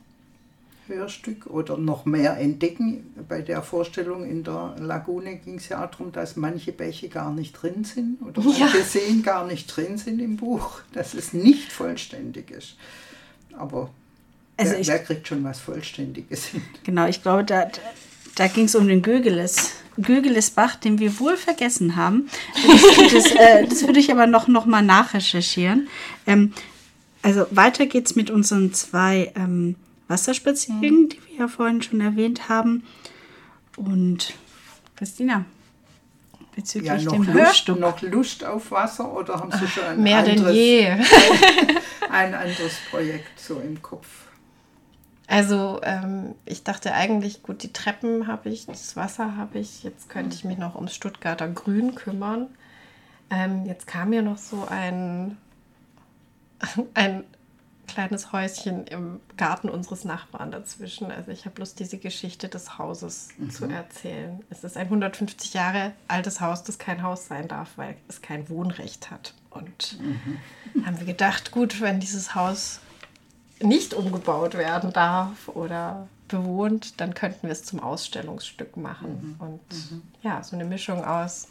Hörstück 0.87 1.47
oder 1.47 1.79
noch 1.79 2.05
mehr 2.05 2.37
entdecken. 2.39 3.15
Bei 3.27 3.41
der 3.41 3.63
Vorstellung 3.63 4.29
in 4.29 4.45
der 4.45 4.77
Lagune 4.79 5.37
ging 5.37 5.55
es 5.57 5.71
ja 5.71 5.87
darum, 5.87 6.13
dass 6.13 6.37
manche 6.37 6.73
Bäche 6.73 7.09
gar 7.09 7.33
nicht 7.33 7.53
drin 7.55 7.85
sind 7.85 8.21
oder 8.21 8.43
Ja. 8.43 8.67
manche 8.67 8.83
Seen 8.83 9.23
gar 9.23 9.47
nicht 9.47 9.67
drin 9.75 9.97
sind 9.97 10.21
im 10.21 10.37
Buch, 10.37 10.81
dass 10.93 11.15
es 11.15 11.33
nicht 11.33 11.73
vollständig 11.73 12.51
ist. 12.51 12.77
Aber 13.57 13.89
Also 14.59 14.73
wer, 14.73 14.81
ich- 14.81 14.87
wer 14.89 14.99
kriegt 14.99 15.27
schon 15.27 15.43
was 15.43 15.59
Vollständiges 15.61 16.47
hin? 16.49 16.61
Genau, 16.85 17.07
ich 17.07 17.23
glaube, 17.23 17.45
da, 17.45 17.67
da 18.35 18.47
ging 18.49 18.67
es 18.67 18.75
um 18.75 18.87
den 18.87 19.01
Gögeles, 19.01 19.71
Gögelesbach, 20.01 20.77
den 20.77 20.99
wir 20.99 21.19
wohl 21.21 21.37
vergessen 21.37 21.97
haben. 21.97 22.29
Das, 22.67 23.13
das, 23.13 23.31
äh, 23.33 23.67
das 23.67 23.87
würde 23.87 24.01
ich 24.01 24.11
aber 24.11 24.27
noch, 24.27 24.49
noch 24.49 24.67
mal 24.67 24.83
nachrecherchieren. 24.83 25.89
Ähm, 26.27 26.53
also 27.23 27.47
weiter 27.51 27.87
geht's 27.87 28.17
mit 28.17 28.31
unseren 28.31 28.73
zwei 28.75 29.33
ähm, 29.37 29.77
Wasserspaziergängen, 30.09 31.09
die 31.09 31.19
wir 31.29 31.39
ja 31.41 31.49
vorhin 31.49 31.81
schon 31.83 32.01
erwähnt 32.01 32.49
haben. 32.49 32.85
Und 33.77 34.35
Christina, 34.97 35.45
bezüglich 36.55 36.89
Ja, 36.89 37.01
noch 37.01 37.13
dem 37.13 37.23
Lust, 37.25 37.35
Hörstück. 37.35 37.81
noch 37.81 38.03
Lust 38.03 38.45
auf 38.45 38.71
Wasser 38.71 39.13
oder 39.17 39.35
haben 39.41 39.51
Sie 39.53 39.67
schon 39.67 39.85
ein, 39.85 40.03
Mehr 40.03 40.23
denn 40.23 40.39
anderes, 40.39 40.55
je. 40.57 40.87
ein 42.11 42.35
anderes 42.35 42.75
Projekt 42.91 43.41
so 43.41 43.61
im 43.61 43.81
Kopf? 43.83 44.07
Also 45.27 45.81
ähm, 45.83 46.35
ich 46.45 46.65
dachte 46.65 46.93
eigentlich, 46.93 47.43
gut, 47.43 47.63
die 47.63 47.73
Treppen 47.73 48.27
habe 48.27 48.51
ich, 48.51 48.67
das 48.67 48.95
Wasser 48.97 49.37
habe 49.37 49.59
ich, 49.59 49.83
jetzt 49.83 50.09
könnte 50.09 50.37
ich 50.37 50.45
mich 50.45 50.59
noch 50.59 50.75
ums 50.75 50.95
Stuttgarter 50.95 51.49
Grün 51.49 51.95
kümmern. 51.95 52.49
Ähm, 53.31 53.65
jetzt 53.65 53.87
kam 53.87 54.11
mir 54.11 54.23
noch 54.23 54.39
so 54.39 54.67
ein, 54.69 55.39
ein 56.95 57.25
kleines 57.87 58.33
Häuschen 58.33 58.87
im 58.87 59.21
Garten 59.37 59.69
unseres 59.69 60.05
Nachbarn 60.05 60.51
dazwischen. 60.51 61.11
Also 61.11 61.31
ich 61.31 61.47
habe 61.47 61.61
Lust, 61.61 61.81
diese 61.81 61.99
Geschichte 61.99 62.49
des 62.49 62.79
Hauses 62.79 63.29
zu 63.51 63.67
erzählen. 63.67 64.43
Es 64.51 64.65
ist 64.65 64.77
ein 64.77 64.87
150 64.87 65.55
Jahre 65.55 65.93
altes 66.09 66.41
Haus, 66.41 66.65
das 66.65 66.79
kein 66.79 67.03
Haus 67.03 67.27
sein 67.27 67.49
darf, 67.49 67.73
weil 67.77 67.97
es 68.09 68.21
kein 68.23 68.49
Wohnrecht 68.49 69.11
hat. 69.11 69.35
Und 69.51 69.99
haben 70.85 70.99
wir 70.99 71.07
gedacht, 71.07 71.51
gut, 71.51 71.81
wenn 71.81 72.01
dieses 72.01 72.35
Haus 72.35 72.81
nicht 73.65 73.95
umgebaut 73.95 74.55
werden 74.55 74.93
darf 74.93 75.49
oder 75.49 76.07
bewohnt, 76.29 77.01
dann 77.01 77.15
könnten 77.15 77.45
wir 77.45 77.53
es 77.53 77.65
zum 77.65 77.81
Ausstellungsstück 77.81 78.77
machen. 78.77 79.37
Und 79.39 79.61
ja, 80.23 80.43
so 80.43 80.57
eine 80.57 80.65
Mischung 80.65 81.05
aus 81.05 81.49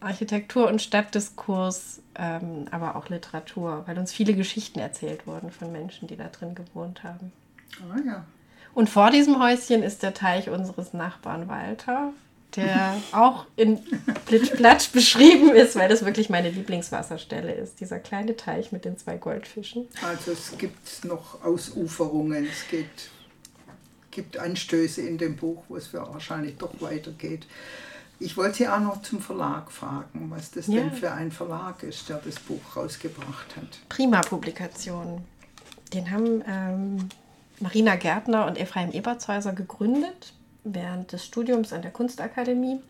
Architektur 0.00 0.68
und 0.68 0.82
Stadtdiskurs, 0.82 2.00
ähm, 2.16 2.66
aber 2.70 2.96
auch 2.96 3.08
Literatur, 3.08 3.84
weil 3.86 3.98
uns 3.98 4.12
viele 4.12 4.34
Geschichten 4.34 4.78
erzählt 4.78 5.26
wurden 5.26 5.50
von 5.50 5.70
Menschen, 5.72 6.08
die 6.08 6.16
da 6.16 6.28
drin 6.28 6.54
gewohnt 6.54 7.04
haben. 7.04 7.32
Ah 7.90 7.98
ja. 8.04 8.24
Und 8.74 8.88
vor 8.88 9.10
diesem 9.10 9.40
Häuschen 9.40 9.82
ist 9.82 10.02
der 10.02 10.14
Teich 10.14 10.48
unseres 10.48 10.92
Nachbarn 10.92 11.48
Walter, 11.48 12.12
der 12.56 12.96
auch 13.12 13.46
in 13.56 13.80
Plitsch-Platsch 14.26 14.90
beschrieben 14.92 15.50
ist, 15.50 15.76
weil 15.76 15.88
das 15.88 16.04
wirklich 16.04 16.28
meine 16.30 16.50
Lieblingswasserstelle 16.50 17.52
ist. 17.52 17.80
Dieser 17.80 17.98
kleine 17.98 18.36
Teich 18.36 18.72
mit 18.72 18.84
den 18.84 18.98
zwei 18.98 19.16
Goldfischen. 19.16 19.88
Also 20.02 20.32
es 20.32 20.56
gibt 20.58 21.04
noch 21.04 21.42
Ausuferungen, 21.44 22.46
es 22.46 22.68
geht, 22.70 22.86
gibt 24.10 24.38
Anstöße 24.38 25.02
in 25.02 25.18
dem 25.18 25.36
Buch, 25.36 25.62
wo 25.68 25.76
es 25.76 25.92
wahrscheinlich 25.94 26.56
doch 26.58 26.72
weitergeht. 26.80 27.46
Ich 28.18 28.36
wollte 28.36 28.58
Sie 28.58 28.68
auch 28.68 28.78
noch 28.80 29.02
zum 29.02 29.20
Verlag 29.20 29.72
fragen, 29.72 30.30
was 30.30 30.50
das 30.52 30.68
Ja. 30.68 30.74
denn 30.80 30.92
für 30.92 31.10
ein 31.10 31.32
Verlag 31.32 31.82
ist, 31.82 32.08
der 32.08 32.18
das 32.24 32.36
Buch 32.38 32.60
rausgebracht 32.76 33.56
hat. 33.56 33.78
Prima-Publikation. 33.88 35.24
Den 35.92 36.10
haben 36.10 36.42
ähm, 36.48 37.08
Marina 37.58 37.96
Gärtner 37.96 38.46
und 38.46 38.58
Ephraim 38.58 38.92
Ebertshäuser 38.92 39.52
gegründet 39.52 40.34
während 40.64 41.12
des 41.12 41.24
Studiums 41.24 41.72
an 41.72 41.82
der 41.82 41.90
Kunstakademie. 41.90 42.80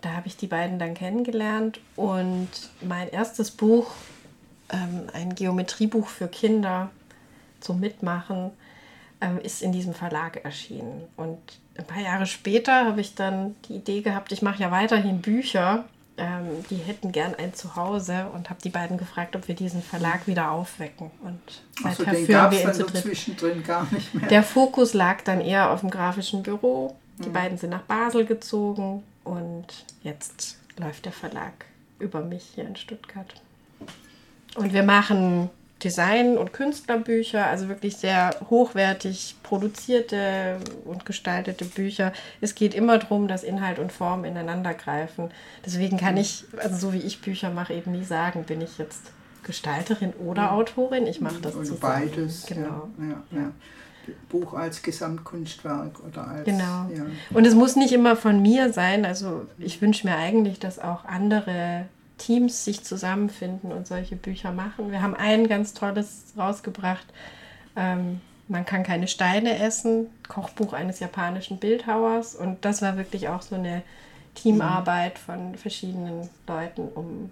Da 0.00 0.14
habe 0.14 0.26
ich 0.26 0.36
die 0.36 0.48
beiden 0.48 0.78
dann 0.78 0.94
kennengelernt 0.94 1.80
und 1.94 2.48
mein 2.80 3.08
erstes 3.08 3.50
Buch, 3.50 3.92
ähm, 4.70 5.06
ein 5.12 5.34
Geometriebuch 5.34 6.08
für 6.08 6.28
Kinder 6.28 6.90
zum 7.60 7.78
Mitmachen, 7.78 8.50
ähm, 9.20 9.38
ist 9.38 9.62
in 9.62 9.70
diesem 9.70 9.94
Verlag 9.94 10.44
erschienen. 10.44 11.04
Und 11.16 11.38
ein 11.78 11.86
paar 11.86 12.02
Jahre 12.02 12.26
später 12.26 12.84
habe 12.84 13.00
ich 13.00 13.14
dann 13.14 13.54
die 13.68 13.76
Idee 13.76 14.02
gehabt, 14.02 14.32
ich 14.32 14.42
mache 14.42 14.60
ja 14.60 14.70
weiterhin 14.70 15.22
Bücher, 15.22 15.84
ähm, 16.16 16.64
die 16.70 16.76
hätten 16.76 17.12
gern 17.12 17.34
ein 17.34 17.54
Zuhause 17.54 18.26
und 18.34 18.50
habe 18.50 18.60
die 18.62 18.68
beiden 18.68 18.98
gefragt, 18.98 19.34
ob 19.36 19.48
wir 19.48 19.54
diesen 19.54 19.82
Verlag 19.82 20.26
wieder 20.26 20.50
aufwecken. 20.50 21.10
Und 21.22 21.40
Also 21.84 22.04
den 22.04 22.26
gab 22.26 22.52
es 22.52 22.62
dann 22.62 22.88
zwischendrin 22.88 23.62
gar 23.62 23.86
nicht 23.92 24.14
mehr. 24.14 24.28
Der 24.28 24.42
Fokus 24.42 24.94
lag 24.94 25.22
dann 25.22 25.40
eher 25.40 25.70
auf 25.70 25.80
dem 25.80 25.90
grafischen 25.90 26.42
Büro. 26.42 26.96
Die 27.24 27.28
beiden 27.28 27.56
sind 27.56 27.70
nach 27.70 27.82
Basel 27.82 28.24
gezogen 28.24 29.02
und 29.24 29.66
jetzt 30.02 30.58
läuft 30.78 31.04
der 31.04 31.12
Verlag 31.12 31.52
über 31.98 32.20
mich 32.20 32.52
hier 32.54 32.66
in 32.66 32.76
Stuttgart. 32.76 33.34
Und 34.56 34.72
wir 34.72 34.82
machen 34.82 35.50
Design- 35.82 36.38
und 36.38 36.52
Künstlerbücher, 36.52 37.46
also 37.46 37.68
wirklich 37.68 37.96
sehr 37.96 38.30
hochwertig 38.50 39.36
produzierte 39.42 40.58
und 40.84 41.04
gestaltete 41.04 41.64
Bücher. 41.64 42.12
Es 42.40 42.54
geht 42.54 42.74
immer 42.74 42.98
darum, 42.98 43.28
dass 43.28 43.42
Inhalt 43.42 43.78
und 43.78 43.92
Form 43.92 44.24
ineinander 44.24 44.74
greifen. 44.74 45.30
Deswegen 45.66 45.96
kann 45.96 46.16
ich, 46.16 46.44
also 46.58 46.76
so 46.76 46.92
wie 46.92 47.00
ich 47.00 47.20
Bücher 47.20 47.50
mache, 47.50 47.74
eben 47.74 47.92
nie 47.92 48.04
sagen, 48.04 48.44
bin 48.44 48.60
ich 48.60 48.78
jetzt 48.78 49.02
Gestalterin 49.42 50.12
oder 50.14 50.52
Autorin. 50.52 51.06
Ich 51.06 51.20
mache 51.20 51.40
das 51.42 51.54
Oder 51.56 51.64
zusammen. 51.64 51.80
beides. 51.80 52.46
Genau. 52.46 52.88
Ja, 52.98 53.38
ja. 53.38 53.50
Buch 54.28 54.54
als 54.54 54.82
Gesamtkunstwerk 54.82 56.00
oder 56.06 56.26
als. 56.26 56.44
Genau. 56.44 56.86
Und 57.32 57.46
es 57.46 57.54
muss 57.54 57.76
nicht 57.76 57.92
immer 57.92 58.16
von 58.16 58.42
mir 58.42 58.72
sein. 58.72 59.04
Also 59.04 59.46
ich 59.58 59.80
wünsche 59.80 60.06
mir 60.06 60.16
eigentlich, 60.16 60.58
dass 60.58 60.78
auch 60.78 61.04
andere 61.04 61.86
Teams 62.18 62.64
sich 62.64 62.84
zusammenfinden 62.84 63.72
und 63.72 63.86
solche 63.86 64.16
Bücher 64.16 64.52
machen. 64.52 64.90
Wir 64.92 65.02
haben 65.02 65.14
ein 65.14 65.48
ganz 65.48 65.74
tolles 65.74 66.24
rausgebracht. 66.36 67.06
Ähm, 67.76 68.20
man 68.48 68.64
kann 68.66 68.82
keine 68.82 69.08
Steine 69.08 69.58
essen. 69.58 70.06
Kochbuch 70.28 70.72
eines 70.72 71.00
japanischen 71.00 71.58
Bildhauers. 71.58 72.34
Und 72.34 72.64
das 72.64 72.82
war 72.82 72.96
wirklich 72.96 73.28
auch 73.28 73.42
so 73.42 73.54
eine 73.54 73.82
Teamarbeit 74.34 75.18
von 75.18 75.56
verschiedenen 75.56 76.28
Leuten, 76.46 76.88
um 76.94 77.30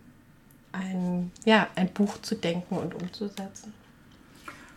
ein, 0.72 1.30
ja, 1.44 1.66
ein 1.76 1.88
Buch 1.88 2.20
zu 2.22 2.34
denken 2.34 2.76
und 2.76 2.94
umzusetzen. 2.94 3.72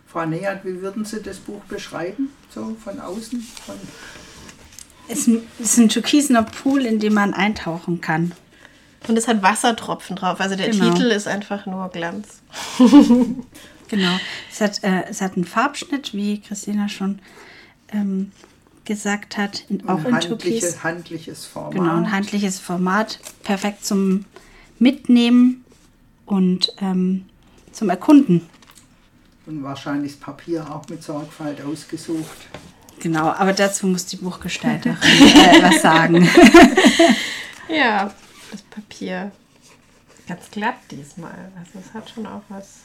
Frau 0.06 0.24
Nehat, 0.26 0.64
wie 0.64 0.80
würden 0.80 1.04
Sie 1.04 1.20
das 1.22 1.38
Buch 1.38 1.62
beschreiben? 1.64 2.30
So 2.50 2.76
von 2.82 3.00
außen? 3.00 3.40
Von 3.40 3.74
Es 5.08 5.18
ist 5.20 5.26
ein- 5.28 5.42
es 5.58 5.72
ist 5.72 5.78
ein 5.78 5.88
türkisener 5.88 6.44
Pool, 6.44 6.84
in 6.86 6.98
dem 7.00 7.14
man 7.14 7.34
eintauchen 7.34 8.00
kann. 8.00 8.32
Und 9.06 9.16
es 9.18 9.28
hat 9.28 9.42
Wassertropfen 9.42 10.16
drauf. 10.16 10.40
Also 10.40 10.56
der 10.56 10.70
Genau. 10.70 10.90
Titel 10.92 11.04
ist 11.10 11.28
einfach 11.28 11.66
nur 11.66 11.88
Glanz. 11.90 12.40
Genau. 13.88 14.16
Es 14.50 14.62
hat, 14.62 14.82
äh, 14.82 15.04
es 15.10 15.20
hat 15.20 15.36
einen 15.36 15.44
Farbschnitt, 15.44 16.14
wie 16.14 16.40
Christina 16.40 16.88
schon 16.88 17.18
ähm, 17.92 18.32
gesagt 18.86 19.36
hat, 19.36 19.64
in, 19.68 19.86
auch 19.86 19.98
ein 20.04 20.14
in 20.14 20.20
Türkis. 20.20 20.82
handliche, 20.82 20.82
handliches 20.82 21.44
Format. 21.44 21.72
Genau, 21.74 21.94
ein 21.96 22.10
handliches 22.10 22.58
Format. 22.58 23.20
Perfekt 23.42 23.84
zum 23.84 24.24
Mitnehmen 24.78 25.64
und 26.24 26.72
ähm, 26.80 27.26
zum 27.72 27.90
Erkunden. 27.90 28.46
Und 29.46 29.62
wahrscheinlich 29.62 30.12
das 30.12 30.20
Papier 30.20 30.66
auch 30.70 30.88
mit 30.88 31.02
Sorgfalt 31.02 31.62
ausgesucht. 31.62 32.48
Genau, 33.00 33.28
aber 33.32 33.52
dazu 33.52 33.86
muss 33.86 34.06
die 34.06 34.16
Buchgestalterin 34.16 34.96
äh, 35.02 35.62
was 35.62 35.82
sagen. 35.82 36.26
Ja, 37.68 38.12
das 38.54 38.62
Papier 38.62 39.32
ganz 40.28 40.50
glatt 40.50 40.76
diesmal. 40.90 41.50
Also 41.58 41.78
es 41.86 41.92
hat 41.92 42.08
schon 42.10 42.26
auch 42.26 42.42
was 42.48 42.80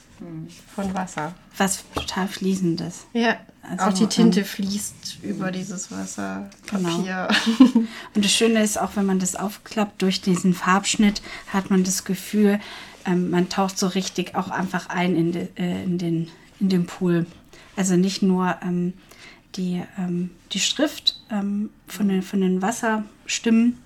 von 0.75 0.93
Wasser. 0.93 1.33
Was 1.55 1.85
total 1.95 2.27
Fließendes. 2.27 3.05
Ja, 3.13 3.37
Also, 3.61 3.85
auch 3.85 3.93
die 3.93 4.07
Tinte 4.07 4.43
fließt 4.43 5.19
über 5.23 5.49
dieses 5.51 5.87
Genau. 5.87 6.01
Wasserpapier. 6.01 7.29
Und 8.15 8.25
das 8.25 8.31
Schöne 8.31 8.61
ist 8.61 8.77
auch, 8.77 8.95
wenn 8.95 9.05
man 9.05 9.19
das 9.19 9.37
aufklappt, 9.37 10.01
durch 10.01 10.19
diesen 10.19 10.53
Farbschnitt 10.53 11.21
hat 11.53 11.69
man 11.69 11.85
das 11.85 12.03
Gefühl, 12.03 12.59
ähm, 13.05 13.29
man 13.29 13.47
taucht 13.47 13.77
so 13.77 13.87
richtig 13.87 14.35
auch 14.35 14.49
einfach 14.49 14.89
ein 14.89 15.15
in, 15.15 15.31
de, 15.31 15.47
äh, 15.55 15.83
in, 15.83 15.97
den, 15.97 16.29
in 16.59 16.67
den 16.67 16.85
Pool. 16.85 17.25
Also 17.77 17.95
nicht 17.95 18.21
nur 18.21 18.57
ähm, 18.61 18.93
die, 19.55 19.81
ähm, 19.97 20.31
die 20.51 20.59
Schrift 20.59 21.21
ähm, 21.31 21.69
von, 21.87 22.09
den, 22.09 22.23
von 22.23 22.41
den 22.41 22.61
Wasserstimmen 22.61 23.77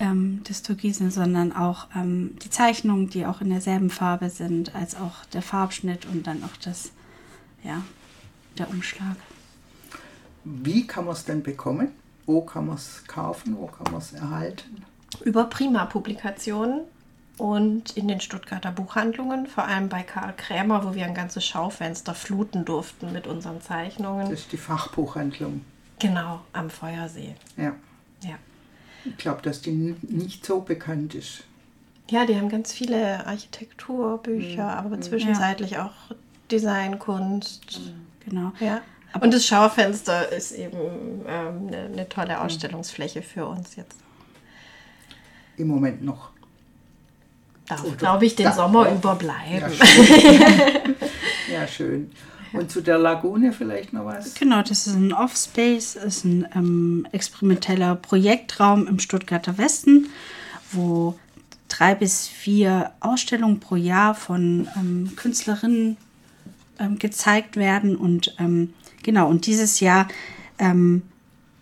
ähm, 0.00 0.42
des 0.44 0.62
Türkisen, 0.62 1.10
sondern 1.10 1.52
auch 1.52 1.86
ähm, 1.94 2.36
die 2.42 2.50
Zeichnungen, 2.50 3.08
die 3.10 3.26
auch 3.26 3.40
in 3.40 3.50
derselben 3.50 3.90
Farbe 3.90 4.30
sind, 4.30 4.74
als 4.74 4.96
auch 4.96 5.24
der 5.32 5.42
Farbschnitt 5.42 6.06
und 6.06 6.26
dann 6.26 6.42
auch 6.42 6.56
das, 6.64 6.90
ja, 7.62 7.82
der 8.58 8.68
Umschlag. 8.70 9.16
Wie 10.44 10.86
kann 10.86 11.04
man 11.04 11.14
es 11.14 11.24
denn 11.24 11.42
bekommen? 11.42 11.88
Wo 12.26 12.40
kann 12.40 12.66
man 12.66 12.76
es 12.76 13.04
kaufen? 13.06 13.56
Wo 13.56 13.66
kann 13.66 13.92
man 13.92 14.00
es 14.00 14.12
erhalten? 14.12 14.84
Über 15.24 15.44
Prima-Publikationen. 15.44 16.80
und 17.38 17.96
in 17.96 18.06
den 18.06 18.20
Stuttgarter 18.20 18.70
Buchhandlungen, 18.70 19.46
vor 19.46 19.64
allem 19.64 19.88
bei 19.88 20.02
Karl 20.02 20.34
Krämer, 20.36 20.84
wo 20.84 20.94
wir 20.94 21.06
ein 21.06 21.14
ganzes 21.14 21.44
Schaufenster 21.46 22.14
fluten 22.14 22.66
durften 22.66 23.12
mit 23.12 23.26
unseren 23.26 23.62
Zeichnungen. 23.62 24.28
Das 24.28 24.40
ist 24.40 24.52
die 24.52 24.58
Fachbuchhandlung. 24.58 25.62
Genau, 25.98 26.40
am 26.52 26.68
Feuersee. 26.68 27.34
Ja. 27.56 27.74
Ja. 28.22 28.34
Ich 29.04 29.16
glaube, 29.16 29.42
dass 29.42 29.62
die 29.62 29.96
nicht 30.02 30.44
so 30.44 30.60
bekannt 30.60 31.14
ist. 31.14 31.44
Ja, 32.10 32.26
die 32.26 32.36
haben 32.36 32.48
ganz 32.48 32.72
viele 32.72 33.24
Architekturbücher, 33.26 34.64
aber 34.76 35.00
zwischenzeitlich 35.00 35.78
auch 35.78 35.92
Designkunst. 36.50 37.80
Genau. 38.24 38.52
Ja. 38.60 38.80
Und 39.20 39.32
das 39.34 39.46
Schaufenster 39.46 40.30
ist 40.30 40.52
eben 40.52 40.76
ähm, 41.26 41.68
eine, 41.68 41.78
eine 41.92 42.08
tolle 42.08 42.40
Ausstellungsfläche 42.40 43.22
für 43.22 43.46
uns 43.46 43.76
jetzt. 43.76 43.96
Im 45.56 45.68
Moment 45.68 46.02
noch. 46.02 46.30
Darf, 47.66 47.96
glaube 47.96 48.26
ich, 48.26 48.34
den 48.34 48.52
Sommer 48.52 48.86
Ja, 48.88 48.94
überbleiben. 48.94 49.72
schön. 49.72 50.94
ja, 51.52 51.66
schön. 51.66 52.10
Und 52.58 52.70
zu 52.70 52.80
der 52.80 52.98
Lagune 52.98 53.52
vielleicht 53.52 53.92
noch 53.92 54.04
was? 54.04 54.34
Genau, 54.34 54.62
das 54.62 54.86
ist 54.86 54.94
ein 54.94 55.12
Offspace, 55.12 55.96
ist 55.96 56.24
ein 56.24 56.46
ähm, 56.54 57.06
experimenteller 57.12 57.94
Projektraum 57.94 58.86
im 58.86 58.98
Stuttgarter 58.98 59.58
Westen, 59.58 60.08
wo 60.72 61.18
drei 61.68 61.94
bis 61.94 62.26
vier 62.28 62.92
Ausstellungen 63.00 63.60
pro 63.60 63.76
Jahr 63.76 64.14
von 64.14 64.68
ähm, 64.76 65.12
Künstlerinnen 65.16 65.96
ähm, 66.78 66.98
gezeigt 66.98 67.56
werden. 67.56 67.96
Und 67.96 68.34
ähm, 68.38 68.74
genau, 69.02 69.28
und 69.28 69.46
dieses 69.46 69.80
Jahr 69.80 70.08
ähm, 70.58 71.02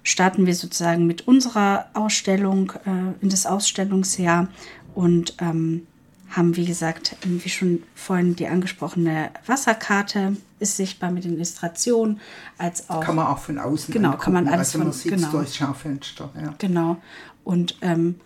starten 0.03 0.47
wir 0.47 0.55
sozusagen 0.55 1.07
mit 1.07 1.29
unserer 1.29 1.87
Ausstellung 1.93 2.73
äh, 2.87 3.23
in 3.23 3.29
das 3.29 3.45
Ausstellungsjahr 3.45 4.49
und 4.95 5.37
ähm, 5.41 5.87
haben, 6.31 6.57
wie 6.57 6.67
gesagt, 6.67 7.17
wie 7.25 7.49
schon 7.49 7.83
vorhin 7.95 8.37
die 8.37 8.47
angesprochene 8.49 9.31
Wasserkarte 9.47 10.37
ist 10.61 10.77
sichtbar 10.77 11.11
mit 11.11 11.25
den 11.25 11.35
Illustrationen, 11.35 12.21
als 12.59 12.91
auch 12.91 13.01
Kann 13.03 13.17
man 13.17 13.27
auch 13.27 13.39
von 13.39 13.59
außen 13.59 13.93
Genau, 13.95 14.13
kann 14.17 14.33
man 14.33 14.45
angucken. 14.45 14.55
alles 14.55 14.69
Also 14.69 14.79
man 14.79 14.89
von- 14.89 15.01
sieht 15.01 15.13
genau. 15.13 15.31
durchs 15.31 15.57
Schaufenster. 15.57 16.31
Ja. 16.41 16.55
Genau. 16.59 16.97
Und 17.45 17.77
ähm, 17.81 18.17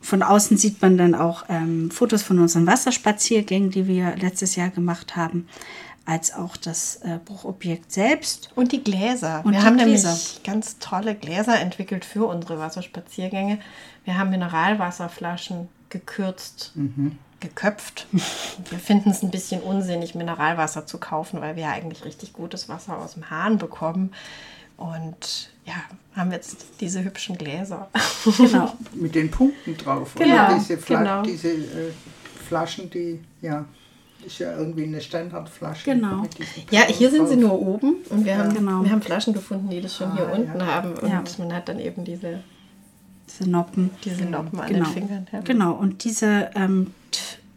von 0.00 0.22
außen 0.22 0.56
sieht 0.56 0.80
man 0.82 0.96
dann 0.98 1.14
auch 1.14 1.44
ähm, 1.48 1.90
Fotos 1.90 2.22
von 2.22 2.38
unseren 2.38 2.66
Wasserspaziergängen, 2.66 3.70
die 3.70 3.86
wir 3.86 4.16
letztes 4.16 4.54
Jahr 4.56 4.70
gemacht 4.70 5.16
haben, 5.16 5.48
als 6.06 6.34
auch 6.34 6.56
das 6.56 6.96
äh, 6.96 7.18
Buchobjekt 7.24 7.90
selbst. 7.90 8.50
Und 8.54 8.72
die 8.72 8.84
Gläser. 8.84 9.40
Und 9.44 9.52
wir 9.52 9.60
die 9.60 9.66
haben 9.66 9.76
Gläser. 9.78 10.08
nämlich 10.10 10.40
ganz 10.44 10.78
tolle 10.78 11.14
Gläser 11.14 11.58
entwickelt 11.58 12.04
für 12.04 12.26
unsere 12.26 12.58
Wasserspaziergänge. 12.58 13.58
Wir 14.04 14.18
haben 14.18 14.30
Mineralwasserflaschen 14.30 15.68
gekürzt, 15.88 16.72
geköpft. 17.48 18.06
Wir 18.12 18.78
finden 18.78 19.10
es 19.10 19.22
ein 19.22 19.30
bisschen 19.30 19.60
unsinnig, 19.60 20.14
Mineralwasser 20.14 20.86
zu 20.86 20.98
kaufen, 20.98 21.40
weil 21.40 21.56
wir 21.56 21.64
ja 21.64 21.70
eigentlich 21.72 22.04
richtig 22.04 22.32
gutes 22.32 22.68
Wasser 22.68 22.98
aus 22.98 23.14
dem 23.14 23.30
Hahn 23.30 23.58
bekommen. 23.58 24.12
Und 24.76 25.50
ja, 25.66 25.74
haben 26.16 26.32
jetzt 26.32 26.66
diese 26.80 27.04
hübschen 27.04 27.38
Gläser. 27.38 27.88
Genau. 28.38 28.72
Mit 28.94 29.14
den 29.14 29.30
Punkten 29.30 29.76
drauf. 29.76 30.14
Genau, 30.16 30.34
Oder? 30.46 30.54
Diese, 30.54 30.78
Fla 30.78 30.98
genau. 30.98 31.22
diese 31.22 31.48
äh, 31.52 31.90
Flaschen, 32.48 32.88
die, 32.90 33.20
ja, 33.42 33.64
ist 34.24 34.38
ja 34.38 34.56
irgendwie 34.56 34.84
eine 34.84 35.00
Standardflasche. 35.02 35.84
Genau. 35.90 36.22
Ja, 36.70 36.82
hier 36.82 37.10
sind 37.10 37.28
sie 37.28 37.36
nur 37.36 37.60
oben 37.60 37.96
und 38.08 38.24
wir, 38.24 38.38
haben, 38.38 38.54
Genau. 38.54 38.82
wir 38.82 38.90
haben 38.90 39.02
Flaschen 39.02 39.34
gefunden, 39.34 39.68
die 39.68 39.80
das 39.82 39.94
schon 39.96 40.16
hier 40.16 40.26
Ah, 40.26 40.32
unten 40.32 40.58
ja. 40.58 40.66
haben. 40.66 40.94
Und 40.94 41.08
Ja. 41.10 41.22
man 41.38 41.52
hat 41.52 41.68
dann 41.68 41.78
eben 41.78 42.04
diese, 42.04 42.40
Diese 43.28 43.48
Noppen. 43.50 43.90
diese 44.04 44.24
Noppen 44.24 44.58
an 44.60 44.68
Genau. 44.68 44.84
den 44.86 44.92
Fingern. 44.94 45.26
Ja. 45.30 45.40
Genau. 45.40 45.72
Und 45.72 46.04
diese 46.04 46.50
ähm, 46.54 46.92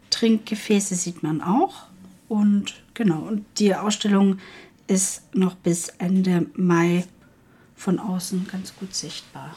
Trinkgefäße 0.10 0.96
sieht 0.96 1.24
man 1.24 1.42
auch. 1.42 1.86
Und 2.28 2.74
genau. 2.94 3.20
Und 3.20 3.46
die 3.58 3.74
Ausstellung 3.76 4.40
ist 4.88 5.34
noch 5.36 5.56
bis 5.56 5.88
Ende 6.00 6.48
Mai 6.56 7.06
von 7.76 8.00
außen 8.00 8.48
ganz 8.52 8.76
gut 8.76 8.96
sichtbar. 8.96 9.56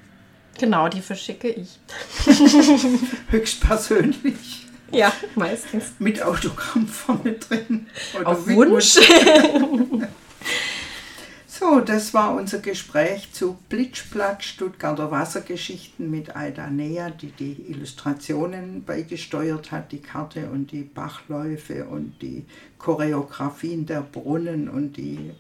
Genau, 0.59 0.89
die 0.89 1.03
verschicke 1.03 1.49
ich. 1.49 1.79
Höchstpersönlich. 3.31 4.68
Ja, 4.91 5.13
meistens. 5.35 5.93
Mit 5.99 6.23
Autogramm 6.23 6.87
vorne 6.87 7.35
drin. 7.35 7.87
Oder 8.19 8.29
Auf 8.29 8.47
Wunsch. 8.49 8.99
So, 11.61 11.81
das 11.81 12.15
war 12.15 12.37
unser 12.37 12.61
Gespräch 12.61 13.33
zu 13.33 13.59
Blitschblatt 13.69 14.45
Stuttgarter 14.45 15.11
Wassergeschichten 15.11 16.09
mit 16.09 16.37
Aida 16.37 16.71
Nea, 16.71 17.11
die 17.11 17.33
die 17.33 17.65
Illustrationen 17.69 18.85
beigesteuert 18.85 19.73
hat, 19.73 19.91
die 19.91 19.99
Karte 19.99 20.51
und 20.51 20.71
die 20.71 20.83
Bachläufe 20.83 21.87
und 21.87 22.23
die 22.23 22.45
Choreografien 22.79 23.87
der 23.87 24.03
Brunnen 24.03 24.69
und 24.69 24.99
die 24.99 25.33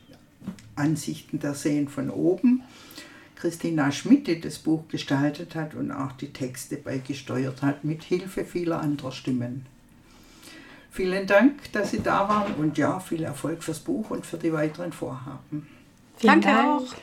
Ansichten 0.75 1.39
der 1.39 1.55
Seen 1.55 1.87
von 1.87 2.11
oben. 2.11 2.65
Christina 3.41 3.93
Schmidt, 3.93 4.27
die 4.27 4.41
das 4.41 4.59
Buch 4.59 4.89
gestaltet 4.89 5.55
hat 5.55 5.75
und 5.75 5.93
auch 5.93 6.13
die 6.13 6.33
Texte 6.33 6.77
beigesteuert 6.77 7.63
hat, 7.63 7.85
mit 7.85 8.03
Hilfe 8.03 8.45
vieler 8.45 8.81
anderer 8.81 9.13
Stimmen. 9.13 9.67
Vielen 10.91 11.27
Dank, 11.27 11.71
dass 11.73 11.93
Sie 11.93 12.01
da 12.01 12.29
waren 12.29 12.55
und 12.55 12.77
ja, 12.77 12.99
viel 12.99 13.23
Erfolg 13.23 13.63
fürs 13.63 13.79
Buch 13.79 14.11
und 14.11 14.27
für 14.27 14.39
die 14.39 14.53
weiteren 14.53 14.93
Vorhaben. 14.93 15.69
Vielen 16.17 16.41
Danke 16.41 16.49
Dank. 16.49 16.83
auch. 16.83 16.95